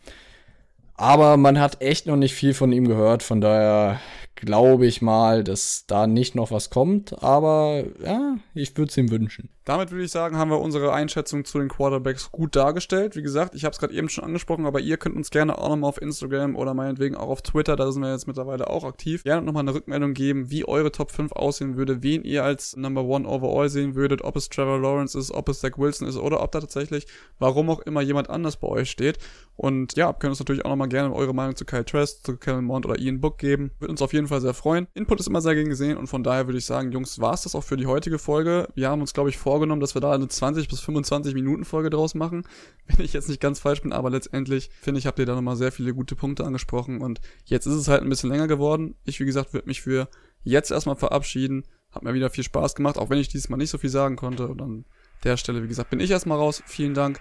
Aber 0.94 1.36
man 1.36 1.60
hat 1.60 1.80
echt 1.80 2.06
noch 2.06 2.16
nicht 2.16 2.34
viel 2.34 2.54
von 2.54 2.72
ihm 2.72 2.86
gehört, 2.88 3.22
von 3.22 3.40
daher 3.40 4.00
glaube 4.34 4.86
ich 4.86 5.02
mal, 5.02 5.44
dass 5.44 5.84
da 5.86 6.06
nicht 6.06 6.34
noch 6.34 6.50
was 6.50 6.70
kommt, 6.70 7.22
aber 7.22 7.84
ja, 8.04 8.36
ich 8.54 8.76
würde 8.76 8.90
es 8.90 8.96
ihm 8.96 9.10
wünschen. 9.10 9.48
Damit 9.68 9.90
würde 9.90 10.04
ich 10.04 10.10
sagen, 10.10 10.38
haben 10.38 10.50
wir 10.50 10.60
unsere 10.60 10.94
Einschätzung 10.94 11.44
zu 11.44 11.58
den 11.58 11.68
Quarterbacks 11.68 12.32
gut 12.32 12.56
dargestellt. 12.56 13.16
Wie 13.16 13.22
gesagt, 13.22 13.54
ich 13.54 13.66
habe 13.66 13.74
es 13.74 13.78
gerade 13.78 13.92
eben 13.92 14.08
schon 14.08 14.24
angesprochen, 14.24 14.64
aber 14.64 14.80
ihr 14.80 14.96
könnt 14.96 15.14
uns 15.14 15.28
gerne 15.28 15.58
auch 15.58 15.68
nochmal 15.68 15.90
auf 15.90 16.00
Instagram 16.00 16.56
oder 16.56 16.72
meinetwegen 16.72 17.14
auch 17.14 17.28
auf 17.28 17.42
Twitter, 17.42 17.76
da 17.76 17.92
sind 17.92 18.00
wir 18.00 18.10
jetzt 18.10 18.26
mittlerweile 18.26 18.70
auch 18.70 18.84
aktiv, 18.84 19.24
gerne 19.24 19.42
nochmal 19.42 19.64
eine 19.64 19.74
Rückmeldung 19.74 20.14
geben, 20.14 20.50
wie 20.50 20.66
eure 20.66 20.90
Top 20.90 21.10
5 21.10 21.32
aussehen 21.32 21.76
würde, 21.76 22.02
wen 22.02 22.24
ihr 22.24 22.44
als 22.44 22.78
Number 22.78 23.04
One 23.04 23.28
overall 23.28 23.68
sehen 23.68 23.94
würdet, 23.94 24.24
ob 24.24 24.36
es 24.36 24.48
Trevor 24.48 24.80
Lawrence 24.80 25.18
ist, 25.18 25.32
ob 25.32 25.50
es 25.50 25.60
Zach 25.60 25.76
Wilson 25.76 26.08
ist 26.08 26.16
oder 26.16 26.42
ob 26.42 26.50
da 26.50 26.60
tatsächlich, 26.60 27.06
warum 27.38 27.68
auch 27.68 27.80
immer 27.80 28.00
jemand 28.00 28.30
anders 28.30 28.56
bei 28.56 28.68
euch 28.68 28.90
steht. 28.90 29.18
Und 29.58 29.96
ja, 29.96 30.12
könnt 30.12 30.30
uns 30.30 30.38
natürlich 30.38 30.64
auch 30.64 30.70
nochmal 30.70 30.88
gerne 30.88 31.12
eure 31.12 31.34
Meinung 31.34 31.56
zu 31.56 31.64
Kyle 31.64 31.84
Trask, 31.84 32.24
zu 32.24 32.36
Kevin 32.36 32.64
Mond 32.64 32.86
oder 32.86 32.96
Ian 32.96 33.20
Book 33.20 33.38
geben. 33.38 33.72
Würde 33.80 33.90
uns 33.90 34.00
auf 34.00 34.12
jeden 34.12 34.28
Fall 34.28 34.40
sehr 34.40 34.54
freuen. 34.54 34.86
Input 34.94 35.18
ist 35.18 35.26
immer 35.26 35.40
sehr 35.40 35.56
gern 35.56 35.68
gesehen 35.68 35.96
und 35.98 36.06
von 36.06 36.22
daher 36.22 36.46
würde 36.46 36.58
ich 36.58 36.64
sagen, 36.64 36.92
Jungs, 36.92 37.20
war 37.20 37.34
es 37.34 37.42
das 37.42 37.56
auch 37.56 37.64
für 37.64 37.76
die 37.76 37.86
heutige 37.86 38.20
Folge. 38.20 38.68
Wir 38.76 38.88
haben 38.88 39.00
uns, 39.00 39.12
glaube 39.12 39.30
ich, 39.30 39.36
vorgenommen, 39.58 39.80
dass 39.80 39.96
wir 39.96 40.00
da 40.00 40.12
eine 40.12 40.28
20 40.28 40.68
bis 40.68 40.78
25 40.78 41.34
Minuten 41.34 41.64
Folge 41.64 41.90
draus 41.90 42.14
machen. 42.14 42.44
Wenn 42.86 43.04
ich 43.04 43.12
jetzt 43.12 43.28
nicht 43.28 43.40
ganz 43.40 43.58
falsch 43.58 43.82
bin, 43.82 43.92
aber 43.92 44.08
letztendlich 44.08 44.70
finde 44.80 45.00
ich, 45.00 45.06
habt 45.06 45.18
ihr 45.18 45.26
da 45.26 45.34
nochmal 45.34 45.56
sehr 45.56 45.72
viele 45.72 45.92
gute 45.92 46.14
Punkte 46.14 46.44
angesprochen 46.44 47.00
und 47.00 47.20
jetzt 47.44 47.66
ist 47.66 47.74
es 47.74 47.88
halt 47.88 48.02
ein 48.02 48.08
bisschen 48.08 48.30
länger 48.30 48.46
geworden. 48.46 48.94
Ich, 49.04 49.18
wie 49.18 49.24
gesagt, 49.24 49.52
würde 49.52 49.66
mich 49.66 49.80
für 49.80 50.08
jetzt 50.44 50.70
erstmal 50.70 50.94
verabschieden. 50.94 51.64
Hat 51.90 52.04
mir 52.04 52.14
wieder 52.14 52.30
viel 52.30 52.44
Spaß 52.44 52.76
gemacht, 52.76 52.98
auch 52.98 53.10
wenn 53.10 53.18
ich 53.18 53.28
dieses 53.28 53.48
Mal 53.48 53.56
nicht 53.56 53.70
so 53.70 53.78
viel 53.78 53.90
sagen 53.90 54.14
konnte. 54.14 54.46
Und 54.46 54.62
an 54.62 54.84
der 55.24 55.36
Stelle, 55.36 55.64
wie 55.64 55.68
gesagt, 55.68 55.90
bin 55.90 55.98
ich 55.98 56.10
erstmal 56.12 56.38
raus. 56.38 56.62
Vielen 56.66 56.94
Dank 56.94 57.20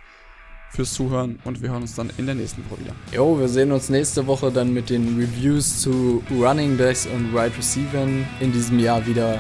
fürs 0.70 0.94
Zuhören 0.94 1.40
und 1.44 1.64
wir 1.64 1.70
hören 1.70 1.82
uns 1.82 1.96
dann 1.96 2.12
in 2.18 2.28
der 2.28 2.36
nächsten 2.36 2.64
Woche 2.70 2.82
wieder. 2.82 2.94
Jo, 3.12 3.40
wir 3.40 3.48
sehen 3.48 3.72
uns 3.72 3.90
nächste 3.90 4.28
Woche 4.28 4.52
dann 4.52 4.74
mit 4.74 4.92
den 4.92 5.18
Reviews 5.18 5.82
zu 5.82 6.22
Running 6.30 6.78
Backs 6.78 7.08
und 7.08 7.32
Wide 7.32 7.38
right 7.38 7.58
Receivers 7.58 8.10
in 8.42 8.52
diesem 8.52 8.78
Jahr 8.78 9.08
wieder. 9.08 9.40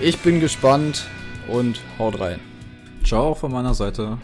Ich 0.00 0.18
bin 0.18 0.40
gespannt 0.40 1.06
und 1.48 1.80
haut 1.98 2.18
rein. 2.20 2.40
Ciao 3.04 3.34
von 3.34 3.52
meiner 3.52 3.74
Seite. 3.74 4.18